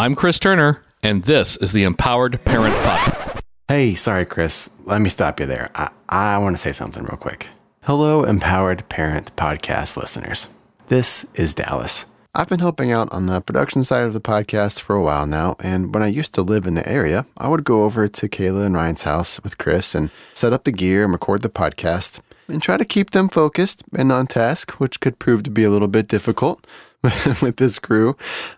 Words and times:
I'm 0.00 0.14
Chris 0.14 0.38
Turner, 0.38 0.82
and 1.02 1.24
this 1.24 1.58
is 1.58 1.74
the 1.74 1.82
Empowered 1.82 2.42
Parent 2.46 2.74
Podcast. 2.74 3.42
Hey, 3.68 3.92
sorry, 3.92 4.24
Chris. 4.24 4.70
Let 4.84 5.02
me 5.02 5.10
stop 5.10 5.38
you 5.38 5.44
there. 5.44 5.70
I, 5.74 5.90
I 6.08 6.38
want 6.38 6.56
to 6.56 6.62
say 6.62 6.72
something 6.72 7.02
real 7.02 7.18
quick. 7.18 7.48
Hello, 7.82 8.24
Empowered 8.24 8.88
Parent 8.88 9.36
Podcast 9.36 9.98
listeners. 9.98 10.48
This 10.86 11.26
is 11.34 11.52
Dallas. 11.52 12.06
I've 12.34 12.48
been 12.48 12.60
helping 12.60 12.90
out 12.90 13.12
on 13.12 13.26
the 13.26 13.42
production 13.42 13.82
side 13.82 14.04
of 14.04 14.14
the 14.14 14.22
podcast 14.22 14.80
for 14.80 14.96
a 14.96 15.02
while 15.02 15.26
now, 15.26 15.56
and 15.60 15.92
when 15.92 16.02
I 16.02 16.06
used 16.06 16.32
to 16.32 16.40
live 16.40 16.66
in 16.66 16.76
the 16.76 16.88
area, 16.88 17.26
I 17.36 17.48
would 17.48 17.64
go 17.64 17.84
over 17.84 18.08
to 18.08 18.26
Kayla 18.26 18.64
and 18.64 18.74
Ryan's 18.74 19.02
house 19.02 19.38
with 19.42 19.58
Chris 19.58 19.94
and 19.94 20.10
set 20.32 20.54
up 20.54 20.64
the 20.64 20.72
gear 20.72 21.04
and 21.04 21.12
record 21.12 21.42
the 21.42 21.50
podcast 21.50 22.20
and 22.48 22.62
try 22.62 22.78
to 22.78 22.86
keep 22.86 23.10
them 23.10 23.28
focused 23.28 23.82
and 23.94 24.10
on 24.10 24.28
task, 24.28 24.80
which 24.80 25.00
could 25.00 25.18
prove 25.18 25.42
to 25.42 25.50
be 25.50 25.62
a 25.62 25.70
little 25.70 25.88
bit 25.88 26.08
difficult 26.08 26.66
with 27.40 27.56
this 27.56 27.78
crew. 27.78 28.16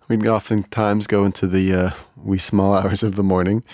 We'd 0.09 0.27
oftentimes 0.27 1.07
go 1.07 1.25
into 1.25 1.47
the 1.47 1.73
uh, 1.73 1.91
wee 2.17 2.39
small 2.39 2.75
hours 2.79 3.03
of 3.03 3.17
the 3.17 3.23
morning. 3.23 3.65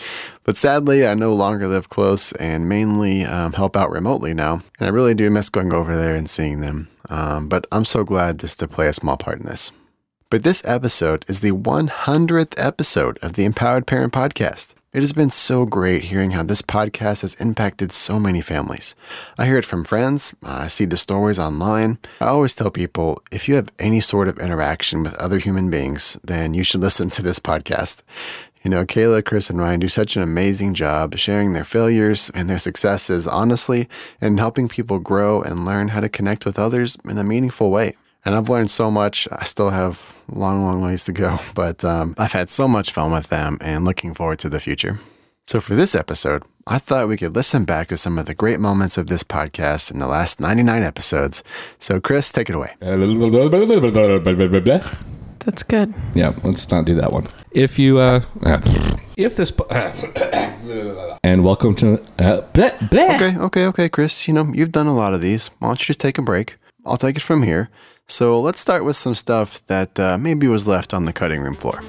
But 0.44 0.56
sadly, 0.56 1.06
I 1.06 1.14
no 1.14 1.34
longer 1.34 1.66
live 1.66 1.88
close 1.88 2.32
and 2.32 2.68
mainly 2.68 3.24
um, 3.24 3.54
help 3.54 3.76
out 3.76 3.90
remotely 3.90 4.34
now. 4.34 4.60
And 4.78 4.86
I 4.86 4.88
really 4.88 5.14
do 5.14 5.30
miss 5.30 5.48
going 5.48 5.72
over 5.72 5.96
there 5.96 6.14
and 6.14 6.28
seeing 6.28 6.60
them. 6.60 6.88
Um, 7.08 7.48
but 7.48 7.66
I'm 7.72 7.84
so 7.84 8.04
glad 8.04 8.38
just 8.38 8.58
to 8.60 8.68
play 8.68 8.88
a 8.88 8.92
small 8.92 9.16
part 9.16 9.40
in 9.40 9.46
this. 9.46 9.72
But 10.30 10.42
this 10.42 10.62
episode 10.66 11.24
is 11.26 11.40
the 11.40 11.52
100th 11.52 12.54
episode 12.58 13.18
of 13.22 13.32
the 13.32 13.46
Empowered 13.46 13.86
Parent 13.86 14.12
Podcast. 14.12 14.74
It 14.98 15.02
has 15.02 15.12
been 15.12 15.30
so 15.30 15.64
great 15.64 16.06
hearing 16.06 16.32
how 16.32 16.42
this 16.42 16.60
podcast 16.60 17.20
has 17.20 17.36
impacted 17.36 17.92
so 17.92 18.18
many 18.18 18.40
families. 18.40 18.96
I 19.38 19.46
hear 19.46 19.56
it 19.56 19.64
from 19.64 19.84
friends, 19.84 20.34
I 20.42 20.66
see 20.66 20.86
the 20.86 20.96
stories 20.96 21.38
online. 21.38 21.98
I 22.20 22.24
always 22.24 22.52
tell 22.52 22.72
people 22.72 23.22
if 23.30 23.48
you 23.48 23.54
have 23.54 23.70
any 23.78 24.00
sort 24.00 24.26
of 24.26 24.40
interaction 24.40 25.04
with 25.04 25.14
other 25.14 25.38
human 25.38 25.70
beings, 25.70 26.18
then 26.24 26.52
you 26.52 26.64
should 26.64 26.80
listen 26.88 27.10
to 27.10 27.22
this 27.22 27.38
podcast. 27.38 28.02
You 28.64 28.72
know, 28.72 28.84
Kayla, 28.84 29.24
Chris, 29.24 29.48
and 29.48 29.60
Ryan 29.60 29.78
do 29.78 29.86
such 29.86 30.16
an 30.16 30.22
amazing 30.22 30.74
job 30.74 31.16
sharing 31.16 31.52
their 31.52 31.62
failures 31.62 32.32
and 32.34 32.50
their 32.50 32.58
successes 32.58 33.28
honestly 33.28 33.88
and 34.20 34.40
helping 34.40 34.66
people 34.66 34.98
grow 34.98 35.40
and 35.40 35.64
learn 35.64 35.86
how 35.86 36.00
to 36.00 36.08
connect 36.08 36.44
with 36.44 36.58
others 36.58 36.96
in 37.04 37.18
a 37.18 37.22
meaningful 37.22 37.70
way. 37.70 37.94
And 38.24 38.34
I've 38.34 38.48
learned 38.48 38.70
so 38.70 38.90
much. 38.90 39.28
I 39.30 39.44
still 39.44 39.70
have 39.70 40.22
long, 40.30 40.64
long 40.64 40.82
ways 40.82 41.04
to 41.04 41.12
go, 41.12 41.38
but 41.54 41.84
um, 41.84 42.14
I've 42.18 42.32
had 42.32 42.48
so 42.50 42.68
much 42.68 42.92
fun 42.92 43.12
with 43.12 43.28
them 43.28 43.58
and 43.60 43.84
looking 43.84 44.14
forward 44.14 44.38
to 44.40 44.48
the 44.48 44.60
future. 44.60 44.98
So, 45.46 45.60
for 45.60 45.74
this 45.74 45.94
episode, 45.94 46.42
I 46.66 46.78
thought 46.78 47.08
we 47.08 47.16
could 47.16 47.34
listen 47.34 47.64
back 47.64 47.88
to 47.88 47.96
some 47.96 48.18
of 48.18 48.26
the 48.26 48.34
great 48.34 48.60
moments 48.60 48.98
of 48.98 49.06
this 49.06 49.22
podcast 49.22 49.90
in 49.90 49.98
the 49.98 50.06
last 50.06 50.40
99 50.40 50.82
episodes. 50.82 51.42
So, 51.78 52.00
Chris, 52.00 52.30
take 52.30 52.50
it 52.50 52.54
away. 52.54 52.72
That's 55.38 55.62
good. 55.62 55.94
Yeah, 56.14 56.34
let's 56.44 56.70
not 56.70 56.84
do 56.84 56.94
that 56.96 57.12
one. 57.12 57.28
If 57.52 57.78
you, 57.78 57.96
uh, 57.96 58.20
if 59.16 59.36
this, 59.36 59.50
and 61.24 61.42
welcome 61.44 61.74
to, 61.76 61.94
uh, 62.18 62.42
bleh, 62.52 62.76
bleh. 62.90 63.14
Okay, 63.16 63.38
okay, 63.38 63.66
okay, 63.68 63.88
Chris. 63.88 64.28
You 64.28 64.34
know, 64.34 64.52
you've 64.52 64.72
done 64.72 64.86
a 64.86 64.94
lot 64.94 65.14
of 65.14 65.22
these. 65.22 65.48
Why 65.60 65.68
don't 65.68 65.80
you 65.80 65.86
just 65.86 66.00
take 66.00 66.18
a 66.18 66.22
break? 66.22 66.56
I'll 66.84 66.98
take 66.98 67.16
it 67.16 67.22
from 67.22 67.42
here. 67.42 67.70
So, 68.10 68.40
let's 68.40 68.58
start 68.58 68.86
with 68.86 68.96
some 68.96 69.14
stuff 69.14 69.64
that 69.66 70.00
uh, 70.00 70.16
maybe 70.16 70.48
was 70.48 70.66
left 70.66 70.94
on 70.94 71.04
the 71.04 71.12
cutting 71.12 71.42
room 71.42 71.56
floor. 71.56 71.82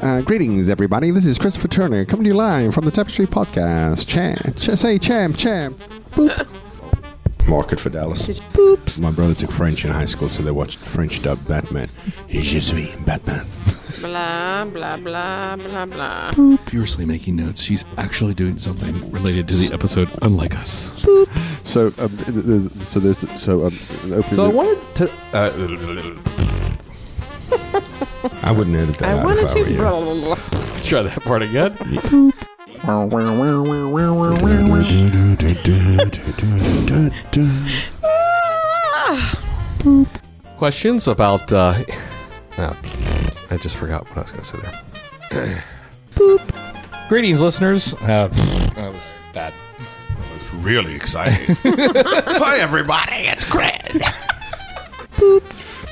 Uh, 0.00 0.20
greetings, 0.20 0.68
everybody. 0.68 1.10
This 1.10 1.24
is 1.26 1.38
Christopher 1.38 1.66
Turner 1.66 2.04
coming 2.04 2.22
to 2.22 2.28
you 2.28 2.36
live 2.36 2.72
from 2.72 2.84
the 2.84 2.92
Tapestry 2.92 3.26
Podcast. 3.26 4.06
Champ, 4.06 4.56
ch- 4.56 4.78
say 4.78 4.96
champ, 4.96 5.36
champ. 5.36 5.76
Market 7.48 7.78
for 7.80 7.90
Dallas. 7.90 8.40
My 8.98 9.10
brother 9.10 9.34
took 9.34 9.50
French 9.50 9.84
in 9.84 9.90
high 9.90 10.04
school, 10.04 10.28
so 10.28 10.42
they 10.42 10.50
watched 10.50 10.78
French 10.78 11.22
dub 11.22 11.46
Batman. 11.46 11.88
Je 12.28 12.60
suis 12.60 12.90
Batman. 13.04 13.46
Blah, 14.00 14.66
blah, 14.66 14.98
blah, 14.98 15.56
blah, 15.56 15.86
blah. 15.86 16.30
Boop. 16.32 16.60
Furiously 16.68 17.06
making 17.06 17.36
notes. 17.36 17.62
She's 17.62 17.82
actually 17.96 18.34
doing 18.34 18.58
something 18.58 19.10
related 19.10 19.48
to 19.48 19.54
the 19.54 19.72
episode, 19.72 20.10
unlike 20.20 20.54
us. 20.54 20.90
Boop. 21.04 21.26
So, 21.66 21.86
um, 21.98 22.14
th- 22.18 22.44
th- 22.44 22.84
so 22.84 23.00
there's 23.00 23.24
so 23.40 23.66
um, 23.66 23.78
opening. 24.12 24.34
So 24.34 24.44
I 24.44 24.48
wanted 24.48 24.94
to. 24.96 25.10
Uh, 25.32 25.50
I 28.42 28.52
wouldn't 28.52 28.76
edit 28.76 28.96
that 28.98 29.08
I 29.08 29.18
out 29.18 29.24
wanted 29.24 29.44
if 29.44 29.56
I 29.56 29.60
were 29.60 29.68
you. 30.28 30.36
Try 30.84 31.02
that 31.02 31.22
part 31.24 31.42
again. 31.42 32.32
Questions 40.56 41.08
about. 41.08 41.52
Uh, 41.52 41.74
oh, 42.58 42.76
I 43.50 43.56
just 43.56 43.76
forgot 43.76 44.08
what 44.08 44.18
I 44.18 44.20
was 44.20 44.30
going 44.30 44.44
to 44.44 44.48
say 44.48 44.58
there. 45.30 45.64
Boop. 46.14 47.08
Greetings, 47.08 47.40
listeners. 47.40 47.94
Uh, 47.94 48.28
that 48.28 48.92
was 48.92 49.12
bad. 49.32 49.52
It's 50.36 50.54
really 50.54 50.94
exciting. 50.94 51.56
Hi, 51.64 52.60
everybody. 52.60 53.26
It's 53.26 53.44
Chris. 53.44 54.00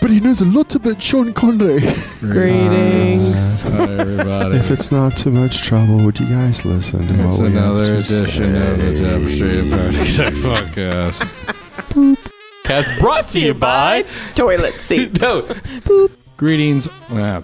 But 0.04 0.10
he 0.10 0.20
knows 0.20 0.42
a 0.42 0.44
lot 0.44 0.74
about 0.74 1.00
Sean 1.00 1.32
Connery. 1.32 1.80
Greetings. 2.20 3.62
Hi, 3.62 3.84
everybody. 3.84 4.56
if 4.58 4.70
it's 4.70 4.92
not 4.92 5.16
too 5.16 5.30
much 5.30 5.62
trouble, 5.62 5.96
would 6.04 6.20
you 6.20 6.26
guys 6.26 6.62
listen 6.66 7.06
to 7.06 7.14
It's 7.24 7.38
what 7.38 7.48
we 7.48 7.54
have 7.54 7.64
another 7.64 7.86
to 7.86 7.96
edition 7.96 8.54
of 8.54 8.78
the 8.80 8.96
say? 8.98 9.02
Tapestry 9.02 9.70
Party 9.70 9.96
Podcast. 10.42 12.26
Cast 12.64 13.00
brought 13.00 13.28
to 13.28 13.40
you 13.40 13.54
by. 13.54 14.04
Toilet 14.34 14.78
seats. 14.78 15.18
No. 15.22 15.48
Greetings. 16.36 16.86
Ah. 17.08 17.42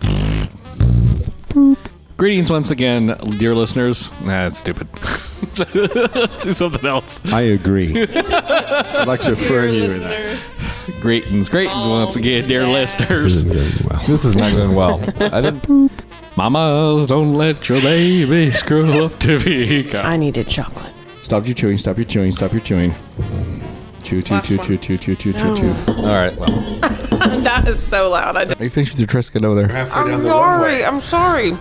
Greetings 2.21 2.51
once 2.51 2.71
again, 2.71 3.17
dear 3.39 3.55
listeners. 3.55 4.11
Nah, 4.21 4.51
that's 4.51 4.59
stupid. 4.59 4.87
Do 6.43 6.53
something 6.53 6.85
else. 6.85 7.19
I 7.33 7.41
agree. 7.41 7.99
I'd 8.15 9.09
like 9.09 9.23
to 9.23 9.33
affirm 9.33 9.71
you 9.73 9.85
in 9.85 10.01
that. 10.01 10.27
Listeners. 10.27 11.01
Greetings, 11.01 11.49
greetings 11.49 11.87
oh, 11.87 12.03
once 12.05 12.17
again, 12.17 12.47
dear 12.47 12.67
Moms 12.67 12.95
and 13.01 13.09
listeners. 13.09 13.45
This 13.45 13.57
is 13.57 13.75
going 13.75 13.89
well. 13.89 14.07
This 14.07 14.25
is 14.27 14.37
not 14.37 14.53
going 14.53 14.75
well. 14.75 15.01
I 15.35 15.41
didn't. 15.41 15.91
Mamas, 16.37 17.07
don't 17.07 17.37
let 17.37 17.67
your 17.71 17.81
baby 17.81 18.51
screw 18.51 19.03
up 19.03 19.19
to 19.21 19.43
be. 19.43 19.91
I 19.97 20.19
needed 20.19 20.47
chocolate. 20.47 20.93
Stop 21.23 21.47
your 21.47 21.55
chewing. 21.55 21.79
Stop 21.79 21.97
your 21.97 22.05
chewing. 22.05 22.33
Stop 22.33 22.53
your 22.53 22.61
chewing. 22.61 22.95
Chew, 24.03 24.21
chew, 24.21 24.35
Last 24.35 24.47
chew, 24.47 24.57
one. 24.59 24.67
chew, 24.67 24.77
chew, 24.77 24.99
chew, 24.99 25.17
chew, 25.17 25.33
chew, 25.33 25.57
chew. 25.57 25.75
All 25.89 26.05
right. 26.05 26.37
Well, 26.37 26.51
That 27.41 27.65
is 27.67 27.83
so 27.83 28.11
loud. 28.11 28.37
I 28.37 28.45
are 28.45 28.65
you 28.65 28.69
finished 28.69 28.93
with 28.93 29.01
your 29.01 29.09
Triscuit 29.09 29.43
over 29.43 29.55
there? 29.55 29.69
Halfway 29.69 30.11
down 30.11 30.15
I'm 30.15 30.23
the 30.23 30.29
sorry. 30.29 30.85
I'm 30.85 31.01
sorry. 31.01 31.57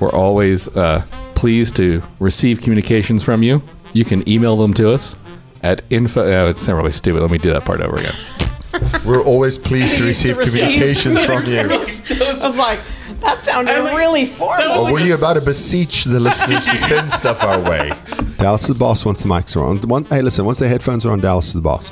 We're 0.00 0.12
always 0.12 0.74
uh, 0.76 1.04
pleased 1.34 1.76
to 1.76 2.02
receive 2.18 2.60
communications 2.60 3.22
from 3.22 3.42
you. 3.42 3.62
You 3.92 4.04
can 4.04 4.28
email 4.28 4.56
them 4.56 4.74
to 4.74 4.90
us 4.90 5.16
at 5.62 5.82
info. 5.90 6.20
Uh, 6.20 6.50
it's 6.50 6.66
not 6.66 6.76
really 6.76 6.92
stupid. 6.92 7.20
Let 7.20 7.30
me 7.30 7.38
do 7.38 7.52
that 7.52 7.64
part 7.64 7.80
over 7.80 7.96
again. 7.96 8.14
We're 9.04 9.24
always 9.24 9.58
pleased 9.58 9.96
to 9.96 10.04
receive 10.06 10.36
receive 10.36 10.60
communications 10.60 11.24
from 11.26 11.44
you. 11.46 11.58
I 11.60 11.66
was 11.66 12.56
like, 12.56 12.80
that 13.20 13.42
sounded 13.42 13.72
really 13.94 14.26
formal. 14.26 14.86
Or 14.86 14.92
were 14.92 15.00
you 15.00 15.14
about 15.14 15.34
to 15.34 15.44
beseech 15.44 16.04
the 16.04 16.20
listeners 16.20 16.64
to 16.66 16.78
send 16.78 17.10
stuff 17.10 17.42
our 17.42 17.60
way? 17.60 17.90
Dallas 18.36 18.62
is 18.62 18.68
the 18.68 18.74
boss 18.74 19.04
once 19.04 19.22
the 19.22 19.28
mics 19.28 19.56
are 19.56 19.64
on. 19.64 19.80
One, 19.82 20.04
hey, 20.06 20.22
listen, 20.22 20.44
once 20.44 20.58
the 20.58 20.68
headphones 20.68 21.04
are 21.04 21.12
on, 21.12 21.20
Dallas 21.20 21.48
is 21.48 21.54
the 21.54 21.60
boss. 21.60 21.90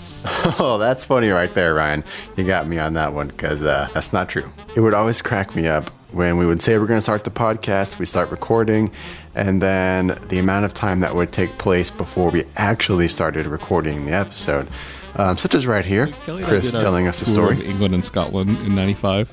Oh, 0.58 0.78
that's 0.78 1.04
funny 1.04 1.28
right 1.28 1.52
there, 1.52 1.74
Ryan. 1.74 2.04
You 2.36 2.44
got 2.44 2.66
me 2.66 2.78
on 2.78 2.94
that 2.94 3.12
one 3.12 3.28
because 3.28 3.64
uh, 3.64 3.88
that's 3.92 4.12
not 4.12 4.28
true. 4.28 4.50
It 4.74 4.80
would 4.80 4.94
always 4.94 5.20
crack 5.20 5.54
me 5.54 5.66
up 5.66 5.90
when 6.12 6.36
we 6.36 6.46
would 6.46 6.62
say 6.62 6.78
we're 6.78 6.86
going 6.86 6.98
to 6.98 7.02
start 7.02 7.24
the 7.24 7.30
podcast, 7.30 7.98
we 7.98 8.06
start 8.06 8.30
recording, 8.30 8.92
and 9.34 9.60
then 9.60 10.18
the 10.28 10.38
amount 10.38 10.64
of 10.64 10.74
time 10.74 11.00
that 11.00 11.14
would 11.14 11.32
take 11.32 11.58
place 11.58 11.90
before 11.90 12.30
we 12.30 12.44
actually 12.56 13.08
started 13.08 13.46
recording 13.46 14.06
the 14.06 14.12
episode. 14.12 14.68
Um, 15.16 15.36
such 15.36 15.54
as 15.54 15.66
right 15.66 15.84
here, 15.84 16.08
Chris 16.24 16.70
telling 16.72 17.08
us 17.08 17.22
a 17.22 17.26
story. 17.26 17.64
England 17.64 17.94
and 17.94 18.04
Scotland 18.04 18.56
in 18.58 18.74
'95. 18.74 19.32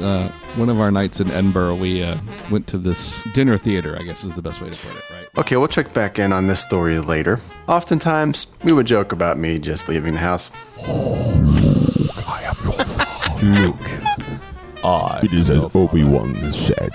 Uh, 0.00 0.28
one 0.54 0.68
of 0.68 0.78
our 0.78 0.90
nights 0.90 1.20
in 1.20 1.30
Edinburgh, 1.30 1.74
we 1.74 2.02
uh, 2.02 2.16
went 2.50 2.66
to 2.68 2.78
this 2.78 3.24
dinner 3.34 3.56
theater. 3.56 3.96
I 3.98 4.02
guess 4.02 4.24
is 4.24 4.34
the 4.34 4.42
best 4.42 4.60
way 4.60 4.70
to 4.70 4.78
put 4.78 4.96
it, 4.96 5.10
right? 5.10 5.28
Okay, 5.38 5.56
we'll 5.56 5.68
check 5.68 5.92
back 5.92 6.18
in 6.18 6.32
on 6.32 6.46
this 6.46 6.60
story 6.60 6.98
later. 6.98 7.40
Oftentimes, 7.68 8.46
we 8.62 8.72
would 8.72 8.86
joke 8.86 9.12
about 9.12 9.38
me 9.38 9.58
just 9.58 9.88
leaving 9.88 10.14
the 10.14 10.20
house. 10.20 10.50
I 12.28 12.42
am 12.44 12.56
your 13.42 13.66
Luke, 13.66 14.05
I, 14.86 15.20
It 15.24 15.32
is 15.32 15.50
as 15.50 15.74
Obi 15.74 16.04
Wan 16.04 16.34
said. 16.52 16.90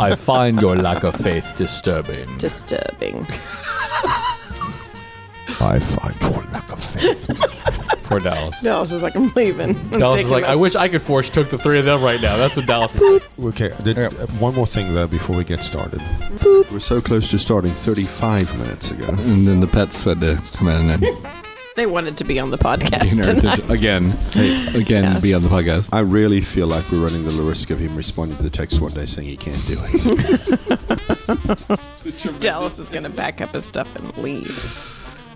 I 0.00 0.14
find 0.16 0.60
your 0.60 0.74
lack 0.76 1.04
of 1.04 1.14
faith 1.14 1.54
disturbing. 1.56 2.36
Disturbing. 2.38 3.24
I 5.60 5.78
find 5.78 6.20
your 6.20 6.42
lack 6.52 6.70
of 6.72 6.82
faith. 6.82 7.28
Poor 8.04 8.18
Dallas. 8.20 8.60
Dallas 8.62 8.92
is 8.92 9.02
like, 9.02 9.14
I'm 9.16 9.28
leaving. 9.28 9.70
I'm 9.92 9.98
Dallas 9.98 10.20
is 10.20 10.26
taking 10.26 10.32
like, 10.32 10.44
I 10.44 10.52
this. 10.52 10.60
wish 10.60 10.74
I 10.76 10.88
could 10.88 11.02
force 11.02 11.30
took 11.30 11.48
the 11.48 11.56
three 11.58 11.78
of 11.78 11.84
them 11.84 12.02
right 12.02 12.20
now. 12.20 12.36
That's 12.36 12.56
what 12.56 12.66
Dallas 12.66 12.94
is. 12.96 13.02
like. 13.02 13.22
Okay, 13.40 13.72
did, 13.84 13.98
uh, 13.98 14.10
one 14.38 14.54
more 14.54 14.66
thing 14.66 14.92
though 14.94 15.06
before 15.06 15.36
we 15.36 15.44
get 15.44 15.60
started. 15.60 16.02
We're 16.44 16.78
so 16.80 17.00
close 17.00 17.30
to 17.30 17.38
starting 17.38 17.72
35 17.72 18.58
minutes 18.58 18.90
ago. 18.90 19.06
And 19.08 19.46
then 19.46 19.60
the 19.60 19.66
pets 19.66 19.96
said 19.96 20.20
to 20.20 20.40
come 20.52 20.68
in 20.68 20.90
and 20.90 21.04
They 21.76 21.86
wanted 21.86 22.16
to 22.18 22.24
be 22.24 22.38
on 22.40 22.50
the 22.50 22.58
podcast 22.58 22.90
Getting 22.90 23.18
our 23.20 23.34
tonight. 23.34 23.70
Again, 23.70 24.10
hey, 24.32 24.66
again, 24.80 25.04
Yes. 25.04 25.22
be 25.22 25.34
on 25.34 25.42
the 25.42 25.48
podcast. 25.50 25.90
I 25.92 26.00
really 26.00 26.40
feel 26.40 26.66
like 26.66 26.90
we're 26.90 27.04
running 27.04 27.22
the 27.24 27.30
risk 27.42 27.68
of 27.70 27.78
him 27.78 27.94
responding 27.94 28.38
to 28.38 28.42
the 28.42 28.48
text 28.50 28.80
one 28.80 28.92
day 28.92 29.04
saying 29.04 29.28
he 29.28 29.36
can't 29.36 29.62
do 29.66 29.78
it. 29.84 30.00
Dallas 32.40 32.78
is 32.78 32.88
going 32.88 33.02
to 33.04 33.10
back 33.10 33.42
up 33.42 33.52
his 33.52 33.66
stuff 33.66 33.94
and 33.94 34.16
leave. 34.16 34.50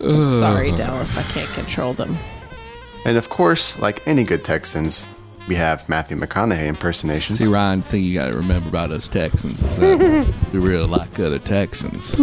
Sorry, 0.01 0.73
Dallas. 0.73 1.19
I 1.19 1.23
can't 1.25 1.51
control 1.51 1.93
them. 1.93 2.17
And 3.05 3.19
of 3.19 3.29
course, 3.29 3.79
like 3.79 4.03
any 4.07 4.25
good 4.25 4.43
Texans, 4.43 5.07
we 5.49 5.55
have 5.57 5.89
Matthew 5.89 6.17
McConaughey 6.17 6.67
impersonations. 6.67 7.39
See, 7.39 7.47
Ryan, 7.49 7.83
thing 7.83 8.05
you 8.05 8.15
got 8.15 8.29
to 8.29 8.35
remember 8.37 8.69
about 8.69 8.91
us 8.93 9.09
Texans 9.09 9.61
is 9.61 9.77
that 9.79 10.35
we 10.53 10.59
really 10.59 10.87
like 10.87 11.19
other 11.19 11.39
Texans. 11.39 12.19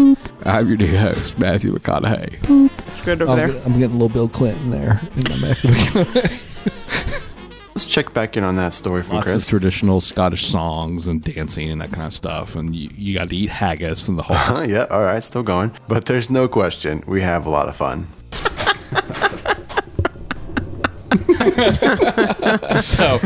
I'm 0.46 0.68
your 0.68 0.78
new 0.78 0.96
host, 0.98 1.38
Matthew 1.40 1.74
McConaughey. 1.74 2.70
It's 2.96 3.06
good 3.06 3.22
over 3.22 3.32
I'm, 3.34 3.38
there. 3.40 3.48
get- 3.50 3.66
I'm 3.66 3.74
getting 3.74 3.96
a 3.96 4.00
little 4.00 4.10
Bill 4.10 4.30
Clinton 4.30 4.70
there. 4.70 5.02
in 5.16 5.22
my 5.30 5.38
Matthew 5.48 5.72
McConaughey. 5.74 6.44
Let's 7.76 7.86
check 7.86 8.12
back 8.12 8.36
in 8.38 8.44
on 8.44 8.56
that 8.56 8.74
story 8.74 9.04
from 9.04 9.18
Lots 9.18 9.34
of 9.36 9.46
traditional 9.48 10.02
Scottish 10.02 10.48
songs 10.48 11.06
and 11.06 11.22
dancing 11.22 11.70
and 11.70 11.80
that 11.82 11.92
kind 11.92 12.08
of 12.08 12.14
stuff. 12.14 12.56
And 12.56 12.76
you, 12.76 12.90
you 12.96 13.14
got 13.14 13.30
to 13.30 13.36
eat 13.36 13.52
haggis 13.52 14.08
and 14.08 14.18
the 14.18 14.24
whole. 14.24 14.36
Huh, 14.36 14.62
yeah, 14.62 14.86
all 14.90 15.02
right, 15.04 15.24
still 15.24 15.44
going. 15.44 15.72
But 15.88 16.06
there's 16.06 16.30
no 16.32 16.48
question, 16.48 17.04
we 17.06 17.22
have 17.22 17.46
a 17.46 17.50
lot 17.52 17.70
of 17.70 17.76
fun. 17.76 18.08
so, 22.82 23.20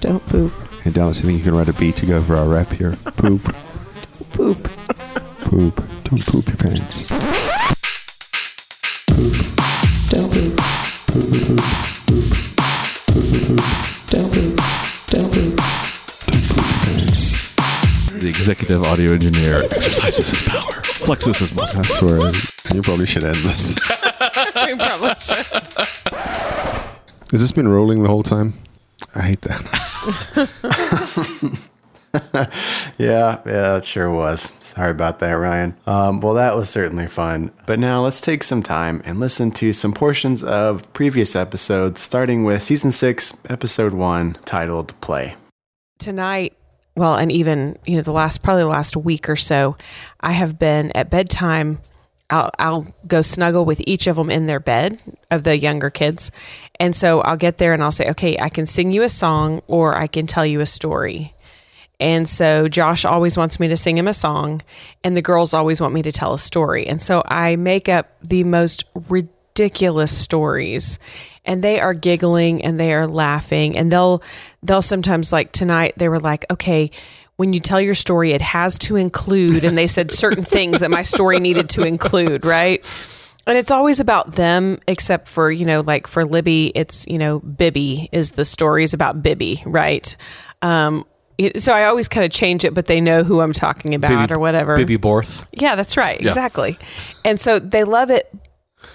Don't 0.00 0.26
poop. 0.26 0.52
hey, 0.82 0.90
Dallas, 0.90 1.20
you 1.20 1.26
think 1.28 1.38
you 1.38 1.44
can 1.44 1.54
write 1.54 1.68
a 1.68 1.72
beat 1.74 1.96
to 1.96 2.06
go 2.06 2.20
for 2.22 2.36
our 2.36 2.46
rap 2.46 2.70
here? 2.72 2.96
Poop, 3.16 3.42
Poop. 4.32 4.68
poop. 5.38 5.82
Don't 6.04 6.26
poop 6.26 6.46
your 6.48 6.56
pants. 6.56 7.04
Don't 10.10 10.30
poop. 10.32 10.56
Don't 11.28 11.50
poop. 11.52 11.60
Don't 14.10 14.32
poop. 14.32 14.60
Don't 15.10 15.32
poop 15.32 15.56
your 16.28 16.78
pants. 16.84 17.44
The 18.20 18.28
executive 18.28 18.82
audio 18.84 19.12
engineer 19.12 19.62
exercises 19.64 20.28
his 20.28 20.48
power, 20.48 20.70
flexes 20.82 21.38
his 21.38 21.54
muscles. 21.54 21.90
I 21.90 21.94
swear, 21.98 22.32
you 22.74 22.82
probably 22.82 23.06
should 23.06 23.24
end 23.24 23.36
this. 23.36 23.76
We 24.56 24.74
probably 24.76 25.14
should. 25.20 25.46
Has 27.30 27.40
this 27.40 27.52
been 27.52 27.68
rolling 27.68 28.02
the 28.02 28.08
whole 28.08 28.22
time? 28.22 28.54
I 29.14 29.20
hate 29.22 29.40
that. 29.42 29.60
Yeah, 32.96 33.40
yeah, 33.44 33.76
it 33.78 33.84
sure 33.84 34.08
was. 34.08 34.52
Sorry 34.60 34.90
about 34.92 35.18
that, 35.18 35.32
Ryan. 35.32 35.74
Um, 35.84 36.20
well, 36.20 36.34
that 36.34 36.54
was 36.56 36.70
certainly 36.70 37.08
fun. 37.08 37.50
But 37.66 37.80
now 37.80 38.02
let's 38.04 38.20
take 38.20 38.44
some 38.44 38.62
time 38.62 39.02
and 39.04 39.18
listen 39.18 39.50
to 39.52 39.72
some 39.72 39.92
portions 39.92 40.44
of 40.44 40.90
previous 40.92 41.34
episodes, 41.34 42.00
starting 42.02 42.44
with 42.44 42.62
season 42.62 42.92
six, 42.92 43.36
episode 43.48 43.94
one, 43.94 44.36
titled 44.44 44.98
Play. 45.00 45.34
tonight 45.98 46.56
well 46.96 47.16
and 47.16 47.32
even 47.32 47.76
you 47.84 47.96
know 47.96 48.02
the 48.02 48.12
last 48.12 48.44
probably 48.44 48.62
the 48.62 48.68
last 48.68 48.96
week 48.96 49.28
or 49.28 49.34
so 49.34 49.76
i 50.20 50.30
have 50.30 50.58
been 50.60 50.92
at 50.92 51.10
bedtime 51.10 51.78
I'll, 52.30 52.50
I'll 52.58 52.94
go 53.06 53.22
snuggle 53.22 53.64
with 53.64 53.82
each 53.86 54.06
of 54.06 54.16
them 54.16 54.30
in 54.30 54.46
their 54.46 54.60
bed 54.60 55.00
of 55.30 55.42
the 55.44 55.58
younger 55.58 55.90
kids 55.90 56.30
and 56.80 56.96
so 56.96 57.20
i'll 57.20 57.36
get 57.36 57.58
there 57.58 57.74
and 57.74 57.82
i'll 57.82 57.92
say 57.92 58.08
okay 58.10 58.36
i 58.40 58.48
can 58.48 58.66
sing 58.66 58.92
you 58.92 59.02
a 59.02 59.08
song 59.08 59.62
or 59.66 59.94
i 59.94 60.06
can 60.06 60.26
tell 60.26 60.46
you 60.46 60.60
a 60.60 60.66
story 60.66 61.34
and 62.00 62.28
so 62.28 62.68
Josh 62.68 63.04
always 63.04 63.36
wants 63.36 63.60
me 63.60 63.68
to 63.68 63.76
sing 63.76 63.96
him 63.96 64.08
a 64.08 64.14
song, 64.14 64.62
and 65.02 65.16
the 65.16 65.22
girls 65.22 65.54
always 65.54 65.80
want 65.80 65.94
me 65.94 66.02
to 66.02 66.12
tell 66.12 66.34
a 66.34 66.38
story. 66.38 66.86
And 66.86 67.00
so 67.00 67.22
I 67.26 67.56
make 67.56 67.88
up 67.88 68.10
the 68.20 68.44
most 68.44 68.84
ridiculous 69.08 70.16
stories, 70.16 70.98
and 71.44 71.62
they 71.62 71.80
are 71.80 71.94
giggling 71.94 72.64
and 72.64 72.80
they 72.80 72.92
are 72.92 73.06
laughing, 73.06 73.78
and 73.78 73.92
they'll 73.92 74.22
they'll 74.62 74.82
sometimes 74.82 75.32
like 75.32 75.52
tonight 75.52 75.94
they 75.96 76.08
were 76.08 76.20
like, 76.20 76.44
okay. 76.50 76.90
When 77.36 77.52
you 77.52 77.60
tell 77.60 77.80
your 77.80 77.94
story, 77.94 78.32
it 78.32 78.40
has 78.40 78.78
to 78.80 78.96
include, 78.96 79.64
and 79.64 79.76
they 79.76 79.88
said 79.88 80.12
certain 80.12 80.44
things 80.44 80.80
that 80.80 80.90
my 80.90 81.02
story 81.02 81.40
needed 81.40 81.68
to 81.70 81.82
include, 81.82 82.46
right? 82.46 82.84
And 83.46 83.58
it's 83.58 83.70
always 83.70 84.00
about 84.00 84.32
them, 84.32 84.78
except 84.86 85.28
for, 85.28 85.50
you 85.50 85.64
know, 85.64 85.80
like 85.80 86.06
for 86.06 86.24
Libby, 86.24 86.72
it's, 86.74 87.06
you 87.06 87.18
know, 87.18 87.40
Bibby 87.40 88.08
is 88.12 88.32
the 88.32 88.44
stories 88.44 88.94
about 88.94 89.22
Bibby, 89.22 89.62
right? 89.66 90.16
Um, 90.62 91.04
it, 91.36 91.62
so 91.62 91.72
I 91.72 91.86
always 91.86 92.08
kind 92.08 92.24
of 92.24 92.30
change 92.30 92.64
it, 92.64 92.72
but 92.72 92.86
they 92.86 93.00
know 93.00 93.24
who 93.24 93.40
I'm 93.40 93.52
talking 93.52 93.94
about 93.94 94.30
or 94.30 94.38
whatever. 94.38 94.76
Bibby 94.76 94.96
Borth. 94.96 95.46
Yeah, 95.52 95.74
that's 95.74 95.96
right. 95.96 96.20
Yeah. 96.20 96.28
Exactly. 96.28 96.78
And 97.24 97.40
so 97.40 97.58
they 97.58 97.84
love 97.84 98.10
it. 98.10 98.32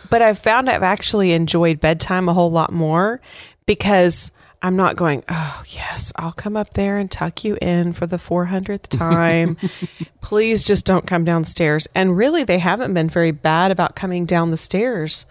But 0.09 0.21
I've 0.21 0.39
found 0.39 0.69
I've 0.69 0.83
actually 0.83 1.33
enjoyed 1.33 1.79
bedtime 1.79 2.29
a 2.29 2.33
whole 2.33 2.51
lot 2.51 2.71
more 2.71 3.21
because 3.65 4.31
I'm 4.61 4.75
not 4.75 4.97
going, 4.97 5.23
oh, 5.29 5.63
yes, 5.67 6.11
I'll 6.17 6.33
come 6.33 6.57
up 6.57 6.71
there 6.71 6.97
and 6.97 7.09
tuck 7.09 7.45
you 7.45 7.57
in 7.61 7.93
for 7.93 8.05
the 8.05 8.17
400th 8.17 8.89
time. 8.89 9.57
Please 10.21 10.65
just 10.65 10.85
don't 10.85 11.07
come 11.07 11.23
downstairs. 11.23 11.87
And 11.95 12.17
really, 12.17 12.43
they 12.43 12.59
haven't 12.59 12.93
been 12.93 13.07
very 13.07 13.31
bad 13.31 13.71
about 13.71 13.95
coming 13.95 14.25
down 14.25 14.51
the 14.51 14.57
stairs 14.57 15.25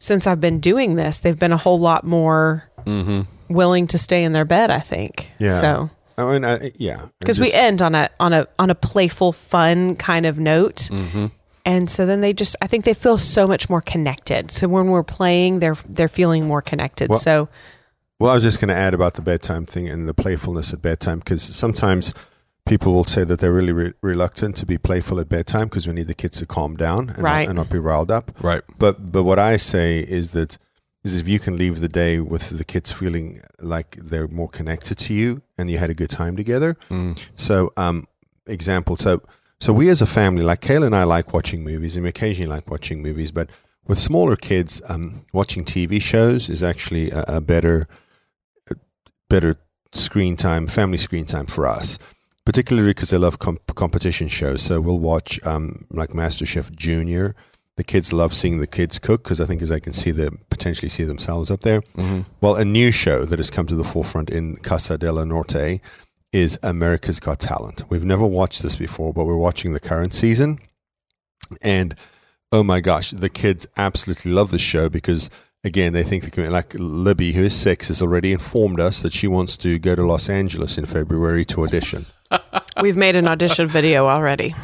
since 0.00 0.26
I've 0.26 0.40
been 0.40 0.58
doing 0.58 0.96
this. 0.96 1.18
They've 1.18 1.38
been 1.38 1.52
a 1.52 1.56
whole 1.56 1.78
lot 1.78 2.04
more 2.04 2.68
mm-hmm. 2.84 3.22
willing 3.52 3.86
to 3.88 3.98
stay 3.98 4.24
in 4.24 4.32
their 4.32 4.44
bed, 4.44 4.70
I 4.70 4.80
think. 4.80 5.30
Yeah. 5.38 5.60
So 5.60 5.90
oh, 6.16 6.28
I 6.28 6.32
mean, 6.32 6.44
I, 6.44 6.72
yeah. 6.76 7.06
because 7.20 7.38
we 7.38 7.52
end 7.52 7.80
on 7.80 7.94
a 7.94 8.10
on 8.18 8.32
a 8.32 8.46
on 8.58 8.70
a 8.70 8.74
playful 8.74 9.32
fun 9.32 9.96
kind 9.96 10.26
of 10.26 10.38
note 10.38 10.88
mm-hmm. 10.90 11.26
and 11.64 11.88
so 11.88 12.06
then 12.06 12.20
they 12.20 12.32
just 12.32 12.56
i 12.60 12.66
think 12.66 12.84
they 12.84 12.94
feel 12.94 13.16
so 13.16 13.46
much 13.46 13.70
more 13.70 13.80
connected 13.80 14.50
so 14.50 14.66
when 14.66 14.88
we're 14.88 15.04
playing 15.04 15.60
they're 15.60 15.76
they're 15.88 16.08
feeling 16.08 16.44
more 16.44 16.60
connected 16.60 17.08
Well- 17.08 17.20
so 17.20 17.48
Well, 18.20 18.30
I 18.32 18.34
was 18.34 18.42
just 18.42 18.60
going 18.60 18.68
to 18.68 18.74
add 18.74 18.94
about 18.94 19.14
the 19.14 19.22
bedtime 19.22 19.64
thing 19.64 19.88
and 19.88 20.08
the 20.08 20.14
playfulness 20.14 20.72
at 20.72 20.82
bedtime 20.82 21.20
because 21.20 21.40
sometimes 21.42 22.12
people 22.66 22.92
will 22.92 23.04
say 23.04 23.22
that 23.22 23.38
they're 23.38 23.52
really 23.52 23.72
re- 23.72 23.92
reluctant 24.02 24.56
to 24.56 24.66
be 24.66 24.76
playful 24.76 25.20
at 25.20 25.28
bedtime 25.28 25.68
because 25.68 25.86
we 25.86 25.92
need 25.94 26.08
the 26.08 26.14
kids 26.14 26.38
to 26.38 26.46
calm 26.46 26.76
down 26.76 27.10
and, 27.10 27.18
Right. 27.22 27.42
not, 27.42 27.48
and 27.50 27.56
not 27.58 27.70
be 27.70 27.78
riled 27.78 28.10
up. 28.10 28.32
Right. 28.42 28.62
But 28.76 29.12
but 29.12 29.22
what 29.22 29.38
I 29.38 29.56
say 29.56 30.00
is 30.00 30.32
that 30.32 30.58
is 31.04 31.16
if 31.16 31.28
you 31.28 31.38
can 31.38 31.56
leave 31.56 31.80
the 31.80 31.88
day 31.88 32.18
with 32.18 32.50
the 32.58 32.64
kids 32.64 32.90
feeling 32.90 33.40
like 33.60 33.94
they're 33.96 34.26
more 34.26 34.48
connected 34.48 34.98
to 34.98 35.14
you 35.14 35.42
and 35.56 35.70
you 35.70 35.78
had 35.78 35.88
a 35.90 35.94
good 35.94 36.10
time 36.10 36.36
together. 36.36 36.76
So 37.36 37.72
um 37.76 38.04
example 38.48 38.96
so 38.96 39.22
so 39.60 39.72
we 39.72 39.90
as 39.90 40.02
a 40.02 40.06
family 40.06 40.42
like 40.42 40.60
Kayla 40.60 40.86
and 40.86 40.96
I 40.96 41.04
like 41.04 41.32
watching 41.32 41.62
movies 41.62 41.96
and 41.96 42.02
we 42.02 42.08
occasionally 42.10 42.50
like 42.50 42.68
watching 42.68 43.00
movies 43.00 43.30
but 43.30 43.48
with 43.86 44.00
smaller 44.00 44.34
kids 44.34 44.82
um 44.88 45.22
watching 45.32 45.64
TV 45.64 46.02
shows 46.02 46.48
is 46.48 46.64
actually 46.64 47.10
a, 47.12 47.22
a 47.28 47.40
better 47.40 47.86
a 47.86 47.86
better 49.28 49.56
screen 49.92 50.36
time 50.36 50.66
family 50.66 50.98
screen 50.98 51.24
time 51.24 51.46
for 51.46 51.66
us 51.66 51.98
particularly 52.44 52.90
because 52.90 53.10
they 53.10 53.18
love 53.18 53.38
comp- 53.38 53.74
competition 53.74 54.28
shows 54.28 54.62
so 54.62 54.80
we'll 54.80 54.98
watch 54.98 55.44
um 55.46 55.76
like 55.90 56.10
MasterChef 56.10 56.74
Junior 56.76 57.34
the 57.78 57.84
kids 57.84 58.12
love 58.12 58.34
seeing 58.34 58.58
the 58.58 58.66
kids 58.66 58.98
cook 58.98 59.22
because 59.22 59.40
I 59.40 59.44
think 59.44 59.62
as 59.62 59.68
they 59.68 59.78
can 59.78 59.92
see 59.92 60.10
them 60.10 60.40
potentially 60.50 60.88
see 60.88 61.04
themselves 61.04 61.48
up 61.48 61.60
there. 61.60 61.80
Well, 62.40 62.56
a 62.56 62.64
new 62.64 62.90
show 62.90 63.24
that 63.24 63.38
has 63.38 63.50
come 63.50 63.68
to 63.68 63.76
the 63.76 63.84
forefront 63.84 64.30
in 64.30 64.56
Casa 64.56 64.98
de 64.98 65.12
la 65.12 65.22
Norte 65.22 65.80
is 66.32 66.58
America's 66.60 67.20
Got 67.20 67.38
Talent. 67.38 67.84
We've 67.88 68.04
never 68.04 68.26
watched 68.26 68.64
this 68.64 68.74
before, 68.74 69.14
but 69.14 69.26
we're 69.26 69.36
watching 69.36 69.74
the 69.74 69.80
current 69.80 70.12
season, 70.12 70.58
and 71.62 71.94
oh 72.50 72.64
my 72.64 72.80
gosh, 72.80 73.12
the 73.12 73.28
kids 73.28 73.68
absolutely 73.76 74.32
love 74.32 74.50
the 74.50 74.58
show 74.58 74.88
because. 74.88 75.30
Again, 75.64 75.92
they 75.92 76.02
think 76.02 76.30
can, 76.32 76.50
like 76.50 76.74
Libby, 76.74 77.32
who 77.32 77.42
is 77.42 77.54
six, 77.54 77.88
has 77.88 78.00
already 78.00 78.32
informed 78.32 78.80
us 78.80 79.02
that 79.02 79.12
she 79.12 79.26
wants 79.26 79.56
to 79.58 79.78
go 79.78 79.96
to 79.96 80.06
Los 80.06 80.28
Angeles 80.28 80.78
in 80.78 80.86
February 80.86 81.44
to 81.46 81.64
audition. 81.64 82.06
we've 82.82 82.96
made 82.96 83.16
an 83.16 83.26
audition 83.26 83.66
video 83.66 84.06
already 84.06 84.54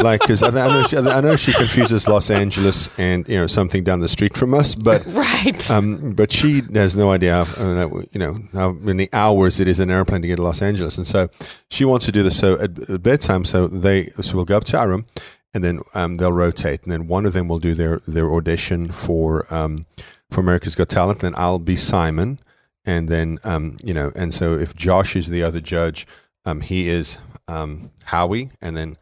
like 0.00 0.20
because 0.20 0.44
I, 0.44 0.48
I 0.48 0.68
know 0.68 0.82
she, 0.84 0.96
I 0.96 1.20
know 1.20 1.36
she 1.36 1.52
confuses 1.52 2.06
Los 2.06 2.30
Angeles 2.30 2.88
and 3.00 3.28
you 3.28 3.36
know 3.36 3.48
something 3.48 3.82
down 3.82 3.98
the 3.98 4.08
street 4.08 4.32
from 4.32 4.54
us, 4.54 4.74
but 4.74 5.04
right 5.08 5.70
um, 5.72 6.12
but 6.12 6.30
she 6.30 6.62
has 6.74 6.96
no 6.96 7.10
idea 7.10 7.44
how, 7.44 7.64
uh, 7.64 7.88
you 8.12 8.20
know 8.20 8.36
how 8.52 8.72
many 8.72 9.08
hours 9.12 9.58
it 9.58 9.66
is 9.66 9.80
in 9.80 9.90
an 9.90 9.96
airplane 9.96 10.22
to 10.22 10.28
get 10.28 10.36
to 10.36 10.42
Los 10.42 10.62
Angeles, 10.62 10.98
and 10.98 11.06
so 11.06 11.28
she 11.70 11.84
wants 11.84 12.06
to 12.06 12.12
do 12.12 12.22
this. 12.22 12.38
So 12.38 12.60
at, 12.60 12.78
at 12.88 13.02
bedtime, 13.02 13.44
so 13.44 13.66
they 13.66 14.04
so 14.20 14.36
we'll 14.36 14.44
go 14.44 14.56
up 14.56 14.64
to 14.64 14.78
our 14.78 14.88
room, 14.88 15.04
and 15.52 15.64
then 15.64 15.80
um, 15.94 16.14
they'll 16.14 16.32
rotate, 16.32 16.84
and 16.84 16.92
then 16.92 17.08
one 17.08 17.26
of 17.26 17.32
them 17.32 17.48
will 17.48 17.58
do 17.58 17.74
their 17.74 18.00
their 18.06 18.32
audition 18.32 18.88
for 18.88 19.52
um, 19.52 19.86
for 20.30 20.40
America's 20.40 20.74
Got 20.74 20.88
Talent, 20.88 21.20
then 21.20 21.34
I'll 21.36 21.58
be 21.58 21.76
Simon, 21.76 22.38
and 22.84 23.08
then 23.08 23.38
um, 23.44 23.78
you 23.82 23.94
know, 23.94 24.12
and 24.16 24.32
so 24.32 24.54
if 24.54 24.74
Josh 24.74 25.16
is 25.16 25.28
the 25.28 25.42
other 25.42 25.60
judge, 25.60 26.06
um, 26.44 26.60
he 26.60 26.88
is 26.88 27.18
um, 27.46 27.90
Howie, 28.04 28.50
and 28.60 28.76
then 28.76 28.96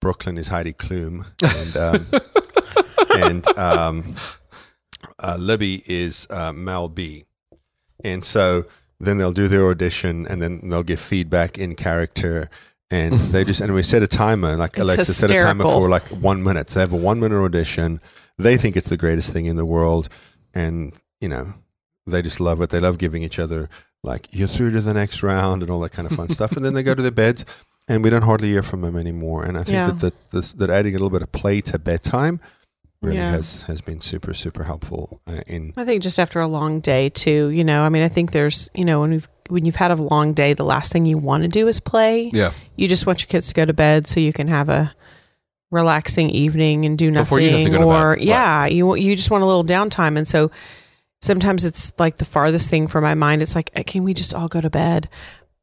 Brooklyn 0.00 0.38
is 0.38 0.48
Heidi 0.48 0.72
Klum, 0.72 1.26
and 1.42 1.76
um, 1.76 2.06
and 3.22 3.58
um, 3.58 4.14
uh, 5.18 5.36
Libby 5.38 5.82
is 5.86 6.26
uh, 6.30 6.52
Mel 6.52 6.88
B, 6.88 7.24
and 8.04 8.24
so 8.24 8.64
then 8.98 9.18
they'll 9.18 9.32
do 9.32 9.48
their 9.48 9.68
audition, 9.68 10.26
and 10.26 10.42
then 10.42 10.68
they'll 10.68 10.82
give 10.82 11.00
feedback 11.00 11.58
in 11.58 11.74
character. 11.74 12.50
And 12.90 13.14
they 13.14 13.42
just 13.42 13.60
and 13.60 13.72
we 13.72 13.82
set 13.82 14.02
a 14.02 14.06
timer, 14.06 14.54
like 14.56 14.72
It's 14.72 14.80
Alexa 14.80 15.14
set 15.14 15.30
a 15.30 15.38
timer 15.38 15.64
for 15.64 15.88
like 15.88 16.06
one 16.08 16.42
minute. 16.42 16.68
So 16.68 16.78
they 16.78 16.82
have 16.82 16.92
a 16.92 16.96
one 16.96 17.20
minute 17.20 17.42
audition, 17.42 18.02
they 18.38 18.56
think 18.56 18.76
it's 18.76 18.88
the 18.88 18.96
greatest 18.96 19.32
thing 19.32 19.46
in 19.46 19.56
the 19.56 19.64
world, 19.64 20.08
and 20.54 20.92
you 21.20 21.28
know, 21.28 21.54
they 22.06 22.22
just 22.22 22.40
love 22.40 22.60
it. 22.60 22.70
They 22.70 22.80
love 22.80 22.98
giving 22.98 23.22
each 23.22 23.38
other 23.38 23.68
like 24.02 24.26
you're 24.32 24.48
through 24.48 24.72
to 24.72 24.80
the 24.80 24.94
next 24.94 25.22
round 25.22 25.62
and 25.62 25.70
all 25.70 25.80
that 25.80 25.92
kind 25.92 26.10
of 26.10 26.16
fun 26.16 26.28
stuff, 26.28 26.52
and 26.56 26.64
then 26.64 26.74
they 26.74 26.82
go 26.82 26.94
to 26.94 27.02
their 27.02 27.10
beds, 27.24 27.44
and 27.88 28.02
we 28.02 28.10
don't 28.10 28.22
hardly 28.22 28.48
hear 28.48 28.62
from 28.62 28.80
them 28.80 28.96
anymore. 28.96 29.44
And 29.44 29.56
I 29.56 29.62
think 29.64 29.74
Yeah. 29.74 29.86
that 29.88 30.00
that, 30.00 30.30
this, 30.32 30.52
that 30.54 30.70
adding 30.70 30.92
a 30.94 30.98
little 30.98 31.10
bit 31.10 31.22
of 31.22 31.30
play 31.32 31.60
to 31.62 31.78
bedtime 31.78 32.40
really 33.00 33.16
Yeah. 33.16 33.30
has 33.32 33.62
has 33.62 33.80
been 33.80 34.00
super 34.00 34.32
super 34.32 34.62
helpful 34.64 35.20
uh, 35.26 35.40
in 35.48 35.72
I 35.76 35.84
think 35.84 36.02
just 36.02 36.18
after 36.20 36.38
a 36.40 36.46
long 36.46 36.80
day 36.80 37.08
too, 37.08 37.48
you 37.48 37.64
know, 37.64 37.82
I 37.82 37.88
mean, 37.88 38.02
I 38.02 38.08
think 38.08 38.30
there's, 38.32 38.68
you 38.74 38.84
know, 38.84 39.00
when 39.00 39.10
we've 39.10 39.28
when 39.48 39.64
you've 39.64 39.76
had 39.76 39.90
a 39.90 39.96
long 39.96 40.32
day, 40.34 40.54
the 40.54 40.64
last 40.64 40.92
thing 40.92 41.04
you 41.04 41.18
want 41.18 41.42
to 41.42 41.48
do 41.48 41.66
is 41.68 41.78
play. 41.80 42.30
Yeah. 42.32 42.52
You 42.76 42.88
just 42.88 43.06
want 43.06 43.20
your 43.20 43.26
kids 43.28 43.48
to 43.48 43.54
go 43.54 43.64
to 43.64 43.72
bed 43.72 44.06
so 44.06 44.18
you 44.20 44.32
can 44.32 44.48
have 44.48 44.68
a 44.68 44.94
relaxing 45.72 46.30
evening 46.30 46.84
and 46.84 46.96
do 46.96 47.10
nothing. 47.10 47.24
Before 47.24 47.40
you 47.40 47.50
have 47.50 47.64
to 47.64 47.70
go 47.70 47.78
to 47.78 47.84
or 47.84 48.10
Right. 48.10 48.20
yeah, 48.22 48.66
you 48.66 48.94
you 48.94 49.16
just 49.16 49.30
want 49.30 49.42
a 49.42 49.46
little 49.46 49.64
downtime, 49.64 50.16
and 50.16 50.28
so 50.28 50.50
sometimes 51.20 51.64
it's 51.64 51.92
like 51.98 52.18
the 52.18 52.24
farthest 52.24 52.68
thing 52.70 52.86
from 52.86 53.02
my 53.04 53.14
mind. 53.14 53.42
It's 53.42 53.54
like, 53.54 53.70
"Uh, 53.76 53.82
can 53.86 54.04
we 54.04 54.14
just 54.14 54.34
all 54.34 54.48
go 54.48 54.60
to 54.60 54.70
bed? 54.70 55.08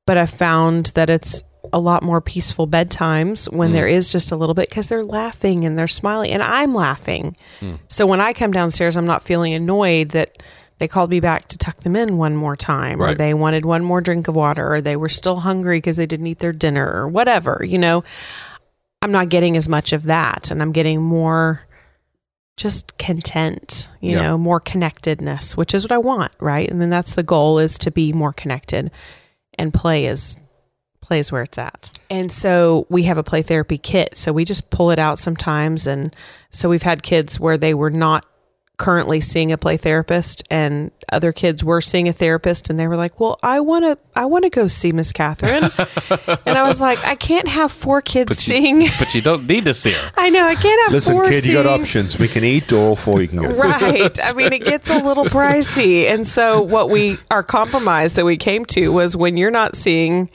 But 0.05 0.17
I 0.17 0.25
found 0.25 0.87
that 0.95 1.09
it's 1.09 1.43
a 1.73 1.79
lot 1.79 2.01
more 2.01 2.21
peaceful 2.21 2.67
bedtimes 2.67 3.51
when 3.53 3.69
Mm. 3.71 3.73
there 3.73 3.87
is 3.87 4.11
just 4.11 4.31
a 4.31 4.35
little 4.35 4.55
bit 4.55 4.69
because 4.69 4.87
they're 4.87 5.03
laughing 5.03 5.65
and 5.65 5.77
they're 5.77 5.87
smiling 5.89 6.31
and 6.31 6.41
I'm 6.41 6.73
laughing. 6.73 7.35
So 7.89 8.05
when 8.07 8.21
I 8.21 8.31
come 8.33 8.51
downstairs, 8.51 8.95
I'm 8.95 9.05
not 9.05 9.21
feeling 9.23 9.53
annoyed 9.53 10.09
that 10.09 10.41
they 10.79 10.87
called 10.87 11.09
me 11.11 11.19
back 11.19 11.49
to 11.49 11.57
tuck 11.57 11.81
them 11.81 11.97
in 11.97 12.17
one 12.17 12.35
more 12.37 12.55
time 12.55 13.01
or 13.01 13.13
they 13.13 13.33
wanted 13.33 13.65
one 13.65 13.83
more 13.83 13.99
drink 13.99 14.29
of 14.29 14.35
water 14.37 14.73
or 14.73 14.79
they 14.79 14.95
were 14.95 15.09
still 15.09 15.41
hungry 15.41 15.77
because 15.77 15.97
they 15.97 16.05
didn't 16.05 16.27
eat 16.27 16.39
their 16.39 16.53
dinner 16.53 16.89
or 16.89 17.07
whatever, 17.09 17.61
you 17.67 17.77
know. 17.77 18.03
I'm 19.01 19.11
not 19.11 19.29
getting 19.29 19.55
as 19.55 19.69
much 19.69 19.93
of 19.93 20.03
that 20.03 20.51
and 20.51 20.61
I'm 20.61 20.71
getting 20.71 21.01
more 21.01 21.61
just 22.57 22.97
content, 22.97 23.87
you 24.01 24.11
Yeah. 24.17 24.23
know, 24.23 24.37
more 24.37 24.59
connectedness, 24.59 25.55
which 25.55 25.73
is 25.73 25.83
what 25.85 25.93
I 25.93 25.97
want, 25.97 26.33
right? 26.39 26.69
And 26.69 26.81
then 26.81 26.89
that's 26.89 27.15
the 27.15 27.23
goal 27.23 27.59
is 27.59 27.77
to 27.79 27.91
be 27.91 28.11
more 28.11 28.33
connected 28.33 28.91
and 29.57 29.73
play 29.73 30.05
is 30.05 30.37
play 31.01 31.19
is 31.19 31.31
where 31.31 31.41
it's 31.43 31.57
at. 31.57 31.89
And 32.09 32.31
so 32.31 32.85
we 32.89 33.03
have 33.03 33.17
a 33.17 33.23
play 33.23 33.41
therapy 33.41 33.77
kit. 33.77 34.15
So 34.17 34.31
we 34.33 34.43
just 34.45 34.69
pull 34.69 34.91
it 34.91 34.99
out 34.99 35.17
sometimes 35.17 35.87
and 35.87 36.13
so 36.51 36.67
we've 36.69 36.83
had 36.83 37.01
kids 37.01 37.39
where 37.39 37.57
they 37.57 37.73
were 37.73 37.89
not 37.89 38.25
currently 38.79 39.21
seeing 39.21 39.51
a 39.51 39.57
play 39.57 39.77
therapist 39.77 40.41
and 40.49 40.89
other 41.11 41.31
kids 41.31 41.63
were 41.63 41.81
seeing 41.81 42.07
a 42.07 42.13
therapist 42.13 42.69
and 42.71 42.79
they 42.79 42.87
were 42.87 42.95
like, 42.95 43.19
"Well, 43.19 43.37
I 43.43 43.59
want 43.59 43.85
to 43.85 43.97
I 44.15 44.25
want 44.25 44.45
to 44.45 44.49
go 44.49 44.65
see 44.65 44.91
Miss 44.91 45.11
Catherine." 45.11 45.63
and 46.47 46.57
I 46.57 46.63
was 46.63 46.81
like, 46.81 46.97
"I 47.05 47.13
can't 47.15 47.47
have 47.47 47.71
four 47.71 48.01
kids 48.01 48.29
But 48.29 48.37
seeing 48.37 48.81
you, 48.81 48.89
but 48.99 49.13
you 49.13 49.21
don't 49.21 49.47
need 49.47 49.65
to 49.65 49.73
see 49.75 49.91
her. 49.91 50.11
I 50.17 50.29
know 50.31 50.47
I 50.47 50.55
can't 50.55 50.81
have 50.85 50.93
Listen, 50.93 51.13
four 51.13 51.27
kid, 51.29 51.45
you 51.45 51.53
got 51.53 51.67
options. 51.67 52.17
We 52.17 52.27
can 52.27 52.43
eat, 52.43 52.71
or 52.71 52.77
all 52.77 52.95
four 52.95 53.21
you 53.21 53.27
can 53.27 53.41
go. 53.41 53.51
through. 53.51 53.69
right 53.69 54.17
i 54.23 54.33
mean 54.33 54.53
it 54.53 54.63
gets 54.65 54.89
a 54.89 54.97
little 54.99 55.25
pricey 55.25 56.05
and 56.05 56.25
so 56.25 56.61
what 56.61 56.89
we 56.89 57.17
our 57.29 57.43
compromise 57.43 58.13
that 58.13 58.25
we 58.25 58.37
came 58.37 58.65
to 58.65 58.89
was 58.89 59.15
when 59.15 59.37
you're 59.37 59.51
not 59.51 59.75
seeing 59.75 60.29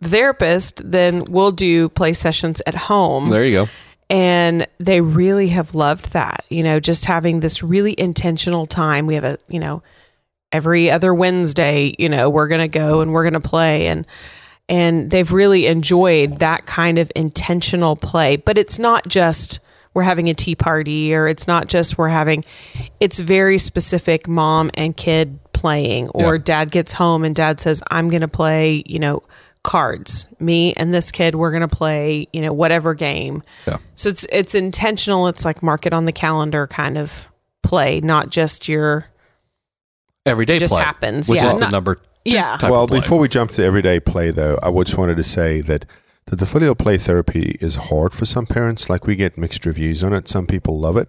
the 0.00 0.08
therapist 0.08 0.80
then 0.90 1.22
we'll 1.28 1.52
do 1.52 1.88
play 1.88 2.12
sessions 2.12 2.62
at 2.66 2.74
home 2.74 3.28
There 3.28 3.44
you 3.44 3.54
go. 3.54 3.68
And 4.10 4.66
they 4.78 5.00
really 5.00 5.48
have 5.48 5.74
loved 5.74 6.12
that 6.12 6.44
you 6.48 6.62
know 6.62 6.80
just 6.80 7.04
having 7.06 7.40
this 7.40 7.62
really 7.62 7.94
intentional 7.98 8.66
time. 8.66 9.06
We 9.06 9.14
have 9.14 9.24
a 9.24 9.38
you 9.48 9.58
know 9.60 9.82
every 10.50 10.90
other 10.90 11.14
wednesday 11.14 11.94
you 11.98 12.10
know 12.10 12.28
we're 12.28 12.46
gonna 12.48 12.68
go 12.68 13.00
and 13.00 13.12
we're 13.12 13.24
gonna 13.24 13.40
play. 13.40 13.86
And 13.86 14.06
and 14.68 15.10
they've 15.10 15.32
really 15.32 15.66
enjoyed 15.66 16.38
that 16.38 16.66
kind 16.66 16.98
of 16.98 17.10
intentional 17.16 17.96
play. 17.96 18.36
But 18.36 18.58
it's 18.58 18.78
not 18.78 19.06
just 19.08 19.60
we're 19.94 20.04
having 20.04 20.28
a 20.30 20.34
tea 20.34 20.54
party 20.54 21.14
or 21.14 21.26
it's 21.26 21.46
not 21.46 21.68
just 21.68 21.98
we're 21.98 22.08
having 22.08 22.44
it's 23.00 23.18
very 23.18 23.58
specific 23.58 24.28
mom 24.28 24.70
and 24.74 24.96
kid 24.96 25.38
playing. 25.52 26.08
Or 26.10 26.36
Yeah. 26.36 26.42
dad 26.44 26.70
gets 26.70 26.92
home 26.92 27.24
and 27.24 27.34
dad 27.34 27.60
says 27.60 27.82
i'm 27.90 28.08
gonna 28.10 28.28
play 28.28 28.82
you 28.86 28.98
know 28.98 29.20
cards 29.64 30.26
me 30.40 30.72
and 30.74 30.92
this 30.92 31.12
kid 31.12 31.34
we're 31.36 31.52
gonna 31.52 31.68
play 31.68 32.26
you 32.32 32.40
know 32.40 32.52
whatever 32.52 32.94
game 32.94 33.42
Yeah. 33.66 33.78
so 33.94 34.08
it's 34.08 34.26
it's 34.32 34.54
intentional. 34.54 35.28
It's 35.28 35.44
like 35.44 35.62
mark 35.62 35.86
it 35.86 35.92
on 35.94 36.04
the 36.04 36.12
calendar 36.12 36.66
kind 36.66 36.98
of 36.98 37.28
play, 37.62 38.00
not 38.00 38.30
just 38.30 38.68
your 38.68 39.06
Everyday 40.24 40.58
Just 40.60 40.74
play, 40.74 40.82
happens, 40.82 41.28
which 41.28 41.42
yeah. 41.42 41.52
is 41.52 41.58
the 41.58 41.68
number. 41.68 41.96
yeah. 42.24 42.56
type 42.56 42.70
well, 42.70 42.84
of 42.84 42.90
play. 42.90 43.00
before 43.00 43.18
we 43.18 43.28
jump 43.28 43.50
to 43.52 43.64
everyday 43.64 43.98
play, 43.98 44.30
though, 44.30 44.56
I 44.62 44.68
would 44.68 44.86
just 44.86 44.96
wanted 44.96 45.16
to 45.16 45.24
say 45.24 45.60
that 45.62 45.84
that 46.26 46.36
the 46.36 46.46
filial 46.46 46.76
play 46.76 46.96
therapy 46.96 47.56
is 47.60 47.74
hard 47.74 48.12
for 48.12 48.24
some 48.24 48.46
parents. 48.46 48.88
Like 48.88 49.04
we 49.04 49.16
get 49.16 49.36
mixed 49.36 49.66
reviews 49.66 50.04
on 50.04 50.12
it. 50.12 50.28
Some 50.28 50.46
people 50.46 50.78
love 50.78 50.96
it, 50.96 51.08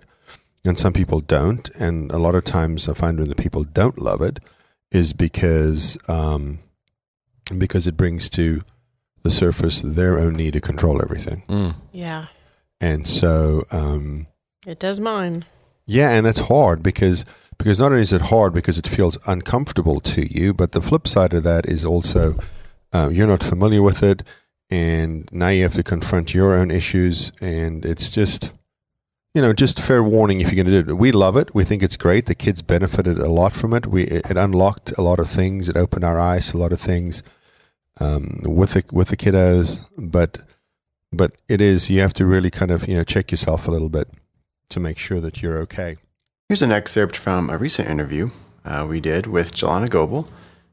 and 0.66 0.80
some 0.80 0.94
people 0.94 1.20
don't. 1.20 1.70
And 1.80 2.10
a 2.12 2.18
lot 2.18 2.34
of 2.34 2.44
times, 2.44 2.90
I 2.90 2.96
find 2.96 3.20
when 3.20 3.30
the 3.30 3.36
people 3.36 3.64
don't 3.64 4.00
love 4.00 4.22
it 4.24 4.40
is 4.92 5.14
because 5.14 5.96
um, 6.10 6.58
because 7.58 7.88
it 7.88 7.98
brings 7.98 8.30
to 8.30 8.62
the 9.24 9.30
surface 9.30 9.82
their 9.82 10.20
own 10.20 10.36
need 10.36 10.54
to 10.54 10.62
control 10.62 11.02
everything, 11.02 11.44
Mm. 11.48 11.76
Yeah. 11.92 12.26
and 12.82 13.08
so. 13.08 13.64
Um, 13.72 14.28
It 14.68 14.80
does 14.80 15.00
mine. 15.00 15.46
Yeah, 15.86 16.12
and 16.12 16.26
that's 16.26 16.42
hard 16.42 16.82
because 16.84 17.26
because 17.58 17.80
not 17.80 17.92
only 17.92 18.02
is 18.02 18.14
it 18.14 18.22
hard 18.34 18.54
because 18.54 18.78
it 18.78 18.88
feels 18.88 19.18
uncomfortable 19.28 20.00
to 20.02 20.22
you, 20.26 20.54
but 20.54 20.72
the 20.72 20.82
flip 20.82 21.08
side 21.08 21.34
of 21.34 21.44
that 21.44 21.68
is 21.68 21.86
also 21.86 22.36
uh, 22.94 23.10
you're 23.12 23.28
not 23.28 23.44
familiar 23.44 23.82
with 23.82 24.02
it, 24.04 24.24
and 24.70 25.30
now 25.32 25.50
you 25.50 25.64
have 25.64 25.76
to 25.76 25.84
confront 25.84 26.34
your 26.34 26.54
own 26.54 26.72
issues, 26.72 27.32
and 27.42 27.86
it's 27.86 28.10
just 28.10 28.52
you 29.34 29.42
know 29.42 29.54
just 29.54 29.80
fair 29.80 30.04
warning 30.04 30.42
if 30.42 30.52
you're 30.52 30.64
going 30.64 30.74
to 30.74 30.84
do 30.84 30.92
it. 30.92 30.98
We 30.98 31.12
love 31.12 31.36
it. 31.38 31.54
We 31.56 31.64
think 31.64 31.82
it's 31.82 31.98
great. 31.98 32.28
The 32.28 32.36
kids 32.36 32.62
benefited 32.62 33.18
a 33.18 33.30
lot 33.30 33.54
from 33.54 33.74
it. 33.74 33.88
We 33.88 34.04
it 34.04 34.38
unlocked 34.38 34.92
a 34.98 35.02
lot 35.02 35.20
of 35.20 35.30
things. 35.30 35.70
It 35.70 35.78
opened 35.78 36.04
our 36.04 36.20
eyes 36.20 36.54
a 36.54 36.58
lot 36.58 36.72
of 36.72 36.80
things 36.80 37.24
um, 38.00 38.42
with 38.44 38.74
the 38.74 38.84
with 38.92 39.10
the 39.10 39.18
kiddos, 39.18 39.88
but 39.98 40.40
but 41.12 41.34
it 41.48 41.62
is 41.62 41.90
you 41.90 42.02
have 42.02 42.14
to 42.16 42.26
really 42.26 42.52
kind 42.52 42.72
of 42.72 42.88
you 42.88 42.96
know 42.96 43.04
check 43.04 43.32
yourself 43.32 43.68
a 43.68 43.72
little 43.72 43.90
bit 43.90 44.10
to 44.70 44.80
make 44.80 44.98
sure 44.98 45.20
that 45.20 45.42
you're 45.42 45.58
okay. 45.60 45.98
Here's 46.50 46.62
an 46.62 46.72
excerpt 46.72 47.16
from 47.16 47.50
a 47.50 47.58
recent 47.58 47.90
interview 47.90 48.30
uh, 48.66 48.86
we 48.88 49.00
did 49.00 49.28
with 49.28 49.54
Jillanna 49.54 49.90
Goble. 49.90 50.28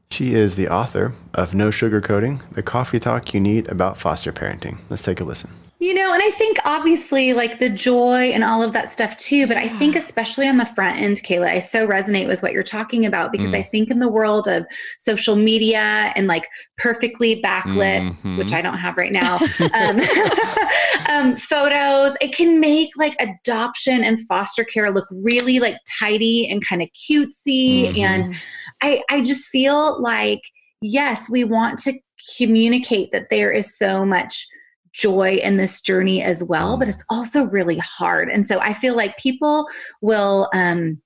She 0.09 0.33
is 0.33 0.55
the 0.57 0.67
author 0.67 1.13
of 1.33 1.53
No 1.53 1.69
Sugarcoating, 1.69 2.41
the 2.51 2.61
coffee 2.61 2.99
talk 2.99 3.33
you 3.33 3.39
need 3.39 3.69
about 3.69 3.97
foster 3.97 4.33
parenting. 4.33 4.79
Let's 4.89 5.01
take 5.01 5.21
a 5.21 5.23
listen. 5.23 5.51
You 5.81 5.95
know, 5.95 6.13
and 6.13 6.21
I 6.21 6.29
think 6.29 6.57
obviously 6.63 7.33
like 7.33 7.57
the 7.57 7.67
joy 7.67 8.25
and 8.29 8.43
all 8.43 8.61
of 8.61 8.71
that 8.73 8.91
stuff 8.91 9.17
too, 9.17 9.47
but 9.47 9.57
I 9.57 9.67
think 9.67 9.95
especially 9.95 10.47
on 10.47 10.57
the 10.57 10.65
front 10.67 10.99
end, 11.01 11.17
Kayla, 11.23 11.47
I 11.47 11.57
so 11.57 11.87
resonate 11.87 12.27
with 12.27 12.43
what 12.43 12.53
you're 12.53 12.61
talking 12.61 13.03
about 13.03 13.31
because 13.31 13.49
Mm. 13.49 13.55
I 13.55 13.63
think 13.63 13.89
in 13.89 13.97
the 13.97 14.07
world 14.07 14.47
of 14.47 14.63
social 14.99 15.35
media 15.35 16.13
and 16.15 16.27
like 16.27 16.47
perfectly 16.77 17.41
backlit, 17.41 18.15
Mhm. 18.21 18.37
which 18.37 18.53
I 18.53 18.61
don't 18.61 18.77
have 18.77 18.95
right 18.95 19.11
now, 19.11 19.39
um, 19.73 19.99
um, 21.09 21.35
photos, 21.37 22.15
it 22.21 22.35
can 22.35 22.59
make 22.59 22.91
like 22.95 23.15
adoption 23.19 24.03
and 24.03 24.19
foster 24.27 24.63
care 24.63 24.91
look 24.91 25.07
really 25.09 25.59
like 25.59 25.77
tidy 25.99 26.47
and 26.47 26.63
kind 26.63 26.83
of 26.83 26.89
cutesy. 26.89 27.91
Mhm. 27.91 27.97
And 27.97 28.35
I, 28.83 29.01
I 29.09 29.21
just 29.21 29.47
feel 29.47 29.99
like, 29.99 30.41
yes, 30.79 31.27
we 31.27 31.43
want 31.43 31.79
to 31.79 31.93
communicate 32.37 33.11
that 33.13 33.31
there 33.31 33.51
is 33.51 33.75
so 33.79 34.05
much 34.05 34.45
joy 34.93 35.35
in 35.35 35.57
this 35.57 35.81
journey 35.81 36.21
as 36.21 36.43
well, 36.43 36.77
but 36.77 36.87
it's 36.87 37.03
also 37.09 37.43
really 37.45 37.77
hard. 37.77 38.29
And 38.29 38.47
so 38.47 38.59
I 38.59 38.73
feel 38.73 38.95
like 38.95 39.17
people 39.17 39.67
will, 40.01 40.49
um, 40.53 41.01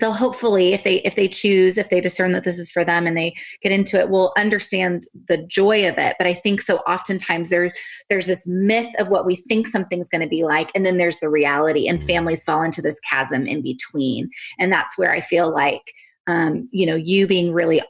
they'll 0.00 0.12
hopefully 0.12 0.72
if 0.72 0.82
they 0.82 0.96
if 1.02 1.14
they 1.14 1.28
choose 1.28 1.78
if 1.78 1.88
they 1.88 2.00
discern 2.00 2.32
that 2.32 2.44
this 2.44 2.58
is 2.58 2.70
for 2.70 2.84
them 2.84 3.06
and 3.06 3.16
they 3.16 3.34
get 3.62 3.72
into 3.72 3.98
it 3.98 4.08
will 4.08 4.32
understand 4.36 5.04
the 5.28 5.38
joy 5.46 5.88
of 5.88 5.98
it. 5.98 6.16
But 6.18 6.26
i 6.26 6.34
think 6.34 6.60
so 6.60 6.78
oftentimes 6.78 7.50
there 7.50 7.72
there's 8.10 8.26
this 8.26 8.46
myth 8.46 8.92
of 8.98 9.08
what 9.08 9.26
we 9.26 9.36
think 9.36 9.68
something's 9.68 10.08
going 10.08 10.20
to 10.20 10.26
be 10.26 10.44
like 10.44 10.70
and 10.74 10.84
then 10.84 10.98
there's 10.98 11.20
the 11.20 11.28
reality 11.28 11.86
and 11.86 12.02
families 12.02 12.44
fall 12.44 12.62
into 12.62 12.82
this 12.82 12.98
chasm 13.00 13.46
in 13.46 13.62
between. 13.62 14.30
And 14.58 14.72
that's 14.72 14.98
where 14.98 15.12
i 15.12 15.20
feel 15.20 15.52
like 15.52 15.82
um, 16.26 16.68
you 16.72 16.86
know 16.86 16.96
you 16.96 17.26
being 17.26 17.52
really 17.52 17.82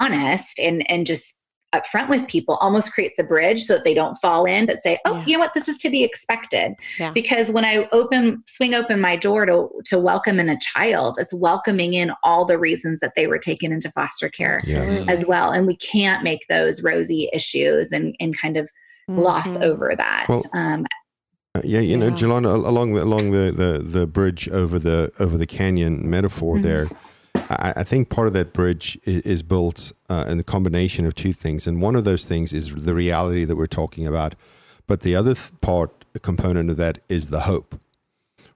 honest 0.00 0.58
and 0.58 0.88
and 0.90 1.06
just 1.06 1.41
upfront 1.74 2.08
with 2.08 2.26
people 2.28 2.56
almost 2.60 2.92
creates 2.92 3.18
a 3.18 3.24
bridge 3.24 3.62
so 3.64 3.74
that 3.74 3.84
they 3.84 3.94
don't 3.94 4.16
fall 4.18 4.44
in 4.44 4.66
but 4.66 4.80
say 4.80 4.98
oh 5.06 5.16
Yeah. 5.16 5.24
you 5.26 5.32
know 5.34 5.40
what 5.40 5.54
this 5.54 5.68
is 5.68 5.78
to 5.78 5.90
be 5.90 6.04
expected 6.04 6.74
Yeah. 6.98 7.12
because 7.12 7.50
when 7.50 7.64
i 7.64 7.88
open 7.92 8.42
swing 8.46 8.74
open 8.74 9.00
my 9.00 9.16
door 9.16 9.46
to 9.46 9.68
to 9.86 9.98
welcome 9.98 10.38
in 10.38 10.48
a 10.48 10.58
child 10.60 11.16
it's 11.18 11.32
welcoming 11.32 11.94
in 11.94 12.12
all 12.22 12.44
the 12.44 12.58
reasons 12.58 13.00
that 13.00 13.14
they 13.16 13.26
were 13.26 13.38
taken 13.38 13.72
into 13.72 13.90
foster 13.90 14.28
care 14.28 14.56
Absolutely. 14.56 15.08
as 15.08 15.24
well 15.26 15.50
and 15.50 15.66
we 15.66 15.76
can't 15.76 16.22
make 16.22 16.46
those 16.48 16.82
rosy 16.82 17.28
issues 17.32 17.90
and 17.90 18.14
and 18.20 18.38
kind 18.38 18.56
of 18.56 18.68
gloss 19.14 19.56
Mhm. 19.56 19.62
over 19.62 19.94
that 19.96 20.26
Well, 20.28 20.42
um 20.54 20.84
Uh, 21.54 21.60
yeah, 21.64 21.80
you 21.80 21.98
know, 21.98 22.06
Yeah. 22.06 22.12
Jillanna, 22.14 22.54
along 22.66 22.94
the 22.94 23.02
along 23.02 23.32
the, 23.32 23.52
the, 23.52 23.78
the 23.98 24.06
bridge 24.06 24.48
over 24.48 24.78
the 24.78 25.10
over 25.20 25.36
the 25.36 25.44
canyon 25.46 26.08
metaphor 26.08 26.56
Mhm. 26.56 26.62
there, 26.62 26.88
I, 27.58 27.72
I 27.76 27.84
think 27.84 28.08
part 28.08 28.26
of 28.26 28.32
that 28.34 28.52
bridge 28.52 28.98
is, 29.04 29.22
is 29.22 29.42
built 29.42 29.92
uh, 30.08 30.24
in 30.28 30.40
a 30.40 30.44
combination 30.44 31.06
of 31.06 31.14
two 31.14 31.32
things, 31.32 31.66
and 31.66 31.82
one 31.82 31.96
of 31.96 32.04
those 32.04 32.24
things 32.24 32.52
is 32.52 32.74
the 32.74 32.94
reality 32.94 33.44
that 33.44 33.56
we're 33.56 33.66
talking 33.66 34.06
about, 34.06 34.34
but 34.86 35.00
the 35.00 35.14
other 35.16 35.34
th- 35.34 35.52
part, 35.60 36.04
the 36.12 36.20
component 36.20 36.70
of 36.70 36.76
that, 36.76 36.98
is 37.08 37.28
the 37.28 37.40
hope. 37.40 37.80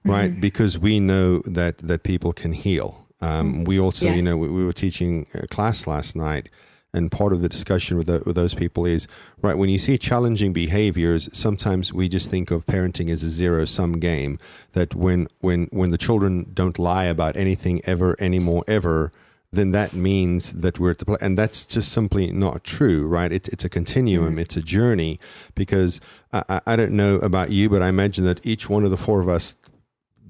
right? 0.05 0.39
Because 0.39 0.79
we 0.79 0.99
know 0.99 1.39
that 1.39 1.79
that 1.79 2.03
people 2.03 2.31
can 2.33 2.53
heal. 2.53 3.07
Um, 3.21 3.63
we 3.63 3.79
also, 3.79 4.07
you 4.15 4.21
know, 4.21 4.37
we, 4.37 4.47
we 4.47 4.63
were 4.63 4.73
teaching 4.73 5.25
a 5.33 5.47
class 5.47 5.87
last 5.87 6.15
night, 6.15 6.49
and 6.93 7.11
part 7.11 7.33
of 7.33 7.41
the 7.41 7.49
discussion 7.49 7.97
with, 7.97 8.07
the, 8.07 8.23
with 8.25 8.35
those 8.35 8.53
people 8.53 8.85
is 8.85 9.07
right 9.41 9.57
when 9.57 9.69
you 9.69 9.77
see 9.77 9.97
challenging 9.97 10.53
behaviors. 10.53 11.29
Sometimes 11.37 11.93
we 11.93 12.07
just 12.07 12.29
think 12.31 12.49
of 12.49 12.65
parenting 12.65 13.09
as 13.09 13.23
a 13.23 13.29
zero 13.29 13.65
sum 13.65 13.99
game. 13.99 14.39
That 14.71 14.95
when 14.95 15.27
when 15.41 15.67
when 15.71 15.91
the 15.91 15.97
children 15.97 16.49
don't 16.53 16.79
lie 16.79 17.05
about 17.05 17.35
anything 17.35 17.81
ever 17.85 18.15
anymore 18.19 18.63
ever, 18.67 19.11
then 19.51 19.71
that 19.71 19.93
means 19.93 20.53
that 20.53 20.79
we're 20.79 20.91
at 20.91 20.97
the 20.97 21.05
place, 21.05 21.21
and 21.21 21.37
that's 21.37 21.65
just 21.65 21.91
simply 21.91 22.31
not 22.31 22.63
true, 22.63 23.05
right? 23.07 23.31
It, 23.31 23.47
it's 23.49 23.63
a 23.65 23.69
continuum, 23.69 24.39
it's 24.39 24.57
a 24.57 24.61
journey. 24.61 25.19
Because 25.55 26.01
I, 26.33 26.43
I- 26.49 26.61
I 26.67 26.75
don't 26.75 26.93
know 26.93 27.15
about 27.17 27.51
you, 27.51 27.69
but 27.69 27.81
I 27.81 27.89
imagine 27.89 28.25
that 28.25 28.45
each 28.45 28.69
one 28.69 28.83
of 28.83 28.91
the 28.91 28.97
four 28.97 29.21
of 29.21 29.29
us 29.29 29.55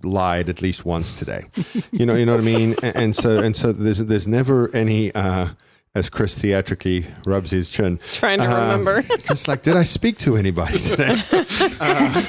lied 0.03 0.49
at 0.49 0.61
least 0.61 0.85
once 0.85 1.17
today. 1.17 1.45
You 1.91 2.05
know, 2.05 2.15
you 2.15 2.25
know 2.25 2.33
what 2.33 2.41
I 2.41 2.45
mean. 2.45 2.75
And, 2.83 2.95
and 2.95 3.15
so, 3.15 3.39
and 3.39 3.55
so, 3.55 3.71
there's 3.71 3.99
there's 3.99 4.27
never 4.27 4.69
any. 4.75 5.11
Uh, 5.13 5.49
as 5.97 6.11
Chris 6.11 6.37
theatrically 6.37 7.05
rubs 7.25 7.49
his 7.49 7.69
chin, 7.69 7.99
Trying 8.13 8.37
to 8.37 8.45
uh, 8.45 8.61
remember. 8.61 9.03
Chris, 9.25 9.47
like, 9.47 9.63
did 9.63 9.75
I 9.75 9.83
speak 9.83 10.19
to 10.19 10.37
anybody 10.37 10.77
today? 10.77 11.17
Uh, 11.79 12.23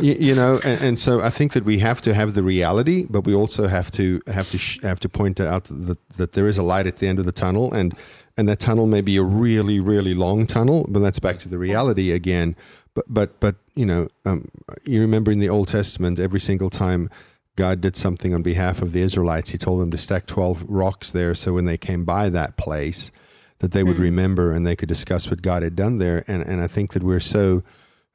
you, 0.00 0.14
you 0.18 0.34
know, 0.34 0.60
and, 0.64 0.80
and 0.82 0.98
so 0.98 1.20
I 1.20 1.30
think 1.30 1.52
that 1.52 1.64
we 1.64 1.78
have 1.78 2.00
to 2.02 2.14
have 2.14 2.34
the 2.34 2.42
reality, 2.42 3.06
but 3.08 3.22
we 3.22 3.34
also 3.34 3.68
have 3.68 3.90
to 3.92 4.20
have 4.26 4.50
to 4.50 4.58
sh- 4.58 4.80
have 4.82 4.98
to 5.00 5.08
point 5.08 5.40
out 5.40 5.64
that, 5.64 5.98
that 6.16 6.32
there 6.32 6.46
is 6.46 6.58
a 6.58 6.62
light 6.62 6.86
at 6.86 6.96
the 6.96 7.06
end 7.06 7.18
of 7.18 7.24
the 7.24 7.32
tunnel, 7.32 7.72
and 7.72 7.94
and 8.36 8.48
that 8.48 8.58
tunnel 8.58 8.86
may 8.86 9.00
be 9.00 9.16
a 9.16 9.22
really 9.22 9.78
really 9.80 10.14
long 10.14 10.46
tunnel, 10.46 10.86
but 10.88 11.00
that's 11.00 11.20
back 11.20 11.38
to 11.40 11.48
the 11.48 11.58
reality 11.58 12.10
again. 12.12 12.56
But 12.94 13.04
but 13.08 13.40
but 13.40 13.56
you 13.74 13.86
know, 13.86 14.08
um, 14.24 14.46
you 14.84 15.00
remember 15.00 15.30
in 15.30 15.38
the 15.38 15.48
Old 15.48 15.68
Testament, 15.68 16.18
every 16.18 16.40
single 16.40 16.70
time 16.70 17.08
God 17.56 17.80
did 17.80 17.96
something 17.96 18.34
on 18.34 18.42
behalf 18.42 18.82
of 18.82 18.92
the 18.92 19.00
Israelites, 19.00 19.50
He 19.50 19.58
told 19.58 19.80
them 19.80 19.90
to 19.90 19.96
stack 19.96 20.26
twelve 20.26 20.64
rocks 20.68 21.10
there, 21.10 21.34
so 21.34 21.54
when 21.54 21.64
they 21.64 21.78
came 21.78 22.04
by 22.04 22.28
that 22.30 22.56
place, 22.56 23.10
that 23.58 23.72
they 23.72 23.82
would 23.82 23.98
remember 23.98 24.52
and 24.52 24.66
they 24.66 24.76
could 24.76 24.88
discuss 24.88 25.30
what 25.30 25.42
God 25.42 25.62
had 25.62 25.74
done 25.74 25.98
there. 25.98 26.24
And 26.28 26.42
and 26.42 26.60
I 26.60 26.66
think 26.66 26.92
that 26.92 27.02
we're 27.02 27.20
so 27.20 27.62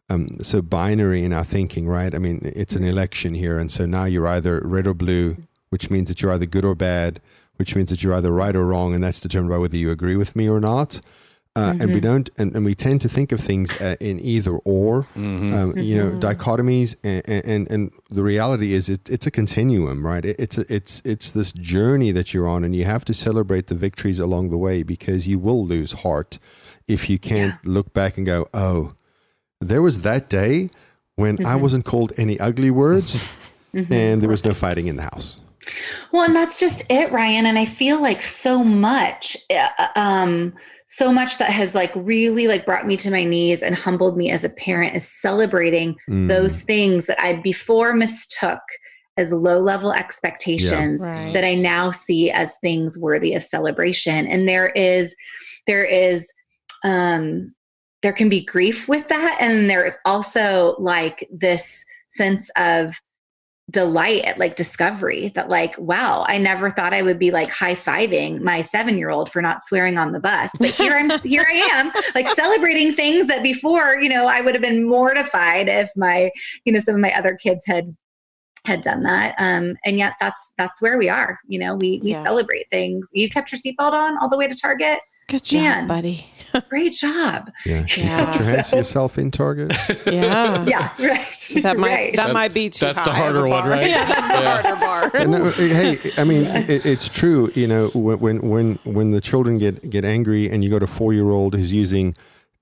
um, 0.09 0.37
so 0.41 0.61
binary 0.61 1.23
in 1.23 1.33
our 1.33 1.43
thinking, 1.43 1.87
right? 1.87 2.13
I 2.13 2.17
mean, 2.17 2.41
it's 2.43 2.75
an 2.75 2.83
election 2.83 3.33
here, 3.33 3.57
and 3.57 3.71
so 3.71 3.85
now 3.85 4.05
you're 4.05 4.27
either 4.27 4.61
red 4.63 4.85
or 4.85 4.93
blue, 4.93 5.37
which 5.69 5.89
means 5.89 6.09
that 6.09 6.21
you're 6.21 6.33
either 6.33 6.45
good 6.45 6.65
or 6.65 6.75
bad, 6.75 7.21
which 7.55 7.75
means 7.75 7.89
that 7.89 8.03
you're 8.03 8.13
either 8.13 8.31
right 8.31 8.55
or 8.55 8.65
wrong, 8.65 8.93
and 8.93 9.03
that's 9.03 9.21
determined 9.21 9.49
by 9.49 9.57
whether 9.57 9.77
you 9.77 9.89
agree 9.89 10.17
with 10.17 10.35
me 10.35 10.49
or 10.49 10.59
not. 10.59 11.01
Uh, 11.53 11.71
And 11.81 11.93
we 11.93 11.99
don't, 11.99 12.29
and, 12.37 12.55
and 12.55 12.63
we 12.65 12.73
tend 12.73 13.01
to 13.01 13.09
think 13.09 13.31
of 13.33 13.41
things 13.41 13.69
uh, 13.81 13.95
in 13.99 14.19
either 14.21 14.55
or, 14.63 15.05
um, 15.15 15.73
you 15.77 15.97
know, 15.97 16.11
dichotomies, 16.17 16.95
and, 17.03 17.21
and 17.27 17.71
and 17.71 17.91
the 18.09 18.23
reality 18.23 18.71
is 18.73 18.87
it, 18.89 19.09
it's 19.09 19.27
a 19.27 19.31
continuum, 19.31 20.05
right? 20.05 20.23
It, 20.23 20.37
it's 20.39 20.57
a, 20.57 20.65
it's 20.73 21.01
it's 21.03 21.31
this 21.31 21.51
journey 21.51 22.13
that 22.13 22.33
you're 22.33 22.47
on, 22.47 22.63
and 22.63 22.73
you 22.73 22.85
have 22.85 23.03
to 23.05 23.13
celebrate 23.13 23.67
the 23.67 23.75
victories 23.75 24.19
along 24.19 24.49
the 24.49 24.57
way 24.57 24.83
because 24.83 25.27
you 25.27 25.39
will 25.39 25.65
lose 25.67 25.91
heart 26.03 26.39
if 26.87 27.09
you 27.09 27.19
can't 27.19 27.55
look 27.65 27.91
back 27.93 28.17
and 28.17 28.25
go, 28.25 28.47
oh, 28.53 28.91
there 29.59 29.81
was 29.81 30.01
that 30.03 30.29
day 30.29 30.69
when 31.15 31.45
I 31.45 31.55
wasn't 31.55 31.83
called 31.85 32.13
any 32.17 32.39
ugly 32.39 32.71
words 32.71 33.19
and 33.73 34.21
there 34.21 34.29
was 34.29 34.43
no 34.45 34.53
fighting 34.53 34.87
in 34.87 34.95
the 34.95 35.03
house. 35.03 35.41
Well, 36.11 36.23
and 36.23 36.35
that's 36.35 36.59
just 36.59 36.83
it, 36.89 37.11
Ryan. 37.11 37.45
And 37.45 37.57
I 37.57 37.65
feel 37.65 38.01
like 38.01 38.21
so 38.21 38.63
much, 38.63 39.37
uh, 39.49 39.87
um, 39.95 40.53
so 40.87 41.11
much 41.13 41.37
that 41.37 41.51
has 41.51 41.73
like 41.73 41.91
really 41.95 42.47
like 42.47 42.65
brought 42.65 42.85
me 42.85 42.97
to 42.97 43.11
my 43.11 43.23
knees 43.23 43.61
and 43.63 43.75
humbled 43.75 44.17
me 44.17 44.29
as 44.29 44.43
a 44.43 44.49
parent 44.49 44.95
is 44.95 45.07
celebrating 45.07 45.95
Mm. 46.09 46.27
those 46.27 46.61
things 46.61 47.05
that 47.05 47.21
I 47.21 47.33
before 47.33 47.93
mistook 47.93 48.59
as 49.17 49.31
low 49.31 49.59
level 49.59 49.93
expectations 49.93 51.01
Right. 51.05 51.33
that 51.33 51.43
I 51.43 51.53
now 51.53 51.91
see 51.91 52.31
as 52.31 52.55
things 52.61 52.97
worthy 52.97 53.33
of 53.35 53.43
celebration. 53.43 54.25
And 54.27 54.47
there 54.47 54.69
is, 54.69 55.15
there 55.67 55.85
is, 55.85 56.31
um, 56.83 57.53
there 58.01 58.13
can 58.13 58.29
be 58.29 58.43
grief 58.43 58.87
with 58.89 59.07
that. 59.09 59.37
And 59.39 59.69
there 59.69 59.85
is 59.85 59.95
also 60.05 60.75
like 60.79 61.27
this 61.31 61.85
sense 62.07 62.49
of 62.57 62.99
delight 63.71 64.23
at 64.25 64.37
like 64.37 64.55
discovery 64.55 65.29
that 65.29 65.49
like 65.49 65.75
wow 65.77 66.25
i 66.27 66.37
never 66.37 66.69
thought 66.69 66.93
i 66.93 67.01
would 67.01 67.17
be 67.17 67.31
like 67.31 67.49
high-fiving 67.49 68.41
my 68.41 68.61
seven-year-old 68.61 69.31
for 69.31 69.41
not 69.41 69.59
swearing 69.61 69.97
on 69.97 70.11
the 70.11 70.19
bus. 70.19 70.51
But 70.59 70.71
here 70.71 70.93
i'm 70.93 71.09
here 71.23 71.45
i 71.49 71.53
am 71.71 71.91
like 72.13 72.27
celebrating 72.29 72.93
things 72.93 73.27
that 73.27 73.41
before 73.43 73.97
you 74.01 74.09
know 74.09 74.25
i 74.25 74.41
would 74.41 74.53
have 74.53 74.61
been 74.61 74.85
mortified 74.87 75.69
if 75.69 75.89
my 75.95 76.29
you 76.65 76.73
know 76.73 76.79
some 76.79 76.95
of 76.95 77.01
my 77.01 77.13
other 77.17 77.35
kids 77.35 77.63
had 77.65 77.95
had 78.65 78.81
done 78.81 79.01
that. 79.01 79.33
Um 79.39 79.75
and 79.85 79.97
yet 79.97 80.13
that's 80.19 80.51
that's 80.57 80.81
where 80.81 80.97
we 80.99 81.09
are 81.09 81.39
you 81.47 81.57
know 81.57 81.75
we 81.81 81.99
we 82.03 82.11
Yeah. 82.11 82.23
celebrate 82.23 82.69
things. 82.69 83.09
You 83.13 83.29
kept 83.29 83.51
your 83.51 83.59
seatbelt 83.59 83.93
on 83.93 84.17
all 84.19 84.29
the 84.29 84.37
way 84.37 84.47
to 84.47 84.55
target 84.55 84.99
Good 85.31 85.43
job, 85.43 85.61
Man. 85.61 85.87
buddy. 85.87 86.25
great 86.69 86.91
job 86.93 87.49
Yeah. 87.65 87.79
You 87.87 88.03
Yeah. 88.03 88.25
kept 88.25 88.39
your 88.39 88.49
hands 88.49 88.69
to 88.71 88.75
yourself 88.77 89.17
in 89.17 89.31
Target. 89.31 89.73
Yeah. 90.05 90.65
yeah 90.65 90.89
right 90.99 91.27
That 91.63 91.77
might 91.77 91.87
right. 91.89 92.15
that 92.15 92.27
That- 92.27 92.33
might 92.33 92.53
be 92.53 92.69
too 92.69 92.85
that's 92.85 93.03
the 93.03 93.11
high 93.11 93.27
of 93.27 93.33
harder 93.35 93.47
one, 93.47 93.67
right? 93.69 93.89
Yeah, 93.89 94.05
that's 94.05 94.29
the 94.41 94.49
harder 94.49 94.79
bar. 94.79 95.27
no, 95.27 95.51
hey, 95.51 95.97
I 96.17 96.23
mean, 96.23 96.43
it, 96.45 96.85
it's 96.85 97.07
true. 97.09 97.49
You 97.55 97.67
know, 97.67 97.89
when 97.93 98.39
when 98.47 98.79
when 98.85 99.11
the 99.11 99.21
children 99.21 99.57
get 99.57 99.89
get 99.89 100.03
angry, 100.05 100.49
and 100.49 100.63
you 100.63 100.69
got 100.69 100.83
a 100.83 100.87
four 100.87 101.13
year 101.13 101.29
old 101.29 101.55
who's 101.55 101.73
using 101.73 102.15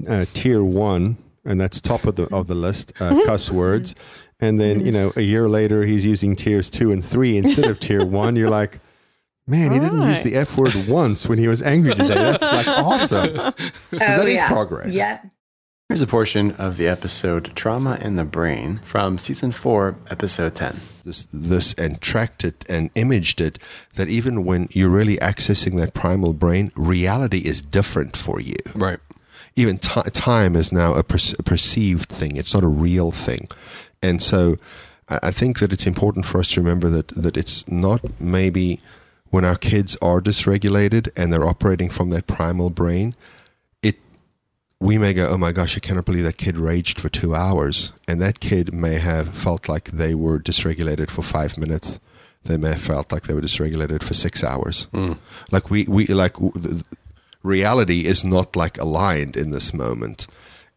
uh, 0.08 0.26
tier 0.34 0.64
one, 0.64 1.18
and 1.46 1.60
that's 1.60 1.82
top 1.82 2.06
of 2.06 2.16
the 2.16 2.28
of 2.34 2.48
the 2.48 2.56
list, 2.56 2.94
uh, 3.02 3.20
cuss 3.26 3.52
words, 3.52 3.96
and 4.40 4.60
then 4.60 4.86
you 4.86 4.92
know 4.92 5.12
a 5.16 5.22
year 5.22 5.50
later 5.50 5.84
he's 5.86 6.06
using 6.06 6.36
tiers 6.36 6.70
two 6.70 6.92
and 6.92 7.04
three 7.04 7.38
instead 7.38 7.66
of 7.66 7.80
tier 7.80 8.06
one. 8.06 8.36
You're 8.36 8.50
like. 8.52 8.80
Man, 9.50 9.72
he 9.72 9.80
didn't 9.80 10.02
use 10.02 10.22
the 10.22 10.36
F 10.36 10.58
word 10.58 10.76
once 10.88 11.28
when 11.28 11.40
he 11.40 11.48
was 11.48 11.62
angry 11.62 11.96
today. 11.96 12.08
That's 12.08 12.52
like 12.52 12.68
awesome. 12.68 13.38
oh, 13.38 13.52
that 13.92 14.28
is 14.28 14.36
yeah. 14.36 14.48
progress. 14.48 14.94
yeah 14.94 15.22
Here's 15.90 16.04
a 16.04 16.06
portion 16.08 16.52
of 16.52 16.78
the 16.78 16.88
episode 16.88 17.56
Trauma 17.56 17.98
in 18.00 18.14
the 18.14 18.24
Brain 18.24 18.80
from 18.84 19.18
season 19.18 19.52
4, 19.52 19.96
episode 20.12 20.54
10. 20.54 20.78
this, 21.04 21.26
this 21.34 21.74
and 21.74 22.00
tracked 22.00 22.44
it 22.44 22.64
and 22.70 22.92
imaged 22.94 23.42
it 23.42 23.58
that 23.96 24.08
even 24.08 24.46
when 24.46 24.68
you're 24.70 24.92
really 24.92 25.18
accessing 25.18 25.78
that 25.82 25.96
primal 25.96 26.34
brain, 26.34 26.72
reality 26.76 27.40
is 27.40 27.64
different 27.64 28.16
for 28.16 28.40
you. 28.40 28.54
Right. 28.76 29.00
Even 29.56 29.80
ti 29.80 30.02
time 30.14 30.56
is 30.56 30.72
now 30.72 30.94
a, 30.94 31.02
per- 31.02 31.18
a 31.40 31.42
perceived 31.42 32.08
thing, 32.08 32.36
it's 32.36 32.54
not 32.54 32.64
a 32.64 32.68
real 32.68 33.10
thing. 33.10 33.48
And 34.04 34.22
so 34.22 34.58
I 35.10 35.20
I 35.24 35.32
think 35.32 35.58
that 35.58 35.74
it's 35.74 35.88
important 35.88 36.28
for 36.28 36.38
us 36.40 36.52
to 36.52 36.62
remember 36.62 36.88
that, 36.90 37.08
that 37.08 37.36
it's 37.36 37.68
not 37.68 38.22
maybe 38.22 38.80
when 39.30 39.46
our 39.46 39.56
kids 39.56 39.96
are 40.02 40.22
dysregulated 40.22 41.10
and 41.16 41.32
they're 41.32 41.48
operating 41.48 41.90
from 41.90 42.10
that 42.10 42.28
primal 42.28 42.70
brain, 42.70 43.16
it 43.82 43.98
we 44.80 44.98
may 44.98 45.14
go, 45.14 45.28
oh 45.30 45.38
my 45.38 45.52
gosh, 45.52 45.78
I 45.78 45.80
cannot 45.80 46.06
believe 46.06 46.24
that 46.24 46.38
kid 46.38 46.58
raged 46.58 47.00
for 47.00 47.10
two 47.10 47.36
hours. 47.36 47.92
And 48.08 48.22
that 48.22 48.40
kid 48.40 48.74
may 48.74 48.96
have 48.96 49.30
felt 49.30 49.70
like 49.70 49.92
they 49.92 50.16
were 50.16 50.40
dysregulated 50.40 51.10
for 51.10 51.22
five 51.22 51.58
minutes. 51.58 52.00
They 52.44 52.58
may 52.58 52.70
have 52.70 52.82
felt 52.82 53.12
like 53.12 53.24
they 53.24 53.34
were 53.34 53.42
dysregulated 53.42 54.02
for 54.02 54.14
six 54.14 54.44
hours. 54.44 54.86
Hmm. 54.86 55.14
Like 55.52 55.70
we, 55.70 55.86
we 55.88 56.08
like 56.08 56.36
the, 56.36 56.84
reality 57.44 58.06
is 58.06 58.26
not 58.26 58.56
like 58.56 58.78
aligned 58.78 59.38
in 59.38 59.52
this 59.52 59.74
moment. 59.74 60.28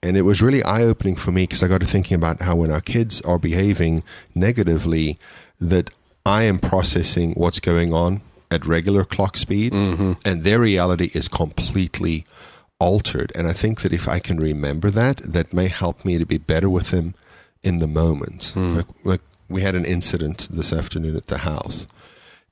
And 0.03 0.17
it 0.17 0.23
was 0.23 0.43
really 0.43 0.65
eye 0.65 0.83
opening 0.83 1.15
for 1.15 1.31
me 1.31 1.45
because 1.45 1.63
I 1.63 1.69
got 1.69 1.81
to 1.81 1.87
thinking 1.87 2.17
about 2.17 2.43
how 2.43 2.57
when 2.57 2.73
our 2.73 2.81
kids 2.81 3.21
are 3.21 3.39
behaving 3.39 4.03
negatively, 4.35 5.17
that 5.61 5.91
I 6.27 6.43
am 6.43 6.59
processing 6.59 7.33
what's 7.35 7.61
going 7.61 7.93
on 7.93 8.21
at 8.53 8.67
regular 8.67 9.05
clock 9.05 9.37
speed, 9.37 9.73
mm-hmm. 9.73 10.13
and 10.25 10.45
their 10.45 10.61
reality 10.61 11.11
is 11.15 11.27
completely 11.29 12.25
altered. 12.79 13.33
And 13.35 13.47
I 13.47 13.53
think 13.53 13.81
that 13.81 13.93
if 13.93 14.09
I 14.09 14.19
can 14.19 14.39
remember 14.39 14.91
that, 14.91 15.17
that 15.19 15.55
may 15.55 15.69
help 15.69 16.05
me 16.05 16.19
to 16.19 16.27
be 16.27 16.39
better 16.39 16.69
with 16.69 16.91
them 16.91 17.15
in 17.63 17.79
the 17.79 17.87
moment. 17.87 18.53
Hmm. 18.55 18.77
Like, 18.77 18.87
like 19.05 19.21
we 19.49 19.63
had 19.63 19.75
an 19.75 19.85
incident 19.85 20.49
this 20.51 20.73
afternoon 20.73 21.17
at 21.17 21.27
the 21.27 21.39
house, 21.39 21.87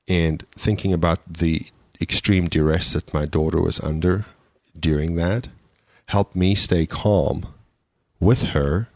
and 0.08 0.42
thinking 0.50 0.92
about 0.92 1.20
the 1.28 1.62
extreme 2.00 2.48
duress 2.48 2.92
that 2.94 3.12
my 3.12 3.26
daughter 3.26 3.60
was 3.60 3.78
under 3.80 4.24
during 4.78 5.16
that 5.16 5.48
helped 6.08 6.34
me 6.34 6.54
stay 6.54 6.86
calm 6.86 7.44
with 8.18 8.50
her 8.50 8.88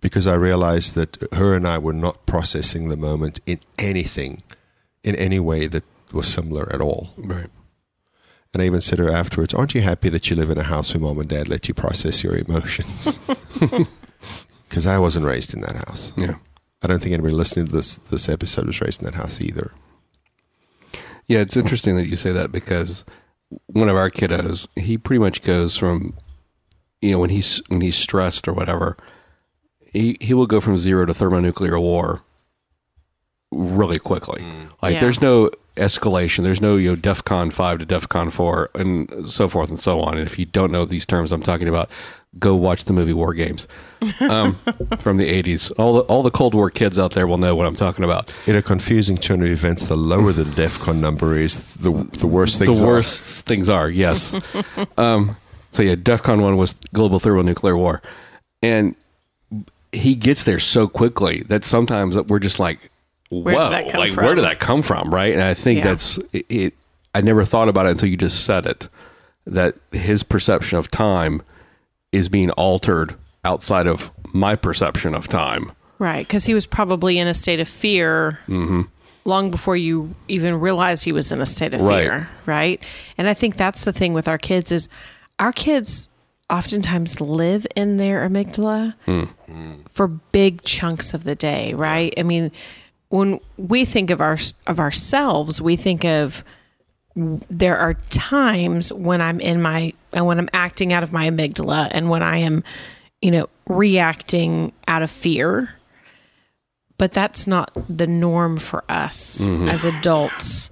because 0.00 0.26
I 0.26 0.34
realized 0.34 0.94
that 0.96 1.16
her 1.32 1.54
and 1.54 1.66
I 1.66 1.78
were 1.78 1.94
not 1.94 2.26
processing 2.26 2.88
the 2.88 2.96
moment 2.96 3.40
in 3.46 3.60
anything, 3.78 4.42
in 5.04 5.14
any 5.16 5.38
way 5.38 5.66
that 5.66 5.84
was 6.12 6.26
similar 6.26 6.72
at 6.72 6.80
all. 6.80 7.10
Right. 7.16 7.48
And 8.52 8.62
I 8.62 8.66
even 8.66 8.80
said 8.80 8.96
to 8.96 9.04
her 9.04 9.10
afterwards, 9.10 9.52
Aren't 9.52 9.74
you 9.74 9.80
happy 9.80 10.08
that 10.08 10.30
you 10.30 10.36
live 10.36 10.50
in 10.50 10.58
a 10.58 10.62
house 10.62 10.94
where 10.94 11.02
mom 11.02 11.18
and 11.18 11.28
dad 11.28 11.48
let 11.48 11.68
you 11.68 11.74
process 11.74 12.22
your 12.22 12.36
emotions? 12.36 13.18
Because 14.68 14.88
I 14.88 14.98
wasn't 14.98 15.26
raised 15.26 15.54
in 15.54 15.60
that 15.60 15.76
house. 15.76 16.12
Yeah. 16.16 16.34
I 16.82 16.88
don't 16.88 17.00
think 17.00 17.12
anybody 17.12 17.32
listening 17.32 17.66
to 17.66 17.72
this, 17.72 17.94
this 17.94 18.28
episode 18.28 18.66
was 18.66 18.80
raised 18.80 19.02
in 19.02 19.06
that 19.06 19.14
house 19.14 19.40
either. 19.40 19.70
Yeah, 21.26 21.38
it's 21.40 21.56
interesting 21.56 21.94
that 21.94 22.08
you 22.08 22.16
say 22.16 22.32
that 22.32 22.50
because 22.50 23.04
one 23.66 23.88
of 23.88 23.94
our 23.94 24.10
kiddos, 24.10 24.66
he 24.76 24.98
pretty 24.98 25.20
much 25.20 25.42
goes 25.42 25.76
from, 25.76 26.14
you 27.00 27.12
know, 27.12 27.20
when 27.20 27.30
he's 27.30 27.62
when 27.68 27.82
he's 27.82 27.96
stressed 27.96 28.48
or 28.48 28.52
whatever, 28.52 28.96
he 29.92 30.16
he 30.20 30.34
will 30.34 30.46
go 30.46 30.60
from 30.60 30.76
zero 30.76 31.06
to 31.06 31.14
thermonuclear 31.14 31.78
war 31.78 32.22
really 33.54 33.98
quickly. 33.98 34.42
Like 34.82 34.94
Yeah. 34.94 35.00
there's 35.00 35.20
no 35.22 35.50
escalation. 35.76 36.44
There's 36.44 36.60
no 36.60 36.76
you 36.76 36.90
know 36.90 36.96
DEFCON 36.96 37.52
five 37.52 37.78
to 37.78 37.86
DEFCON 37.86 38.30
four 38.32 38.70
and 38.74 39.28
so 39.30 39.48
forth 39.48 39.68
and 39.70 39.78
so 39.78 40.00
on. 40.00 40.18
And 40.18 40.26
if 40.26 40.38
you 40.38 40.44
don't 40.46 40.70
know 40.70 40.84
these 40.84 41.06
terms 41.06 41.32
I'm 41.32 41.42
talking 41.42 41.68
about, 41.68 41.88
go 42.38 42.54
watch 42.54 42.84
the 42.84 42.92
movie 42.92 43.12
War 43.12 43.32
Games 43.34 43.66
um, 44.20 44.54
from 44.98 45.16
the 45.18 45.42
80s. 45.42 45.72
All 45.78 45.94
the, 45.94 46.00
all 46.02 46.22
the 46.24 46.30
Cold 46.32 46.52
War 46.54 46.68
kids 46.70 46.98
out 46.98 47.12
there 47.12 47.26
will 47.26 47.38
know 47.38 47.54
what 47.54 47.66
I'm 47.66 47.76
talking 47.76 48.04
about. 48.04 48.30
In 48.46 48.56
a 48.56 48.62
confusing 48.62 49.16
turn 49.16 49.40
of 49.42 49.48
events, 49.48 49.84
the 49.88 49.96
lower 49.96 50.32
the 50.32 50.44
DEFCON 50.44 50.96
number 51.00 51.36
is, 51.36 51.74
the 51.74 51.92
the 51.92 52.26
worse 52.26 52.56
things 52.58 52.80
the 52.80 52.86
are. 52.86 52.88
worst 52.94 53.46
things 53.46 53.68
are. 53.68 53.88
Yes. 53.88 54.34
um, 54.96 55.36
so 55.70 55.82
yeah, 55.82 55.94
DEFCON 55.94 56.42
one 56.42 56.56
was 56.56 56.74
global 56.92 57.18
thermonuclear 57.20 57.76
war, 57.76 58.00
and 58.62 58.94
he 59.92 60.14
gets 60.16 60.42
there 60.44 60.58
so 60.58 60.88
quickly 60.88 61.42
that 61.46 61.64
sometimes 61.64 62.16
we're 62.22 62.40
just 62.40 62.58
like, 62.58 62.90
Where 63.42 63.54
did 63.54 63.60
"Whoa!" 63.60 63.70
that 63.70 63.88
come 63.90 64.00
like, 64.00 64.12
from? 64.12 64.24
where 64.24 64.34
did 64.34 64.44
that 64.44 64.60
come 64.60 64.82
from? 64.82 65.12
Right? 65.12 65.32
And 65.32 65.42
I 65.42 65.54
think 65.54 65.78
Yeah. 65.78 65.84
that's 65.84 66.18
it, 66.32 66.46
it. 66.48 66.74
I 67.14 67.20
never 67.20 67.44
thought 67.44 67.68
about 67.68 67.86
it 67.86 67.90
until 67.90 68.08
you 68.08 68.16
just 68.16 68.44
said 68.44 68.66
it. 68.66 68.88
That 69.46 69.74
his 69.92 70.22
perception 70.22 70.78
of 70.78 70.90
time 70.90 71.42
is 72.12 72.28
being 72.28 72.50
altered 72.52 73.14
outside 73.44 73.86
of 73.86 74.10
my 74.32 74.56
perception 74.56 75.14
of 75.14 75.28
time. 75.28 75.72
Right, 75.98 76.26
because 76.26 76.44
he 76.44 76.54
was 76.54 76.66
probably 76.66 77.18
in 77.18 77.28
a 77.28 77.34
state 77.34 77.60
of 77.60 77.68
fear 77.68 78.40
mm-hmm. 78.48 78.82
long 79.24 79.50
before 79.50 79.76
you 79.76 80.14
even 80.28 80.58
realized 80.60 81.04
he 81.04 81.12
was 81.12 81.30
in 81.30 81.40
a 81.40 81.46
state 81.46 81.72
of 81.74 81.80
Right. 81.80 82.02
fear, 82.02 82.28
right? 82.46 82.82
And 83.16 83.28
I 83.28 83.34
think 83.34 83.56
that's 83.56 83.84
the 83.84 83.92
thing 83.92 84.12
with 84.12 84.26
our 84.28 84.38
kids 84.38 84.72
is 84.72 84.88
our 85.38 85.52
kids 85.52 86.08
oftentimes 86.50 87.20
live 87.20 87.66
in 87.74 87.96
their 87.96 88.28
amygdala 88.28 88.94
hmm. 89.06 89.24
for 89.88 90.08
big 90.08 90.62
chunks 90.62 91.14
of 91.14 91.24
the 91.24 91.34
day, 91.34 91.72
right? 91.74 92.12
I 92.18 92.22
mean, 92.22 92.50
when 93.08 93.40
we 93.56 93.84
think 93.84 94.10
of 94.10 94.20
our 94.20 94.38
of 94.66 94.80
ourselves, 94.80 95.60
we 95.60 95.76
think 95.76 96.04
of 96.04 96.44
there 97.16 97.78
are 97.78 97.94
times 98.10 98.92
when 98.92 99.20
I'm 99.20 99.40
in 99.40 99.62
my 99.62 99.92
and 100.12 100.26
when 100.26 100.38
I'm 100.38 100.48
acting 100.52 100.92
out 100.92 101.02
of 101.02 101.12
my 101.12 101.30
amygdala 101.30 101.88
and 101.92 102.10
when 102.10 102.22
I 102.22 102.38
am, 102.38 102.64
you 103.22 103.30
know, 103.30 103.48
reacting 103.68 104.72
out 104.88 105.02
of 105.02 105.10
fear. 105.10 105.74
But 106.96 107.12
that's 107.12 107.46
not 107.46 107.70
the 107.88 108.06
norm 108.06 108.56
for 108.56 108.84
us 108.88 109.42
as 109.42 109.84
adults 109.84 110.70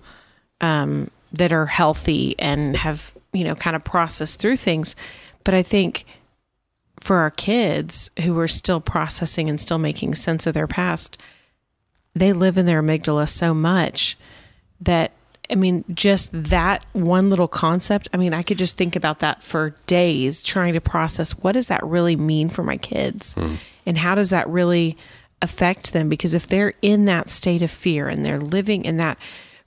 um, 0.61 1.11
that 1.33 1.53
are 1.53 1.67
healthy 1.67 2.37
and 2.39 2.77
have, 2.77 3.13
you 3.33 3.43
know, 3.43 3.57
kind 3.57 3.75
of 3.75 3.83
processed 3.83 4.41
through 4.41 4.57
things. 4.57 4.95
But 5.43 5.55
I 5.55 5.63
think 5.63 6.05
for 7.01 7.17
our 7.17 7.31
kids 7.31 8.11
who 8.23 8.39
are 8.39 8.49
still 8.49 8.81
processing 8.81 9.51
and 9.51 9.61
still 9.61 9.79
making 9.79 10.15
sense 10.15 10.47
of 10.47 10.55
their 10.55 10.69
past, 10.69 11.19
they 12.15 12.33
live 12.33 12.59
in 12.59 12.67
their 12.67 12.83
amygdala 12.83 13.29
so 13.29 13.55
much 13.55 14.17
that 14.81 15.13
I 15.51 15.55
mean, 15.55 15.85
just 15.93 16.31
that 16.33 16.85
one 16.93 17.29
little 17.29 17.49
concept. 17.49 18.09
I 18.15 18.17
mean, 18.17 18.33
I 18.33 18.43
could 18.43 18.57
just 18.57 18.79
think 18.79 18.97
about 18.97 19.19
that 19.19 19.43
for 19.43 19.75
days 19.87 20.43
trying 20.43 20.73
to 20.73 20.81
process 20.81 21.33
what 21.33 21.53
does 21.53 21.67
that 21.67 21.85
really 21.85 22.17
mean 22.17 22.49
for 22.49 22.63
my 22.63 22.79
kids? 22.79 23.35
Hmm. 23.35 23.57
And 23.85 23.99
how 23.99 24.15
does 24.15 24.31
that 24.31 24.49
really 24.49 24.97
affect 25.43 25.93
them? 25.93 26.09
Because 26.09 26.33
if 26.33 26.47
they're 26.47 26.73
in 26.81 27.05
that 27.05 27.29
state 27.29 27.61
of 27.61 27.71
fear 27.71 28.09
and 28.09 28.25
they're 28.25 28.39
living 28.39 28.85
in 28.85 28.97
that, 28.97 29.19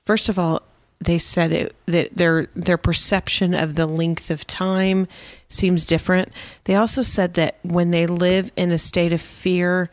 first 0.06 0.28
of 0.28 0.40
all, 0.40 0.64
they 1.00 1.18
said 1.18 1.52
it, 1.52 1.76
that 1.86 2.16
their 2.16 2.48
their 2.56 2.78
perception 2.78 3.54
of 3.54 3.76
the 3.76 3.86
length 3.86 4.32
of 4.32 4.48
time 4.48 5.08
seems 5.50 5.86
different. 5.86 6.32
They 6.64 6.76
also 6.76 7.04
said 7.04 7.36
that 7.36 7.58
when 7.62 7.92
they 7.92 8.08
live 8.08 8.52
in 8.56 8.72
a 8.72 8.78
state 8.78 9.14
of 9.14 9.22
fear, 9.22 9.92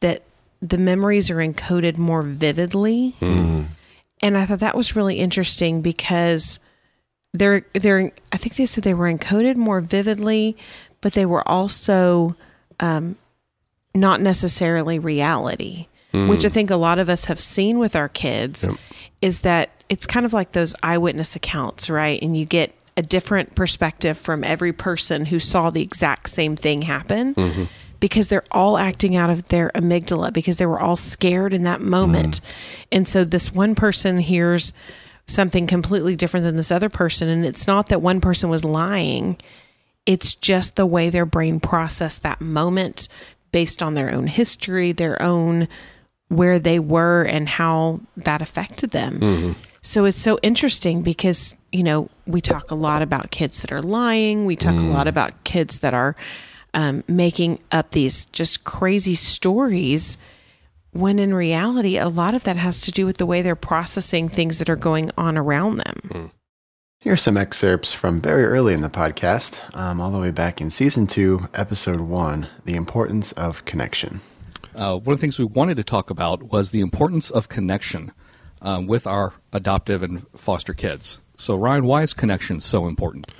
that 0.00 0.22
the 0.60 0.78
memories 0.78 1.30
are 1.30 1.36
encoded 1.36 1.98
more 1.98 2.22
vividly. 2.22 3.10
Hmm. 3.20 3.62
And 4.20 4.36
I 4.36 4.46
thought 4.46 4.60
that 4.60 4.76
was 4.76 4.96
really 4.96 5.18
interesting 5.18 5.80
because 5.80 6.58
they're 7.32 7.64
they're 7.72 8.12
I 8.32 8.36
think 8.36 8.56
they 8.56 8.66
said 8.66 8.84
they 8.84 8.94
were 8.94 9.12
encoded 9.12 9.56
more 9.56 9.80
vividly, 9.80 10.56
but 11.00 11.12
they 11.12 11.26
were 11.26 11.46
also 11.48 12.34
um, 12.80 13.16
not 13.94 14.20
necessarily 14.20 14.98
reality, 14.98 15.86
hmm. 16.12 16.28
which 16.28 16.44
I 16.44 16.48
think 16.48 16.70
a 16.70 16.76
lot 16.76 16.98
of 16.98 17.08
us 17.08 17.26
have 17.26 17.40
seen 17.40 17.78
with 17.78 17.94
our 17.94 18.08
kids 18.08 18.66
is 19.22 19.40
that 19.40 19.70
it's 19.88 20.06
kind 20.06 20.26
of 20.26 20.32
like 20.32 20.52
those 20.52 20.74
eyewitness 20.82 21.36
accounts, 21.36 21.88
right? 21.88 22.20
And 22.20 22.36
you 22.36 22.44
get 22.44 22.74
a 22.96 23.02
different 23.02 23.54
perspective 23.54 24.18
from 24.18 24.42
every 24.42 24.72
person 24.72 25.26
who 25.26 25.38
saw 25.38 25.70
the 25.70 25.80
exact 25.80 26.28
same 26.28 26.56
thing 26.56 26.82
happen 26.82 27.34
mm-hmm. 27.34 27.64
Because 28.00 28.28
they're 28.28 28.44
all 28.50 28.78
acting 28.78 29.16
out 29.16 29.30
of 29.30 29.48
their 29.48 29.70
amygdala 29.74 30.32
because 30.32 30.56
they 30.56 30.66
were 30.66 30.80
all 30.80 30.96
scared 30.96 31.52
in 31.52 31.62
that 31.62 31.80
moment. 31.80 32.40
Mm-hmm. 32.40 32.88
And 32.92 33.08
so 33.08 33.24
this 33.24 33.52
one 33.52 33.74
person 33.74 34.18
hears 34.18 34.72
something 35.26 35.66
completely 35.66 36.16
different 36.16 36.44
than 36.44 36.56
this 36.56 36.70
other 36.70 36.88
person. 36.88 37.28
And 37.28 37.44
it's 37.44 37.66
not 37.66 37.88
that 37.88 38.02
one 38.02 38.20
person 38.20 38.48
was 38.48 38.64
lying, 38.64 39.36
it's 40.06 40.34
just 40.34 40.76
the 40.76 40.86
way 40.86 41.10
their 41.10 41.26
brain 41.26 41.60
processed 41.60 42.22
that 42.22 42.40
moment 42.40 43.08
based 43.52 43.82
on 43.82 43.94
their 43.94 44.10
own 44.10 44.26
history, 44.26 44.92
their 44.92 45.20
own 45.20 45.68
where 46.28 46.58
they 46.58 46.78
were 46.78 47.22
and 47.22 47.48
how 47.48 48.00
that 48.16 48.40
affected 48.40 48.90
them. 48.90 49.20
Mm-hmm. 49.20 49.52
So 49.82 50.04
it's 50.04 50.20
so 50.20 50.38
interesting 50.42 51.02
because, 51.02 51.56
you 51.72 51.82
know, 51.82 52.08
we 52.26 52.40
talk 52.40 52.70
a 52.70 52.74
lot 52.74 53.02
about 53.02 53.30
kids 53.30 53.62
that 53.62 53.72
are 53.72 53.80
lying. 53.80 54.44
We 54.44 54.56
talk 54.56 54.74
a 54.74 54.78
mm. 54.78 54.92
lot 54.92 55.06
about 55.06 55.44
kids 55.44 55.78
that 55.78 55.94
are 55.94 56.16
um, 56.74 57.04
making 57.08 57.60
up 57.72 57.90
these 57.90 58.26
just 58.26 58.64
crazy 58.64 59.14
stories 59.14 60.18
when 60.92 61.18
in 61.18 61.34
reality, 61.34 61.98
a 61.98 62.08
lot 62.08 62.34
of 62.34 62.44
that 62.44 62.56
has 62.56 62.80
to 62.82 62.90
do 62.90 63.06
with 63.06 63.18
the 63.18 63.26
way 63.26 63.42
they're 63.42 63.54
processing 63.54 64.28
things 64.28 64.58
that 64.58 64.70
are 64.70 64.76
going 64.76 65.10
on 65.16 65.36
around 65.36 65.78
them. 65.78 66.30
Here 67.00 67.12
are 67.12 67.16
some 67.16 67.36
excerpts 67.36 67.92
from 67.92 68.20
very 68.20 68.44
early 68.44 68.74
in 68.74 68.80
the 68.80 68.88
podcast, 68.88 69.60
um, 69.76 70.00
all 70.00 70.10
the 70.10 70.18
way 70.18 70.30
back 70.32 70.60
in 70.60 70.70
season 70.70 71.06
two, 71.06 71.48
episode 71.54 72.00
one 72.00 72.48
The 72.64 72.74
Importance 72.74 73.32
of 73.32 73.64
Connection. 73.64 74.20
uh, 74.74 74.96
one 74.96 75.12
of 75.12 75.18
the 75.18 75.20
things 75.20 75.38
we 75.38 75.44
wanted 75.44 75.76
to 75.76 75.84
talk 75.84 76.10
about 76.10 76.50
was 76.50 76.70
the 76.70 76.80
importance 76.80 77.30
of 77.30 77.48
connection 77.48 78.12
um, 78.62 78.86
with 78.86 79.06
our 79.06 79.34
adoptive 79.52 80.02
and 80.02 80.26
foster 80.36 80.74
kids. 80.74 81.20
So, 81.36 81.56
Ryan, 81.56 81.84
why 81.84 82.02
is 82.02 82.14
connection 82.14 82.58
so 82.60 82.88
important? 82.88 83.30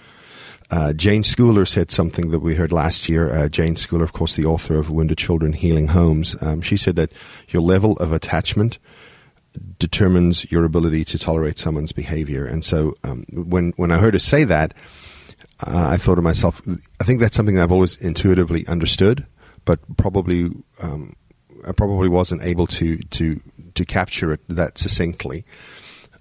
Uh, 0.70 0.92
Jayne 0.92 1.22
Schooler 1.22 1.66
said 1.66 1.90
something 1.90 2.30
that 2.30 2.40
we 2.40 2.54
heard 2.54 2.72
last 2.72 3.08
year. 3.08 3.34
Uh, 3.34 3.48
Jayne 3.48 3.74
Schooler, 3.74 4.02
of 4.02 4.12
course, 4.12 4.36
the 4.36 4.44
author 4.44 4.78
of 4.78 4.90
Wounded 4.90 5.16
Children 5.16 5.54
Healing 5.54 5.88
Homes, 5.88 6.36
um, 6.42 6.60
she 6.60 6.76
said 6.76 6.96
that 6.96 7.10
your 7.48 7.62
level 7.62 7.96
of 7.98 8.12
attachment 8.12 8.78
determines 9.78 10.50
your 10.52 10.64
ability 10.64 11.04
to 11.06 11.18
tolerate 11.18 11.58
someone's 11.58 11.92
behavior. 11.92 12.44
And 12.44 12.64
so 12.64 12.96
um, 13.02 13.24
when, 13.32 13.72
when 13.76 13.90
I 13.90 13.98
heard 13.98 14.12
her 14.12 14.20
say 14.20 14.44
that, 14.44 14.74
uh, 15.66 15.88
I 15.88 15.96
thought 15.96 16.16
to 16.16 16.22
myself, 16.22 16.60
I 17.00 17.04
think 17.04 17.20
that's 17.20 17.34
something 17.34 17.54
that 17.56 17.62
I've 17.62 17.72
always 17.72 17.96
intuitively 17.96 18.66
understood, 18.66 19.26
but 19.64 19.80
probably 19.96 20.50
um, 20.80 21.14
I 21.66 21.72
probably 21.72 22.08
wasn't 22.08 22.42
able 22.42 22.66
to 22.68 22.98
to 22.98 23.40
to 23.74 23.84
capture 23.84 24.32
it 24.32 24.40
that 24.48 24.78
succinctly. 24.78 25.44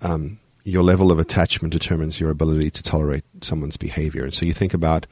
Um, 0.01 0.39
your 0.67 0.84
level 0.84 1.12
of 1.12 1.19
attachment 1.19 1.71
determines 1.71 2.19
your 2.19 2.30
ability 2.30 2.69
to 2.71 2.84
tolerate 2.84 3.23
someone's 3.41 3.77
behavior, 3.77 4.23
and 4.23 4.34
so 4.34 4.45
you 4.45 4.53
think 4.53 4.73
about. 4.73 5.08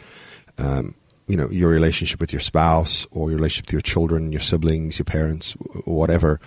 Um, 0.58 0.96
you 1.28 1.36
know 1.36 1.50
your 1.50 1.70
relationship 1.70 2.20
with 2.20 2.32
your 2.32 2.39
spouse 2.39 3.08
or 3.10 3.32
your 3.32 3.38
relationship 3.38 3.65
with 3.65 3.74
your 3.74 3.82
children 3.82 4.32
your 4.32 4.39
siblings 4.39 5.00
your 5.00 5.06
parents 5.06 5.54
whatever. 5.86 6.39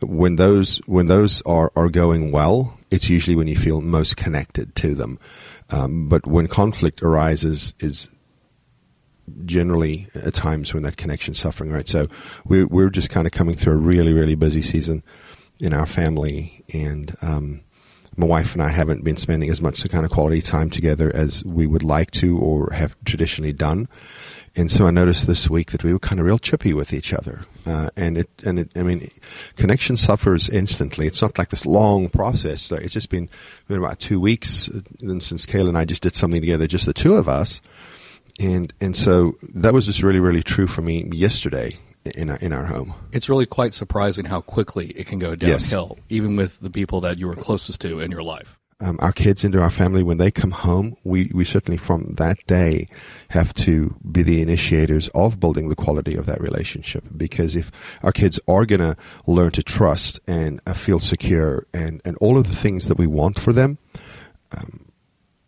When 0.00 0.36
those 0.36 0.78
when 0.86 1.06
those 1.06 1.42
are 1.42 1.70
are 1.76 1.90
going 1.90 2.32
well 2.32 2.78
it's 2.90 3.10
usually 3.10 3.36
when 3.36 3.46
you 3.46 3.56
feel 3.56 3.82
most 3.82 4.16
connected 4.16 4.74
to 4.76 4.94
them. 4.94 5.18
Um, 5.68 6.08
but 6.08 6.26
when 6.26 6.46
conflict 6.46 7.02
arises 7.02 7.74
is 7.78 8.08
generally 9.44 10.08
at 10.14 10.32
times 10.32 10.72
when 10.72 10.82
that 10.84 10.96
connection's 10.96 11.38
suffering 11.38 11.70
right? 11.70 11.86
So 11.86 12.08
we, 12.46 12.64
we're 12.64 12.88
just 12.88 13.10
kind 13.10 13.26
of 13.26 13.34
coming 13.34 13.54
through 13.54 13.74
a 13.74 13.76
really 13.76 14.14
really 14.14 14.34
busy 14.34 14.62
season 14.62 15.02
in 15.60 15.74
our 15.74 15.86
family 15.86 16.64
and 16.72 17.14
um, 17.20 17.60
my 18.16 18.26
wife 18.26 18.52
and 18.52 18.62
I 18.62 18.68
haven't 18.68 19.04
been 19.04 19.16
spending 19.16 19.50
as 19.50 19.60
much 19.60 19.82
the 19.82 19.88
kind 19.88 20.04
of 20.04 20.10
quality 20.10 20.42
time 20.42 20.70
together 20.70 21.14
as 21.14 21.44
we 21.44 21.66
would 21.66 21.82
like 21.82 22.10
to 22.12 22.38
or 22.38 22.72
have 22.72 22.96
traditionally 23.04 23.52
done. 23.52 23.88
And 24.54 24.70
so 24.70 24.86
I 24.86 24.90
noticed 24.90 25.26
this 25.26 25.48
week 25.48 25.70
that 25.70 25.82
we 25.82 25.94
were 25.94 25.98
kind 25.98 26.20
of 26.20 26.26
real 26.26 26.38
chippy 26.38 26.74
with 26.74 26.92
each 26.92 27.14
other. 27.14 27.40
Uh, 27.64 27.88
and 27.96 28.18
it, 28.18 28.28
and 28.44 28.58
it, 28.58 28.70
I 28.76 28.82
mean, 28.82 29.10
connection 29.56 29.96
suffers 29.96 30.50
instantly. 30.50 31.06
It's 31.06 31.22
not 31.22 31.38
like 31.38 31.48
this 31.48 31.64
long 31.64 32.10
process. 32.10 32.70
It's 32.70 32.92
just 32.92 33.08
been, 33.08 33.30
been 33.66 33.78
about 33.78 33.98
two 33.98 34.20
weeks 34.20 34.68
uh, 34.68 34.80
since 35.20 35.46
Kayla 35.46 35.70
and 35.70 35.78
I 35.78 35.86
just 35.86 36.02
did 36.02 36.16
something 36.16 36.42
together, 36.42 36.66
just 36.66 36.84
the 36.84 36.92
two 36.92 37.14
of 37.14 37.28
us. 37.28 37.62
And, 38.38 38.72
and 38.80 38.94
so 38.94 39.36
that 39.54 39.72
was 39.72 39.86
just 39.86 40.02
really, 40.02 40.20
really 40.20 40.42
true 40.42 40.66
for 40.66 40.82
me 40.82 41.08
yesterday 41.12 41.78
in 42.04 42.30
our, 42.30 42.36
in 42.36 42.52
our 42.52 42.64
home. 42.66 42.94
It's 43.12 43.28
really 43.28 43.46
quite 43.46 43.74
surprising 43.74 44.24
how 44.26 44.40
quickly 44.40 44.88
it 44.96 45.06
can 45.06 45.18
go 45.18 45.34
Yes. 45.38 45.70
downhill, 45.70 45.98
even 46.08 46.36
with 46.36 46.60
the 46.60 46.70
people 46.70 47.00
that 47.02 47.18
you 47.18 47.26
were 47.28 47.36
closest 47.36 47.80
to 47.82 48.00
in 48.00 48.10
your 48.10 48.22
life. 48.22 48.58
um, 48.80 48.98
our 49.00 49.12
kids 49.12 49.44
into 49.44 49.60
our 49.60 49.70
family 49.70 50.02
when 50.02 50.18
they 50.18 50.32
come 50.32 50.50
home, 50.50 50.96
we, 51.04 51.30
we 51.32 51.44
certainly 51.44 51.76
from 51.76 52.14
that 52.18 52.36
day 52.48 52.88
have 53.28 53.54
to 53.54 53.94
be 54.10 54.24
the 54.24 54.42
initiators 54.42 55.06
of 55.14 55.38
building 55.38 55.68
the 55.68 55.76
quality 55.76 56.16
of 56.16 56.26
that 56.26 56.40
relationship. 56.40 57.04
Because 57.16 57.54
if 57.54 57.70
our 58.02 58.10
kids 58.10 58.40
are 58.48 58.66
going 58.66 58.80
to 58.80 58.96
learn 59.24 59.52
to 59.52 59.62
trust 59.62 60.18
and 60.26 60.60
uh, 60.66 60.72
feel 60.74 60.98
secure 60.98 61.64
and, 61.72 62.00
and 62.04 62.16
all 62.20 62.36
of 62.36 62.48
the 62.48 62.56
things 62.56 62.88
that 62.88 62.98
we 62.98 63.06
want 63.06 63.38
for 63.38 63.52
them, 63.52 63.78
um, 64.58 64.80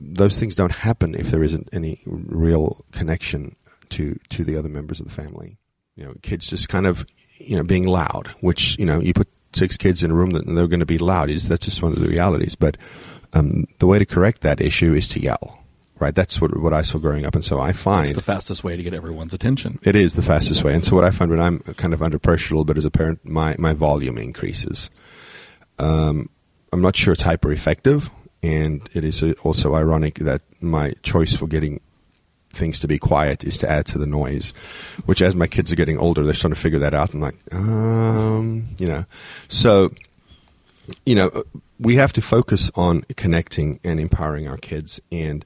those 0.00 0.38
things 0.38 0.54
don't 0.54 0.70
happen 0.72 1.14
if 1.16 1.32
there 1.32 1.42
isn't 1.42 1.68
any 1.72 2.02
real 2.06 2.84
connection 2.92 3.56
to, 3.88 4.16
to 4.28 4.44
the 4.44 4.56
other 4.56 4.68
members 4.68 5.00
of 5.00 5.06
the 5.06 5.12
family. 5.12 5.56
You 5.96 6.04
know, 6.04 6.14
kids 6.22 6.46
just 6.46 6.68
kind 6.68 6.86
of, 6.86 7.06
you 7.38 7.56
know, 7.56 7.62
being 7.62 7.86
loud, 7.86 8.34
which, 8.40 8.76
you 8.78 8.86
know, 8.86 9.00
you 9.00 9.14
put 9.14 9.28
six 9.52 9.76
kids 9.76 10.02
in 10.02 10.10
a 10.10 10.14
room 10.14 10.34
and 10.34 10.56
they're 10.56 10.66
going 10.66 10.80
to 10.80 10.86
be 10.86 10.98
loud. 10.98 11.30
Is 11.30 11.48
that's 11.48 11.64
just 11.64 11.82
one 11.82 11.92
of 11.92 12.00
the 12.00 12.08
realities. 12.08 12.54
But 12.56 12.76
um, 13.32 13.66
the 13.78 13.86
way 13.86 13.98
to 13.98 14.06
correct 14.06 14.40
that 14.42 14.60
issue 14.60 14.94
is 14.94 15.08
to 15.08 15.20
yell. 15.20 15.60
Right, 16.00 16.12
that's 16.14 16.40
what 16.40 16.58
what 16.58 16.72
I 16.72 16.82
saw 16.82 16.98
growing 16.98 17.24
up, 17.24 17.36
and 17.36 17.44
so 17.44 17.60
I 17.60 17.72
find 17.72 18.08
It's 18.08 18.16
the 18.16 18.20
fastest 18.20 18.64
way 18.64 18.76
to 18.76 18.82
get 18.82 18.92
everyone's 18.94 19.32
attention. 19.32 19.78
it 19.84 19.94
is 19.94 20.14
the 20.16 20.22
fastest 20.22 20.64
way. 20.64 20.74
And 20.74 20.84
so 20.84 20.96
what 20.96 21.04
I 21.04 21.12
find 21.12 21.30
when 21.30 21.38
I'm 21.40 21.60
kind 21.60 21.94
of 21.94 22.02
under 22.02 22.18
pressure 22.18 22.52
a 22.52 22.56
little 22.56 22.64
bit 22.64 22.76
as 22.76 22.84
a 22.84 22.90
parent, 22.90 23.24
my 23.24 23.54
my 23.60 23.74
volume 23.74 24.18
increases. 24.18 24.90
Um, 25.78 26.28
I'm 26.72 26.80
not 26.82 26.96
sure 26.96 27.12
it's 27.12 27.22
hyper 27.22 27.52
effective, 27.52 28.10
and 28.42 28.86
it 28.92 29.04
is 29.04 29.22
also 29.44 29.76
ironic 29.76 30.18
that 30.18 30.42
my 30.60 30.94
choice 31.04 31.36
for 31.36 31.46
getting 31.46 31.80
things 32.54 32.80
to 32.80 32.88
be 32.88 32.98
quiet 32.98 33.44
is 33.44 33.58
to 33.58 33.70
add 33.70 33.86
to 33.86 33.98
the 33.98 34.06
noise, 34.06 34.52
which 35.06 35.20
as 35.20 35.34
my 35.34 35.46
kids 35.46 35.72
are 35.72 35.76
getting 35.76 35.98
older, 35.98 36.24
they're 36.24 36.34
starting 36.34 36.54
to 36.54 36.60
figure 36.60 36.78
that 36.78 36.94
out. 36.94 37.14
I'm 37.14 37.20
like, 37.20 37.36
um, 37.52 38.68
you 38.78 38.86
know, 38.86 39.04
so 39.48 39.92
you 41.06 41.14
know, 41.14 41.44
we 41.78 41.96
have 41.96 42.12
to 42.14 42.22
focus 42.22 42.70
on 42.74 43.02
connecting 43.16 43.80
and 43.84 43.98
empowering 43.98 44.48
our 44.48 44.56
kids. 44.56 45.00
And, 45.10 45.44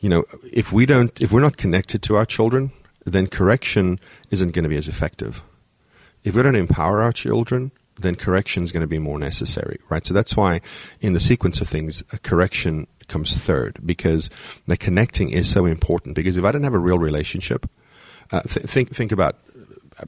you 0.00 0.08
know, 0.08 0.24
if 0.52 0.72
we 0.72 0.86
don't, 0.86 1.20
if 1.20 1.32
we're 1.32 1.40
not 1.40 1.56
connected 1.56 2.02
to 2.04 2.16
our 2.16 2.26
children, 2.26 2.72
then 3.04 3.26
correction 3.26 3.98
isn't 4.30 4.52
going 4.52 4.62
to 4.62 4.68
be 4.68 4.76
as 4.76 4.88
effective. 4.88 5.42
If 6.22 6.34
we 6.34 6.42
don't 6.42 6.56
empower 6.56 7.02
our 7.02 7.12
children, 7.12 7.70
then 8.00 8.16
correction 8.16 8.62
is 8.62 8.72
going 8.72 8.80
to 8.80 8.86
be 8.86 8.98
more 8.98 9.18
necessary, 9.18 9.78
right? 9.88 10.06
So 10.06 10.14
that's 10.14 10.36
why 10.36 10.60
in 11.00 11.12
the 11.12 11.20
sequence 11.20 11.60
of 11.60 11.68
things, 11.68 12.02
a 12.12 12.18
correction 12.18 12.86
comes 13.08 13.34
third 13.34 13.78
because 13.84 14.30
the 14.66 14.76
connecting 14.76 15.30
is 15.30 15.50
so 15.50 15.64
important. 15.66 16.14
Because 16.14 16.36
if 16.36 16.44
I 16.44 16.52
don't 16.52 16.64
have 16.64 16.74
a 16.74 16.78
real 16.78 16.98
relationship, 16.98 17.68
uh, 18.32 18.40
th- 18.42 18.66
think 18.66 18.94
think 18.94 19.12
about 19.12 19.36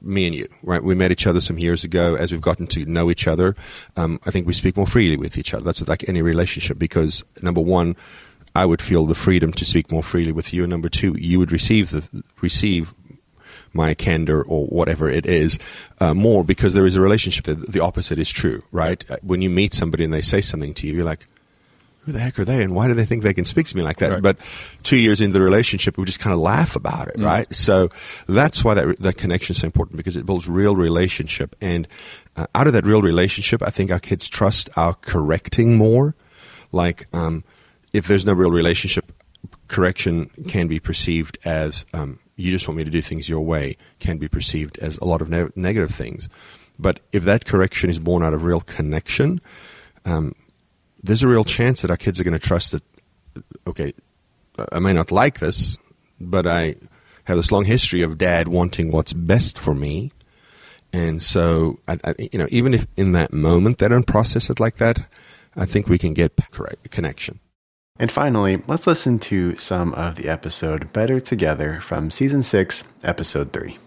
me 0.01 0.27
and 0.27 0.35
you, 0.35 0.47
right? 0.63 0.83
We 0.83 0.95
met 0.95 1.11
each 1.11 1.27
other 1.27 1.39
some 1.41 1.57
years 1.57 1.83
ago. 1.83 2.15
As 2.15 2.31
we've 2.31 2.41
gotten 2.41 2.67
to 2.67 2.85
know 2.85 3.09
each 3.09 3.27
other, 3.27 3.55
um, 3.95 4.19
I 4.25 4.31
think 4.31 4.47
we 4.47 4.53
speak 4.53 4.75
more 4.75 4.87
freely 4.87 5.17
with 5.17 5.37
each 5.37 5.53
other. 5.53 5.63
That's 5.63 5.87
like 5.87 6.07
any 6.09 6.21
relationship 6.21 6.77
because 6.77 7.23
number 7.41 7.61
one, 7.61 7.95
I 8.55 8.65
would 8.65 8.81
feel 8.81 9.05
the 9.05 9.15
freedom 9.15 9.51
to 9.53 9.65
speak 9.65 9.91
more 9.91 10.03
freely 10.03 10.31
with 10.31 10.53
you, 10.53 10.63
and 10.63 10.69
number 10.69 10.89
two, 10.89 11.15
you 11.17 11.39
would 11.39 11.51
receive 11.51 11.91
the 11.91 12.23
receive 12.41 12.93
my 13.73 13.93
candor 13.93 14.41
or 14.41 14.65
whatever 14.65 15.09
it 15.09 15.25
is 15.25 15.59
uh, 15.99 16.13
more 16.13 16.43
because 16.43 16.73
there 16.73 16.85
is 16.85 16.95
a 16.95 17.01
relationship. 17.01 17.45
The 17.45 17.79
opposite 17.79 18.19
is 18.19 18.29
true, 18.29 18.63
right? 18.71 19.03
Uh, 19.09 19.17
When 19.21 19.41
you 19.41 19.49
meet 19.49 19.73
somebody 19.73 20.03
and 20.03 20.13
they 20.13 20.21
say 20.21 20.41
something 20.41 20.73
to 20.75 20.87
you, 20.87 20.93
you're 20.95 21.05
like, 21.05 21.27
who 22.07 22.13
the 22.13 22.19
heck 22.19 22.39
are 22.39 22.45
they? 22.45 22.63
And 22.63 22.73
why 22.73 22.87
do 22.87 22.93
they 22.93 23.05
think 23.05 23.21
they 23.21 23.33
can 23.33 23.43
speak 23.43 23.67
to 23.67 23.75
me 23.75 23.83
like 23.83 23.97
that? 23.97 24.11
Right. 24.11 24.21
but 24.21 24.37
two 24.81 24.95
years 24.95 25.19
into 25.19 25.33
the 25.33 25.41
relationship 25.41 25.97
we 25.97 26.05
just 26.05 26.21
kind 26.21 26.33
of 26.33 26.39
laugh 26.39 26.77
about 26.77 27.09
it 27.09 27.17
right? 27.17 27.53
So 27.53 27.89
that's 28.27 28.63
why 28.63 28.75
that, 28.75 28.99
that 28.99 29.17
connection 29.17 29.53
is 29.53 29.59
so 29.59 29.65
important 29.65 29.97
because 29.97 30.15
it 30.15 30.25
builds 30.25 30.47
real 30.47 30.75
relationship. 30.75 31.53
And 31.59 31.85
uh, 32.37 32.47
out 32.55 32.65
of 32.65 32.73
that 32.73 32.85
real 32.85 33.01
relationship 33.01 33.61
i 33.61 33.69
think 33.69 33.91
our 33.91 33.99
kids 33.99 34.27
trust 34.29 34.69
our 34.77 34.93
correcting 34.93 35.75
more. 35.75 36.15
Like 36.71 37.07
um, 37.11 37.43
if 37.91 38.07
there's 38.07 38.25
no 38.25 38.33
real 38.33 38.51
relationship 38.51 39.11
correction 39.67 40.27
can 40.47 40.67
be 40.67 40.79
perceived 40.79 41.37
as 41.43 41.85
um, 41.93 42.19
you 42.37 42.51
just 42.51 42.69
want 42.69 42.77
me 42.77 42.85
to 42.85 42.89
do 42.89 43.01
things 43.01 43.27
your 43.27 43.41
way 43.41 43.75
can 43.99 44.17
be 44.17 44.29
perceived 44.29 44.79
as 44.79 44.97
a 44.97 45.05
lot 45.05 45.21
of 45.21 45.29
ne- 45.29 45.49
negative 45.55 45.91
things. 45.91 46.29
But 46.79 47.01
if 47.11 47.25
that 47.25 47.45
correction 47.45 47.89
is 47.89 47.99
born 47.99 48.23
out 48.23 48.33
of 48.33 48.45
real 48.45 48.61
connection 48.61 49.41
um, 50.05 50.35
there's 51.07 51.23
a 51.23 51.27
real 51.27 51.43
chance 51.43 51.81
that 51.81 51.89
our 51.89 51.97
kids 51.97 52.19
are 52.19 52.23
going 52.23 52.39
to 52.39 52.47
trust 52.47 52.71
that 52.73 52.83
okay 53.65 53.93
i 54.71 54.79
may 54.79 54.93
not 54.93 55.11
like 55.11 55.39
this 55.39 55.77
but 56.19 56.45
i 56.45 56.75
have 57.23 57.37
this 57.37 57.51
long 57.51 57.65
history 57.65 58.01
of 58.01 58.17
dad 58.17 58.47
wanting 58.47 58.91
what's 58.91 59.13
best 59.13 59.57
for 59.57 59.73
me 59.73 60.11
and 60.93 61.21
so 61.21 61.79
I, 61.87 61.97
I, 62.03 62.15
you 62.31 62.39
know 62.39 62.47
even 62.49 62.73
if 62.73 62.87
in 62.95 63.11
that 63.13 63.33
moment 63.33 63.79
they 63.79 63.87
don't 63.87 64.07
process 64.07 64.49
it 64.49 64.59
like 64.59 64.77
that 64.77 64.99
i 65.55 65.65
think 65.65 65.87
we 65.87 65.97
can 65.97 66.13
get 66.13 66.33
correct 66.51 66.89
connection 66.91 67.39
And 67.99 68.11
finally, 68.11 68.61
let's 68.67 68.85
listen 68.85 69.17
to 69.33 69.57
some 69.57 69.91
of 69.97 70.15
the 70.21 70.29
episode 70.29 70.93
Better 70.93 71.19
Together 71.19 71.81
from 71.81 72.11
season 72.11 72.43
6, 72.43 72.83
episode 73.03 73.51
3. 73.53 73.77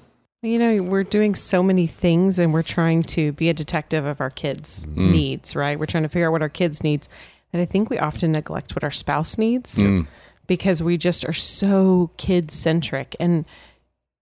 You 0.42 0.58
know, 0.58 0.82
we're 0.82 1.04
doing 1.04 1.34
so 1.34 1.62
many 1.62 1.86
things 1.86 2.38
and 2.38 2.54
we're 2.54 2.62
trying 2.62 3.02
to 3.02 3.32
be 3.32 3.50
a 3.50 3.54
detective 3.54 4.06
of 4.06 4.22
our 4.22 4.30
kids' 4.30 4.86
mm. 4.86 5.12
needs, 5.12 5.54
right? 5.54 5.78
We're 5.78 5.86
trying 5.86 6.04
to 6.04 6.08
figure 6.08 6.28
out 6.28 6.32
what 6.32 6.40
our 6.40 6.48
kids 6.48 6.82
needs. 6.82 7.10
And 7.52 7.60
I 7.60 7.66
think 7.66 7.90
we 7.90 7.98
often 7.98 8.32
neglect 8.32 8.74
what 8.74 8.82
our 8.82 8.90
spouse 8.90 9.36
needs 9.36 9.76
mm. 9.76 10.06
because 10.46 10.82
we 10.82 10.96
just 10.96 11.26
are 11.26 11.34
so 11.34 12.10
kid 12.16 12.50
centric. 12.50 13.14
And 13.20 13.44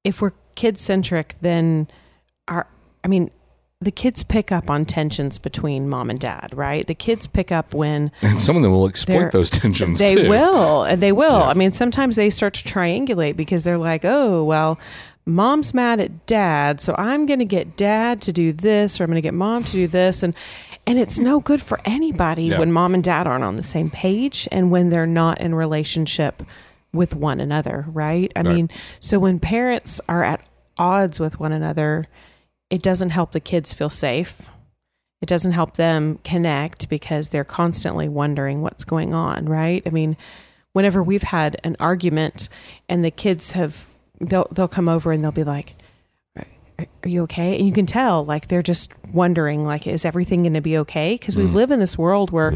if 0.03 0.21
we're 0.21 0.33
kid 0.57 0.77
centric, 0.77 1.37
then 1.41 1.87
our, 2.49 2.67
I 3.05 3.09
mean, 3.09 3.31
the 3.81 3.91
kids 3.93 4.25
pick 4.25 4.51
up 4.51 4.69
on 4.71 4.85
tensions 4.85 5.39
between 5.39 5.89
mom 5.89 6.11
and 6.11 6.19
dad, 6.19 6.51
right? 6.53 6.85
The 6.87 6.97
kids 6.97 7.29
pick 7.29 7.53
up 7.53 7.73
when 7.75 8.11
And 8.23 8.41
some 8.41 8.57
of 8.57 8.63
them 8.63 8.73
will 8.73 8.89
exploit 8.89 9.31
those 9.31 9.51
tensions 9.51 10.01
they 10.01 10.17
too. 10.17 10.29
will 10.29 10.83
and 10.83 11.01
they 11.01 11.13
will 11.13 11.43
i 11.45 11.55
mean 11.55 11.71
sometimes 11.71 12.17
they 12.17 12.29
start 12.31 12.55
to 12.55 12.65
triangulate 12.69 13.37
because 13.37 13.63
they're 13.65 13.79
like 13.79 14.05
oh 14.05 14.43
well 14.43 14.79
mom's 15.27 15.75
mad 15.75 16.01
at 16.01 16.27
dad 16.27 16.81
so 16.81 16.95
i'm 16.99 17.27
going 17.27 17.39
to 17.39 17.45
get 17.45 17.77
dad 17.77 18.21
to 18.23 18.33
do 18.33 18.53
this 18.53 18.99
or 19.01 19.05
i'm 19.05 19.11
going 19.11 19.17
to 19.17 19.21
get 19.27 19.35
mom 19.35 19.63
to 19.63 19.73
do 19.73 19.87
this 19.87 20.23
and 20.23 20.35
and 20.87 20.99
it's 20.99 21.19
no 21.19 21.39
good 21.39 21.61
for 21.63 21.79
anybody 21.85 22.45
Yeah. 22.45 22.59
when 22.59 22.73
mom 22.73 22.95
and 22.95 23.05
dad 23.05 23.27
aren't 23.27 23.45
on 23.45 23.57
the 23.57 23.63
same 23.63 23.91
page 23.91 24.49
and 24.51 24.71
when 24.71 24.89
they're 24.89 25.07
not 25.07 25.41
in 25.41 25.55
relationship 25.55 26.43
with 26.93 27.15
one 27.15 27.39
another 27.41 27.85
right 27.89 28.33
i 28.35 28.41
Right. 28.41 28.55
mean 28.55 28.71
so 29.01 29.19
when 29.21 29.39
parents 29.39 30.01
are 30.09 30.25
at 30.25 30.41
odds 30.79 31.21
with 31.21 31.39
one 31.39 31.53
another 31.53 32.07
it 32.71 32.83
doesn't 32.83 33.11
help 33.11 33.33
the 33.33 33.41
kids 33.41 33.73
feel 33.73 33.91
safe 33.91 34.51
it 35.21 35.27
doesn't 35.27 35.53
help 35.53 35.77
them 35.77 36.19
connect 36.23 36.89
because 36.89 37.29
they're 37.29 37.45
constantly 37.45 38.09
wondering 38.09 38.63
what's 38.63 38.85
going 38.85 39.15
on, 39.15 39.47
right? 39.47 39.83
I 39.85 39.91
mean, 39.91 40.17
whenever 40.73 41.03
we've 41.03 41.25
had 41.25 41.61
an 41.65 41.77
argument 41.81 42.49
and 42.89 43.05
the 43.05 43.11
kids 43.11 43.53
have 43.53 43.87
they'll 44.21 44.49
they'll 44.53 44.69
come 44.69 44.89
over 44.89 45.13
and 45.13 45.23
they'll 45.23 45.33
be 45.33 45.45
like 45.45 45.75
are 47.05 47.09
you 47.09 47.25
okay? 47.25 47.59
And 47.59 47.67
you 47.67 47.73
can 47.73 47.87
tell 47.87 48.25
like 48.25 48.47
they're 48.47 48.63
just 48.63 48.93
wondering 49.13 49.65
like 49.65 49.89
is 49.89 50.05
everything 50.05 50.43
going 50.43 50.55
to 50.55 50.61
be 50.61 50.79
okay? 50.79 51.15
Because 51.15 51.37
we 51.37 51.43
mm. 51.43 51.53
live 51.53 51.73
in 51.73 51.81
this 51.81 51.99
world 51.99 52.31
where 52.31 52.53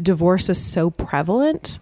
divorce 0.00 0.48
is 0.48 0.64
so 0.64 0.88
prevalent 0.88 1.78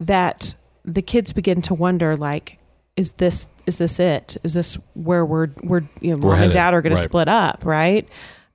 that 0.00 0.56
the 0.84 1.02
kids 1.02 1.32
begin 1.32 1.62
to 1.62 1.74
wonder 1.74 2.16
like 2.16 2.58
is 2.96 3.12
this 3.12 3.46
is 3.70 3.76
this 3.76 4.00
it? 4.00 4.36
Is 4.42 4.54
this 4.54 4.74
where 4.94 5.24
we're 5.24 5.48
we're 5.62 5.82
you 6.00 6.10
know 6.10 6.20
We're 6.20 6.34
mom 6.34 6.42
and 6.42 6.52
dad 6.52 6.74
are 6.74 6.82
going 6.82 6.92
right. 6.92 7.02
to 7.02 7.08
split 7.08 7.28
up, 7.28 7.64
right? 7.64 8.06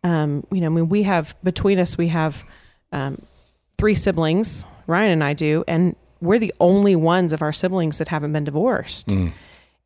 Um, 0.03 0.45
you 0.51 0.61
know, 0.61 0.67
I 0.67 0.69
mean, 0.69 0.89
we 0.89 1.03
have 1.03 1.35
between 1.43 1.79
us, 1.79 1.97
we 1.97 2.09
have 2.09 2.43
um, 2.91 3.21
three 3.77 3.95
siblings. 3.95 4.65
Ryan 4.87 5.11
and 5.11 5.23
I 5.23 5.33
do, 5.33 5.63
and 5.67 5.95
we're 6.21 6.39
the 6.39 6.53
only 6.59 6.95
ones 6.95 7.33
of 7.33 7.41
our 7.41 7.53
siblings 7.53 7.97
that 7.97 8.09
haven't 8.09 8.33
been 8.33 8.43
divorced. 8.43 9.11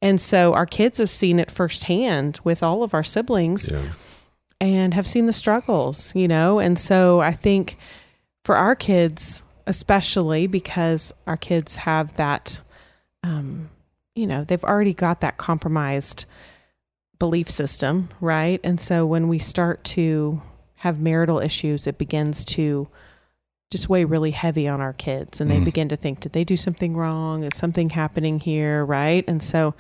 And 0.01 0.21
so 0.21 0.53
our 0.53 0.65
kids 0.65 0.97
have 0.99 1.09
seen 1.09 1.39
it 1.39 1.51
firsthand 1.51 2.39
with 2.43 2.63
all 2.63 2.83
of 2.83 2.93
our 2.93 3.03
siblings 3.03 3.67
and 4.61 4.93
have 4.93 5.07
seen 5.07 5.25
the 5.25 5.33
struggles, 5.33 6.13
you 6.15 6.27
know? 6.27 6.59
And 6.59 6.77
so 6.79 7.19
I 7.21 7.33
think 7.33 7.77
for 8.43 8.55
our 8.55 8.75
kids, 8.75 9.43
especially 9.67 10.47
because 10.47 11.13
our 11.27 11.37
kids 11.37 11.77
have 11.77 12.13
that, 12.15 12.59
um, 13.23 13.69
you 14.15 14.25
know, 14.25 14.43
they've 14.43 14.63
already 14.63 14.93
got 14.93 15.21
that 15.21 15.37
compromised 15.37 16.25
belief 17.19 17.49
system, 17.49 18.09
right? 18.21 18.59
And 18.63 18.79
so 18.79 19.05
when 19.05 19.27
we 19.27 19.39
start 19.39 19.83
to 19.85 20.41
have 20.77 20.99
marital 20.99 21.39
issues, 21.39 21.85
it 21.85 21.97
begins 21.97 22.45
to 22.45 22.87
just 23.71 23.89
weigh 23.89 24.05
really 24.05 24.31
heavy 24.31 24.67
on 24.67 24.81
our 24.81 24.93
kids 24.93 25.39
and 25.39 25.49
they 25.49 25.55
mm-hmm. 25.55 25.65
begin 25.65 25.89
to 25.89 25.95
think 25.95 26.21
did 26.21 26.33
they 26.33 26.43
do 26.43 26.57
something 26.57 26.95
wrong? 26.95 27.43
Is 27.43 27.55
something 27.55 27.91
happening 27.91 28.39
here? 28.39 28.83
Right? 28.83 29.23
And 29.27 29.43
so 29.43 29.75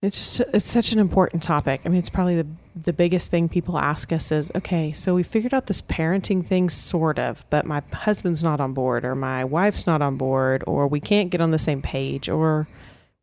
it's 0.00 0.16
just 0.16 0.40
it's 0.54 0.70
such 0.70 0.92
an 0.92 0.98
important 0.98 1.42
topic. 1.42 1.82
I 1.84 1.90
mean 1.90 1.98
it's 1.98 2.08
probably 2.08 2.36
the 2.36 2.46
the 2.84 2.92
biggest 2.92 3.30
thing 3.30 3.48
people 3.48 3.78
ask 3.78 4.12
us 4.12 4.30
is 4.32 4.50
okay 4.54 4.92
so 4.92 5.14
we 5.14 5.22
figured 5.22 5.54
out 5.54 5.66
this 5.66 5.82
parenting 5.82 6.44
thing 6.44 6.70
sort 6.70 7.18
of 7.18 7.44
but 7.50 7.66
my 7.66 7.82
husband's 7.92 8.42
not 8.42 8.60
on 8.60 8.72
board 8.72 9.04
or 9.04 9.14
my 9.14 9.44
wife's 9.44 9.86
not 9.86 10.02
on 10.02 10.16
board 10.16 10.64
or 10.66 10.86
we 10.86 11.00
can't 11.00 11.30
get 11.30 11.40
on 11.40 11.50
the 11.50 11.58
same 11.58 11.82
page 11.82 12.28
or 12.28 12.66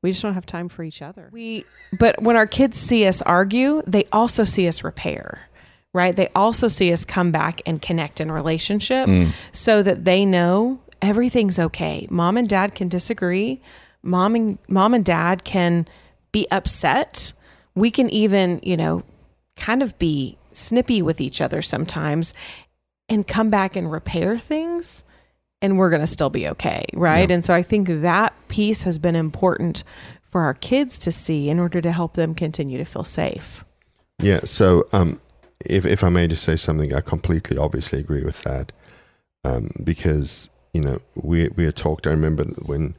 we 0.04 0.12
just 0.12 0.22
don't 0.22 0.36
have 0.36 0.46
time 0.46 0.70
for 0.70 0.84
each 0.84 1.02
other 1.02 1.30
we 1.32 1.66
but 2.00 2.22
when 2.22 2.36
our 2.36 2.48
kids 2.48 2.78
see 2.78 3.06
us 3.06 3.22
argue 3.24 3.82
they 3.88 4.06
also 4.12 4.44
see 4.44 4.68
us 4.68 4.84
repair 4.84 5.48
right? 5.98 6.16
They 6.16 6.30
also 6.36 6.68
see 6.68 6.94
us 6.94 7.04
come 7.04 7.32
back 7.32 7.62
and 7.66 7.82
connect 7.82 8.22
in 8.22 8.32
relationship 8.32 9.08
mm. 9.08 9.32
so 9.52 9.82
that 9.82 10.06
they 10.06 10.26
know 10.26 10.80
everything's 11.02 11.58
okay. 11.58 12.08
Mom 12.12 12.38
and 12.38 12.48
dad 12.48 12.76
can 12.76 12.88
disagree. 12.88 13.62
Mom 14.04 14.36
and 14.36 14.58
mom 14.68 14.94
and 14.94 15.04
dad 15.04 15.44
can 15.44 15.88
be 16.32 16.48
upset. 16.52 17.34
We 17.74 17.90
can 17.90 18.12
even, 18.12 18.60
you 18.62 18.78
know, 18.78 19.04
kind 19.58 19.82
of 19.82 19.98
be 20.00 20.38
snippy 20.54 21.02
with 21.02 21.20
each 21.20 21.42
other 21.42 21.62
sometimes 21.62 22.34
and 23.10 23.28
come 23.28 23.50
back 23.50 23.76
and 23.76 23.92
repair 23.92 24.38
things 24.38 25.04
and 25.62 25.78
we're 25.78 25.90
going 25.90 26.02
to 26.02 26.08
still 26.08 26.30
be 26.30 26.48
okay, 26.48 26.86
right? 26.94 27.30
And 27.32 27.44
so 27.44 27.54
I 27.54 27.64
think 27.64 27.88
that 27.88 28.34
piece 28.48 28.84
has 28.84 28.98
been 28.98 29.16
important 29.16 29.84
for 30.30 30.42
our 30.42 30.54
kids 30.54 30.98
to 31.00 31.12
see 31.12 31.50
in 31.50 31.60
order 31.60 31.82
to 31.82 31.92
help 31.92 32.14
them 32.14 32.36
continue 32.36 32.78
to 32.78 32.86
feel 32.86 33.04
safe. 33.04 33.66
Yeah. 34.22 34.42
So, 34.44 34.88
um, 34.92 35.20
if 35.66 35.86
if 35.86 36.04
I 36.04 36.10
may 36.10 36.28
just 36.28 36.44
say 36.44 36.56
something, 36.56 36.94
I 36.94 37.02
completely, 37.02 37.58
obviously 37.58 38.00
agree 38.00 38.24
with 38.24 38.44
that, 38.44 38.72
um, 39.44 39.72
because 39.84 40.50
you 40.74 40.82
know 40.82 41.02
we 41.16 41.50
we 41.50 41.66
had 41.66 41.76
talked. 41.76 42.06
I 42.06 42.12
remember 42.12 42.44
when 42.66 42.96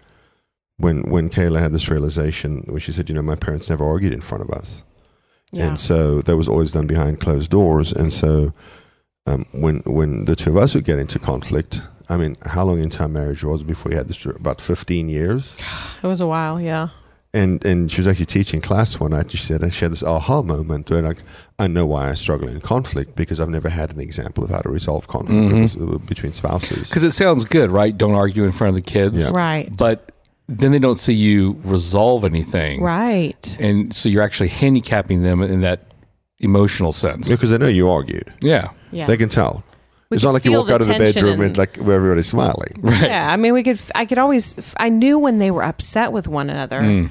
when 0.77 1.03
when 1.03 1.29
Kayla 1.29 1.61
had 1.61 1.73
this 1.73 1.88
realization, 1.88 2.64
where 2.66 2.81
she 2.81 2.92
said, 2.92 3.09
you 3.09 3.14
know, 3.14 3.23
my 3.23 3.37
parents 3.37 3.71
never 3.71 3.87
argued 3.87 4.12
in 4.12 4.21
front 4.21 4.42
of 4.42 4.51
us, 4.51 4.83
Yeah. 5.53 5.69
and 5.69 5.81
so 5.81 6.21
that 6.23 6.37
was 6.37 6.47
always 6.49 6.73
done 6.73 6.87
behind 6.87 7.21
closed 7.21 7.51
doors. 7.51 7.93
And 7.93 8.13
so, 8.13 8.53
um, 9.27 9.47
when 9.53 9.81
when 9.87 10.25
the 10.27 10.37
two 10.37 10.51
of 10.51 10.57
us 10.57 10.75
would 10.75 10.85
get 10.85 10.99
into 10.99 11.19
conflict, 11.19 11.81
I 12.11 12.17
mean, 12.17 12.37
how 12.45 12.65
long 12.65 12.81
into 12.81 13.01
our 13.03 13.09
marriage 13.09 13.45
was 13.45 13.63
before 13.63 13.91
we 13.91 13.97
had 13.97 14.09
this? 14.09 14.25
About 14.27 14.61
fifteen 14.61 15.09
years. 15.09 15.57
It 16.03 16.07
was 16.07 16.21
a 16.21 16.27
while, 16.27 16.61
yeah. 16.61 16.89
and 17.35 17.65
and 17.65 17.91
she 17.91 18.01
was 18.01 18.09
actually 18.09 18.27
teaching 18.27 18.61
class 18.61 19.01
one 19.01 19.11
night. 19.13 19.23
And 19.23 19.31
she 19.31 19.39
said 19.39 19.73
she 19.73 19.85
had 19.85 19.93
this 19.93 20.03
aha 20.03 20.43
moment 20.43 20.91
where 20.91 21.03
like 21.03 21.23
I 21.59 21.67
know 21.67 21.87
why 21.87 22.11
I 22.11 22.15
struggle 22.15 22.49
in 22.49 22.61
conflict 22.61 23.17
because 23.17 23.41
I've 23.41 23.49
never 23.49 23.69
had 23.69 23.91
an 23.93 24.01
example 24.01 24.45
of 24.45 24.51
how 24.51 24.61
to 24.61 24.69
resolve 24.69 25.09
conflict 25.09 25.53
with- 25.53 25.95
uh, 25.95 25.99
between 25.99 26.33
spouses. 26.33 26.89
Because 26.89 27.05
it 27.05 27.11
sounds 27.13 27.45
good, 27.45 27.71
right? 27.71 27.97
Don't 27.97 28.15
argue 28.15 28.45
in 28.45 28.53
front 28.53 28.77
of 28.77 28.85
the 28.85 28.91
kids. 28.91 29.25
Yeah. 29.31 29.37
Right. 29.37 29.75
But 29.77 30.13
then 30.49 30.73
they 30.73 30.79
don't 30.79 30.99
see 30.99 31.13
you 31.13 31.61
resolve 31.65 32.25
anything. 32.25 32.81
right. 32.83 33.57
And 33.61 33.95
so 33.95 34.09
you're 34.09 34.23
actually 34.23 34.49
handicapping 34.49 35.23
them 35.23 35.43
in 35.43 35.61
that 35.61 35.81
emotional 36.39 36.93
sense. 36.93 37.29
Because 37.29 37.51
they 37.51 37.59
know 37.59 37.67
you 37.69 37.91
argued. 37.91 38.33
Yeah. 38.41 38.71
Yeah. 38.91 39.07
They 39.07 39.17
can 39.17 39.29
tell. 39.29 39.63
We 40.11 40.15
it's 40.17 40.25
not 40.25 40.33
like 40.33 40.47
you 40.47 40.53
walk 40.53 40.71
out 40.71 40.81
of 40.81 40.87
the 40.89 40.95
bedroom 40.99 41.35
and 41.35 41.43
and- 41.43 41.59
like 41.59 41.77
where 41.77 41.97
everybody's 41.97 42.29
smiling. 42.29 42.73
Right. 42.81 43.03
Yeah, 43.03 43.31
I 43.31 43.37
mean, 43.37 43.53
we 43.53 43.63
could. 43.63 43.79
I 43.95 44.07
could 44.07 44.17
always. 44.17 44.59
I 44.79 44.89
knew 44.89 45.19
when 45.19 45.39
they 45.39 45.51
were 45.51 45.63
upset 45.63 46.13
with 46.13 46.27
one 46.27 46.49
another, 46.49 46.81
Mm. 46.81 47.11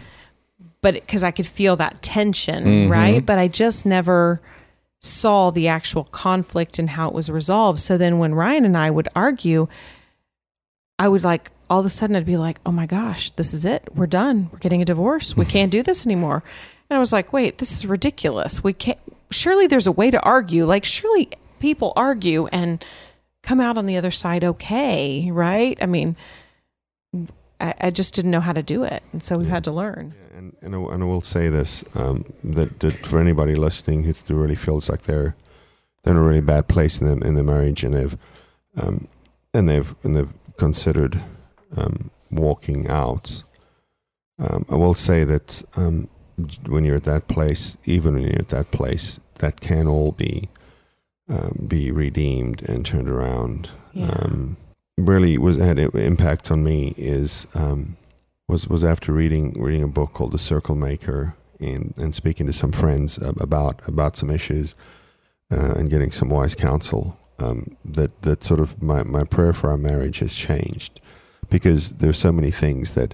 but 0.81 0.95
because 0.95 1.23
I 1.23 1.29
could 1.29 1.45
feel 1.45 1.75
that 1.75 2.01
tension, 2.01 2.63
Mm-hmm. 2.65 2.91
right? 2.91 3.23
But 3.23 3.37
I 3.37 3.47
just 3.49 3.85
never 3.85 4.41
saw 4.99 5.51
the 5.51 5.67
actual 5.67 6.05
conflict 6.05 6.79
and 6.79 6.89
how 6.89 7.07
it 7.07 7.13
was 7.13 7.29
resolved. 7.29 7.79
So 7.81 7.99
then, 7.99 8.17
when 8.17 8.33
Ryan 8.33 8.65
and 8.65 8.75
I 8.75 8.89
would 8.89 9.09
argue, 9.15 9.67
I 10.97 11.07
would 11.07 11.23
like 11.23 11.51
all 11.69 11.79
of 11.79 11.85
a 11.85 11.89
sudden 11.89 12.15
I'd 12.15 12.25
be 12.25 12.37
like, 12.37 12.59
"Oh 12.65 12.71
my 12.71 12.85
gosh, 12.85 13.29
this 13.31 13.53
is 13.53 13.65
it. 13.65 13.87
We're 13.93 14.07
done. 14.07 14.49
We're 14.51 14.59
getting 14.59 14.81
a 14.81 14.85
divorce. 14.85 15.35
We 15.35 15.45
can't 15.45 15.71
do 15.71 15.83
this 15.83 16.05
anymore." 16.05 16.43
And 16.89 16.97
I 16.97 16.99
was 16.99 17.13
like, 17.13 17.33
"Wait, 17.33 17.57
this 17.57 17.71
is 17.71 17.85
ridiculous. 17.85 18.63
We 18.63 18.73
can't. 18.73 18.99
Surely 19.29 19.67
there's 19.67 19.87
a 19.87 19.91
way 19.91 20.09
to 20.11 20.21
argue. 20.21 20.65
Like, 20.65 20.85
surely 20.85 21.29
people 21.59 21.93
argue 21.95 22.47
and." 22.47 22.83
come 23.47 23.61
out 23.61 23.77
on 23.77 23.85
the 23.85 23.95
other 23.95 24.11
side 24.11 24.43
okay, 24.43 25.31
right? 25.31 25.77
I 25.81 25.85
mean, 25.85 26.17
I, 27.61 27.73
I 27.79 27.89
just 27.91 28.13
didn't 28.13 28.31
know 28.31 28.41
how 28.41 28.51
to 28.51 28.61
do 28.61 28.83
it, 28.83 29.01
and 29.13 29.23
so 29.23 29.37
we've 29.37 29.47
had 29.47 29.63
to 29.63 29.71
learn. 29.71 30.13
And 30.35 30.55
and 30.61 30.75
I, 30.75 30.79
and 30.93 31.01
I 31.01 31.05
will 31.05 31.21
say 31.21 31.47
this 31.49 31.83
um, 31.95 32.25
that 32.43 32.81
that 32.81 33.05
for 33.05 33.19
anybody 33.19 33.55
listening 33.55 34.03
who 34.03 34.13
really 34.35 34.55
feels 34.55 34.89
like 34.89 35.03
they're 35.03 35.35
they're 36.03 36.13
in 36.13 36.19
a 36.19 36.23
really 36.23 36.41
bad 36.41 36.67
place 36.67 37.01
in 37.01 37.07
their 37.07 37.27
in 37.27 37.35
their 37.35 37.43
marriage 37.43 37.83
and 37.83 37.95
they've 37.95 38.17
um, 38.75 39.07
and 39.53 39.69
they've 39.69 39.95
and 40.03 40.15
they've 40.15 40.33
considered 40.57 41.21
um, 41.75 42.11
walking 42.31 42.87
out. 42.87 43.43
Um, 44.39 44.65
I 44.69 44.75
will 44.75 44.95
say 44.95 45.23
that 45.23 45.63
um, 45.75 46.09
when 46.67 46.85
you're 46.85 46.97
at 46.97 47.03
that 47.05 47.27
place, 47.27 47.77
even 47.85 48.15
when 48.15 48.23
you're 48.23 48.39
at 48.39 48.49
that 48.49 48.71
place, 48.71 49.19
that 49.39 49.61
can 49.61 49.87
all 49.87 50.11
be 50.11 50.49
um, 51.29 51.65
be 51.67 51.91
redeemed 51.91 52.61
and 52.69 52.85
turned 52.85 53.09
around. 53.09 53.69
Yeah. 53.93 54.09
Um, 54.09 54.57
really, 54.97 55.37
was 55.37 55.57
had 55.57 55.79
an 55.79 55.97
impact 55.97 56.51
on 56.51 56.63
me 56.63 56.93
is 56.97 57.47
um, 57.55 57.97
was 58.47 58.67
was 58.67 58.83
after 58.83 59.11
reading 59.11 59.59
reading 59.61 59.83
a 59.83 59.87
book 59.87 60.13
called 60.13 60.31
The 60.31 60.39
Circle 60.39 60.75
Maker 60.75 61.35
and 61.59 61.93
and 61.97 62.15
speaking 62.15 62.45
to 62.45 62.53
some 62.53 62.71
friends 62.71 63.17
about 63.17 63.85
about 63.87 64.15
some 64.15 64.29
issues 64.29 64.75
uh, 65.51 65.73
and 65.73 65.89
getting 65.89 66.11
some 66.11 66.29
wise 66.29 66.55
counsel. 66.55 67.17
Um, 67.39 67.77
that 67.85 68.21
that 68.23 68.43
sort 68.43 68.59
of 68.59 68.81
my 68.81 69.03
my 69.03 69.23
prayer 69.23 69.53
for 69.53 69.69
our 69.69 69.77
marriage 69.77 70.19
has 70.19 70.33
changed 70.33 71.01
because 71.49 71.91
there's 71.97 72.17
so 72.17 72.31
many 72.31 72.51
things 72.51 72.93
that 72.93 73.13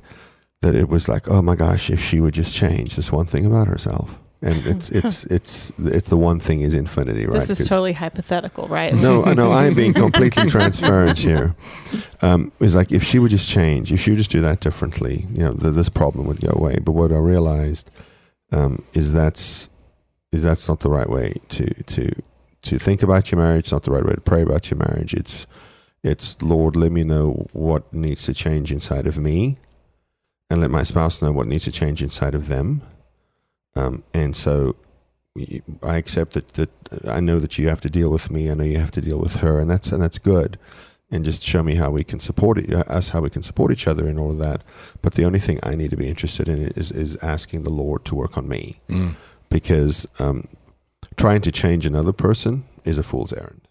that 0.62 0.76
it 0.76 0.90
was 0.90 1.08
like 1.08 1.30
oh 1.30 1.42
my 1.42 1.56
gosh 1.56 1.90
if 1.90 2.02
she 2.02 2.20
would 2.20 2.34
just 2.34 2.56
change 2.56 2.96
this 2.96 3.12
one 3.12 3.26
thing 3.26 3.46
about 3.46 3.68
herself 3.68 4.20
and 4.44 4.66
it's 4.74 4.90
it's 4.90 5.24
it's 5.26 5.72
it's 5.80 6.10
the 6.10 6.18
one 6.18 6.40
thing 6.40 6.62
is 6.62 6.74
infinity 6.74 7.26
right 7.26 7.40
This 7.40 7.62
is 7.62 7.70
totally 7.70 7.94
hypothetical, 7.94 8.68
right? 8.68 8.94
no, 8.94 9.24
know 9.34 9.52
I 9.52 9.66
am 9.66 9.74
being 9.74 9.94
completely 10.06 10.46
transparent 10.48 11.18
here. 11.18 11.56
Um, 12.22 12.52
it's 12.60 12.76
like 12.76 12.92
if 12.92 13.04
she 13.04 13.20
would 13.20 13.32
just 13.32 13.50
change, 13.50 13.92
if 13.92 14.00
she 14.02 14.12
would 14.12 14.18
just 14.18 14.32
do 14.32 14.42
that 14.42 14.60
differently, 14.60 15.26
you 15.32 15.44
know, 15.44 15.54
th 15.54 15.74
this 15.74 15.90
problem 15.90 16.28
would 16.28 16.42
go 16.42 16.54
away. 16.54 16.78
But 16.84 16.92
what 16.92 17.12
I 17.12 17.18
realized 17.18 17.90
um, 18.52 18.84
is 18.94 19.14
that's 19.14 19.70
is 20.32 20.44
that's 20.44 20.68
not 20.68 20.82
the 20.82 20.90
right 20.90 21.10
way 21.10 21.34
to 21.50 21.66
to 21.96 22.12
to 22.64 22.80
think 22.80 23.04
about 23.04 23.32
your 23.32 23.40
marriage. 23.40 23.66
It's 23.66 23.72
not 23.72 23.84
the 23.84 23.92
right 23.92 24.06
way 24.06 24.14
to 24.14 24.22
pray 24.22 24.42
about 24.42 24.70
your 24.70 24.78
marriage. 24.78 25.14
It's 25.14 25.48
it's 26.04 26.42
Lord, 26.42 26.76
let 26.76 26.92
me 26.92 27.04
know 27.04 27.48
what 27.54 27.92
needs 27.94 28.24
to 28.26 28.34
change 28.34 28.72
inside 28.72 29.08
of 29.08 29.18
me, 29.18 29.58
and 30.50 30.62
let 30.62 30.72
my 30.72 30.84
spouse 30.84 31.22
know 31.22 31.32
what 31.32 31.48
needs 31.48 31.64
to 31.66 31.72
change 31.72 32.04
inside 32.04 32.36
of 32.36 32.48
them. 32.48 32.82
Um, 33.76 34.04
and 34.14 34.36
so 34.36 34.76
I 35.82 35.96
accept 35.98 36.34
that, 36.34 36.50
that 36.54 36.70
I 37.08 37.20
know 37.20 37.40
that 37.40 37.58
you 37.58 37.70
have 37.70 37.82
to 37.82 37.90
deal 37.90 38.10
with 38.12 38.30
me. 38.30 38.52
I 38.52 38.54
know 38.54 38.64
you 38.64 38.78
have 38.78 38.92
to 38.92 39.02
deal 39.02 39.18
with 39.20 39.36
her, 39.38 39.60
and 39.60 39.70
that's 39.70 39.92
and 39.92 40.02
that's 40.04 40.20
good. 40.20 40.60
And 41.12 41.24
just 41.24 41.44
show 41.44 41.62
me 41.62 41.76
how 41.76 41.92
we 41.92 42.04
can 42.04 42.20
support 42.20 42.58
it, 42.58 42.74
uh, 42.74 42.80
us, 42.88 43.10
how 43.10 43.22
we 43.22 43.30
can 43.30 43.44
support 43.44 43.72
each 43.72 43.88
other 43.88 44.08
in 44.08 44.18
all 44.18 44.32
of 44.32 44.40
that. 44.40 44.64
But 45.04 45.14
the 45.14 45.26
only 45.26 45.40
thing 45.40 45.60
I 45.62 45.76
need 45.76 45.92
to 45.92 45.98
be 45.98 46.08
interested 46.08 46.50
in 46.50 46.68
is 46.76 46.92
is 46.92 47.16
asking 47.24 47.64
the 47.64 47.70
Lord 47.70 48.04
to 48.06 48.16
work 48.16 48.38
on 48.38 48.48
me, 48.48 48.80
Mm. 48.90 49.16
because 49.50 50.08
um, 50.20 50.46
trying 51.16 51.42
to 51.42 51.52
change 51.52 51.86
another 51.86 52.14
person 52.14 52.64
is 52.84 52.98
a 52.98 53.04
fool's 53.04 53.32
errand. 53.34 53.62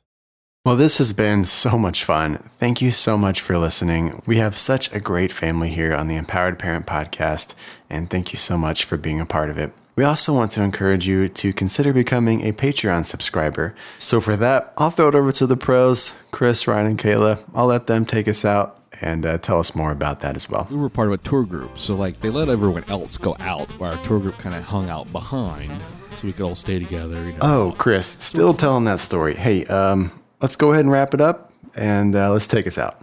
Well, 0.64 0.76
this 0.76 0.98
has 0.98 1.12
been 1.12 1.42
so 1.42 1.76
much 1.76 2.04
fun. 2.04 2.48
Thank 2.60 2.80
you 2.80 2.92
so 2.92 3.18
much 3.18 3.40
for 3.40 3.58
listening. 3.58 4.22
We 4.26 4.36
have 4.36 4.56
such 4.56 4.92
a 4.92 5.00
great 5.00 5.32
family 5.32 5.70
here 5.70 5.92
on 5.92 6.06
the 6.06 6.14
Empowered 6.14 6.56
Parent 6.56 6.86
Podcast, 6.86 7.56
and 7.90 8.08
thank 8.08 8.32
you 8.32 8.38
so 8.38 8.56
much 8.56 8.84
for 8.84 8.96
being 8.96 9.18
a 9.18 9.26
part 9.26 9.50
of 9.50 9.58
it. 9.58 9.72
We 9.96 10.04
also 10.04 10.32
want 10.32 10.52
to 10.52 10.62
encourage 10.62 11.04
you 11.04 11.28
to 11.28 11.52
consider 11.52 11.92
becoming 11.92 12.46
a 12.46 12.52
Patreon 12.52 13.06
subscriber. 13.06 13.74
So, 13.98 14.20
for 14.20 14.36
that, 14.36 14.72
I'll 14.78 14.90
throw 14.90 15.08
it 15.08 15.16
over 15.16 15.32
to 15.32 15.48
the 15.48 15.56
pros, 15.56 16.14
Chris, 16.30 16.68
Ryan, 16.68 16.86
and 16.86 16.98
Kayla. 16.98 17.42
I'll 17.52 17.66
let 17.66 17.88
them 17.88 18.06
take 18.06 18.28
us 18.28 18.44
out 18.44 18.78
and 19.00 19.26
uh, 19.26 19.38
tell 19.38 19.58
us 19.58 19.74
more 19.74 19.90
about 19.90 20.20
that 20.20 20.36
as 20.36 20.48
well. 20.48 20.68
We 20.70 20.76
were 20.76 20.88
part 20.88 21.08
of 21.08 21.14
a 21.14 21.18
tour 21.18 21.44
group, 21.44 21.76
so 21.76 21.96
like 21.96 22.20
they 22.20 22.30
let 22.30 22.48
everyone 22.48 22.84
else 22.86 23.18
go 23.18 23.34
out, 23.40 23.72
while 23.80 23.96
our 23.98 24.04
tour 24.04 24.20
group 24.20 24.38
kind 24.38 24.54
of 24.54 24.62
hung 24.62 24.88
out 24.88 25.10
behind, 25.10 25.72
so 26.12 26.18
we 26.22 26.30
could 26.30 26.44
all 26.44 26.54
stay 26.54 26.78
together. 26.78 27.20
You 27.24 27.32
know. 27.32 27.38
Oh, 27.42 27.74
Chris, 27.78 28.16
still 28.20 28.54
telling 28.54 28.84
that 28.84 29.00
story. 29.00 29.34
Hey, 29.34 29.66
um, 29.66 30.12
let's 30.42 30.56
go 30.56 30.72
ahead 30.72 30.84
and 30.84 30.90
wrap 30.90 31.14
it 31.14 31.20
up 31.20 31.52
and 31.74 32.14
uh, 32.14 32.30
let's 32.32 32.46
take 32.46 32.66
us 32.66 32.76
out. 32.76 33.00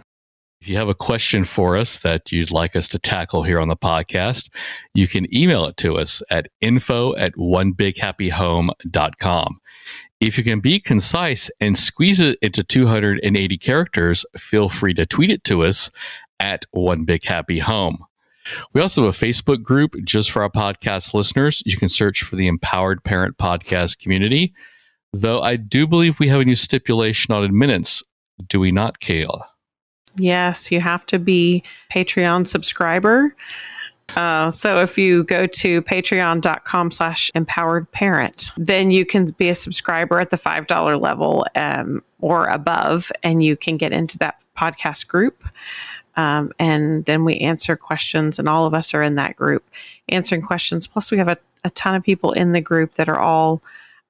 If 0.60 0.68
you 0.68 0.76
have 0.76 0.90
a 0.90 0.94
question 0.94 1.44
for 1.44 1.76
us 1.76 2.00
that 2.00 2.30
you'd 2.30 2.50
like 2.50 2.76
us 2.76 2.86
to 2.88 2.98
tackle 2.98 3.42
here 3.42 3.58
on 3.58 3.68
the 3.68 3.76
podcast, 3.76 4.50
you 4.92 5.08
can 5.08 5.34
email 5.34 5.64
it 5.64 5.78
to 5.78 5.96
us 5.96 6.20
at 6.30 6.48
info 6.60 7.16
at 7.16 7.32
onebighappyhome.com. 7.36 9.60
If 10.20 10.36
you 10.36 10.44
can 10.44 10.60
be 10.60 10.78
concise 10.78 11.50
and 11.60 11.78
squeeze 11.78 12.20
it 12.20 12.38
into 12.42 12.62
280 12.62 13.56
characters, 13.56 14.26
feel 14.36 14.68
free 14.68 14.92
to 14.94 15.06
tweet 15.06 15.30
it 15.30 15.44
to 15.44 15.62
us 15.62 15.90
at 16.38 16.66
One 16.72 17.06
Big 17.06 17.24
Happy 17.24 17.58
Home. 17.58 18.04
We 18.74 18.82
also 18.82 19.04
have 19.04 19.14
a 19.14 19.16
Facebook 19.16 19.62
group 19.62 19.94
just 20.04 20.30
for 20.30 20.42
our 20.42 20.50
podcast 20.50 21.14
listeners. 21.14 21.62
You 21.64 21.78
can 21.78 21.88
search 21.88 22.22
for 22.22 22.36
the 22.36 22.48
Empowered 22.48 23.02
Parent 23.02 23.38
Podcast 23.38 23.98
community. 23.98 24.52
Though 25.12 25.40
I 25.40 25.56
do 25.56 25.86
believe 25.86 26.20
we 26.20 26.28
have 26.28 26.40
a 26.40 26.44
new 26.44 26.54
stipulation 26.54 27.34
on 27.34 27.44
admittance. 27.44 28.02
Do 28.46 28.60
we 28.60 28.70
not, 28.70 29.00
Kayla? 29.00 29.44
Yes, 30.16 30.70
you 30.70 30.80
have 30.80 31.06
to 31.06 31.18
be 31.18 31.62
Patreon 31.92 32.48
subscriber. 32.48 33.34
Uh, 34.16 34.50
so 34.50 34.80
if 34.80 34.98
you 34.98 35.24
go 35.24 35.46
to 35.46 35.82
patreon.com 35.82 36.90
slash 36.90 37.30
empowered 37.34 37.90
parent, 37.92 38.50
then 38.56 38.90
you 38.90 39.06
can 39.06 39.26
be 39.26 39.48
a 39.48 39.54
subscriber 39.54 40.20
at 40.20 40.30
the 40.30 40.36
$5 40.36 41.00
level 41.00 41.46
um, 41.54 42.02
or 42.20 42.46
above, 42.46 43.12
and 43.22 43.42
you 43.44 43.56
can 43.56 43.76
get 43.76 43.92
into 43.92 44.18
that 44.18 44.40
podcast 44.56 45.06
group. 45.06 45.44
Um, 46.16 46.52
and 46.58 47.04
then 47.04 47.24
we 47.24 47.38
answer 47.38 47.76
questions, 47.76 48.38
and 48.38 48.48
all 48.48 48.66
of 48.66 48.74
us 48.74 48.94
are 48.94 49.02
in 49.02 49.14
that 49.14 49.36
group 49.36 49.64
answering 50.08 50.42
questions. 50.42 50.86
Plus, 50.86 51.10
we 51.10 51.18
have 51.18 51.28
a, 51.28 51.38
a 51.64 51.70
ton 51.70 51.94
of 51.94 52.02
people 52.02 52.32
in 52.32 52.52
the 52.52 52.60
group 52.60 52.92
that 52.92 53.08
are 53.08 53.18
all 53.18 53.62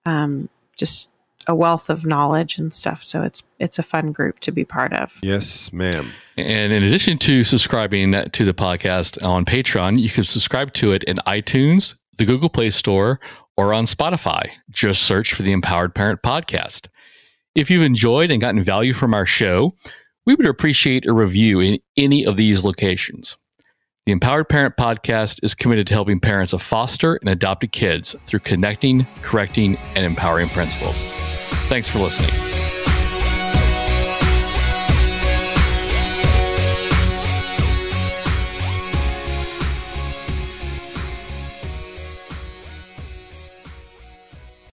um, 0.06 0.48
just 0.80 1.08
a 1.46 1.54
wealth 1.54 1.88
of 1.88 2.04
knowledge 2.04 2.58
and 2.58 2.74
stuff. 2.74 3.02
So 3.02 3.22
it's 3.22 3.42
it's 3.58 3.78
a 3.78 3.82
fun 3.82 4.12
group 4.12 4.40
to 4.40 4.50
be 4.50 4.64
part 4.64 4.92
of. 4.92 5.16
Yes, 5.22 5.72
ma'am. 5.72 6.10
And 6.36 6.72
in 6.72 6.82
addition 6.82 7.18
to 7.18 7.44
subscribing 7.44 8.12
to 8.12 8.44
the 8.44 8.54
podcast 8.54 9.22
on 9.22 9.44
Patreon, 9.44 10.00
you 10.00 10.08
can 10.08 10.24
subscribe 10.24 10.72
to 10.74 10.92
it 10.92 11.04
in 11.04 11.18
iTunes, 11.18 11.94
the 12.18 12.24
Google 12.24 12.48
Play 12.48 12.70
Store, 12.70 13.20
or 13.56 13.72
on 13.72 13.84
Spotify. 13.84 14.50
Just 14.70 15.02
search 15.02 15.34
for 15.34 15.42
the 15.42 15.52
Empowered 15.52 15.94
Parent 15.94 16.22
Podcast. 16.22 16.88
If 17.54 17.70
you've 17.70 17.82
enjoyed 17.82 18.30
and 18.30 18.40
gotten 18.40 18.62
value 18.62 18.94
from 18.94 19.12
our 19.12 19.26
show, 19.26 19.74
we 20.24 20.34
would 20.34 20.46
appreciate 20.46 21.06
a 21.06 21.12
review 21.12 21.60
in 21.60 21.78
any 21.96 22.24
of 22.24 22.36
these 22.36 22.64
locations. 22.64 23.36
The 24.06 24.12
Empowered 24.12 24.48
Parent 24.48 24.76
Podcast 24.78 25.40
is 25.42 25.54
committed 25.54 25.86
to 25.88 25.94
helping 25.94 26.20
parents 26.20 26.54
of 26.54 26.62
foster 26.62 27.16
and 27.16 27.28
adopted 27.28 27.72
kids 27.72 28.16
through 28.24 28.40
connecting, 28.40 29.06
correcting, 29.20 29.76
and 29.94 30.06
empowering 30.06 30.48
principles. 30.48 31.06
Thanks 31.68 31.88
for 31.88 31.98
listening. 31.98 32.49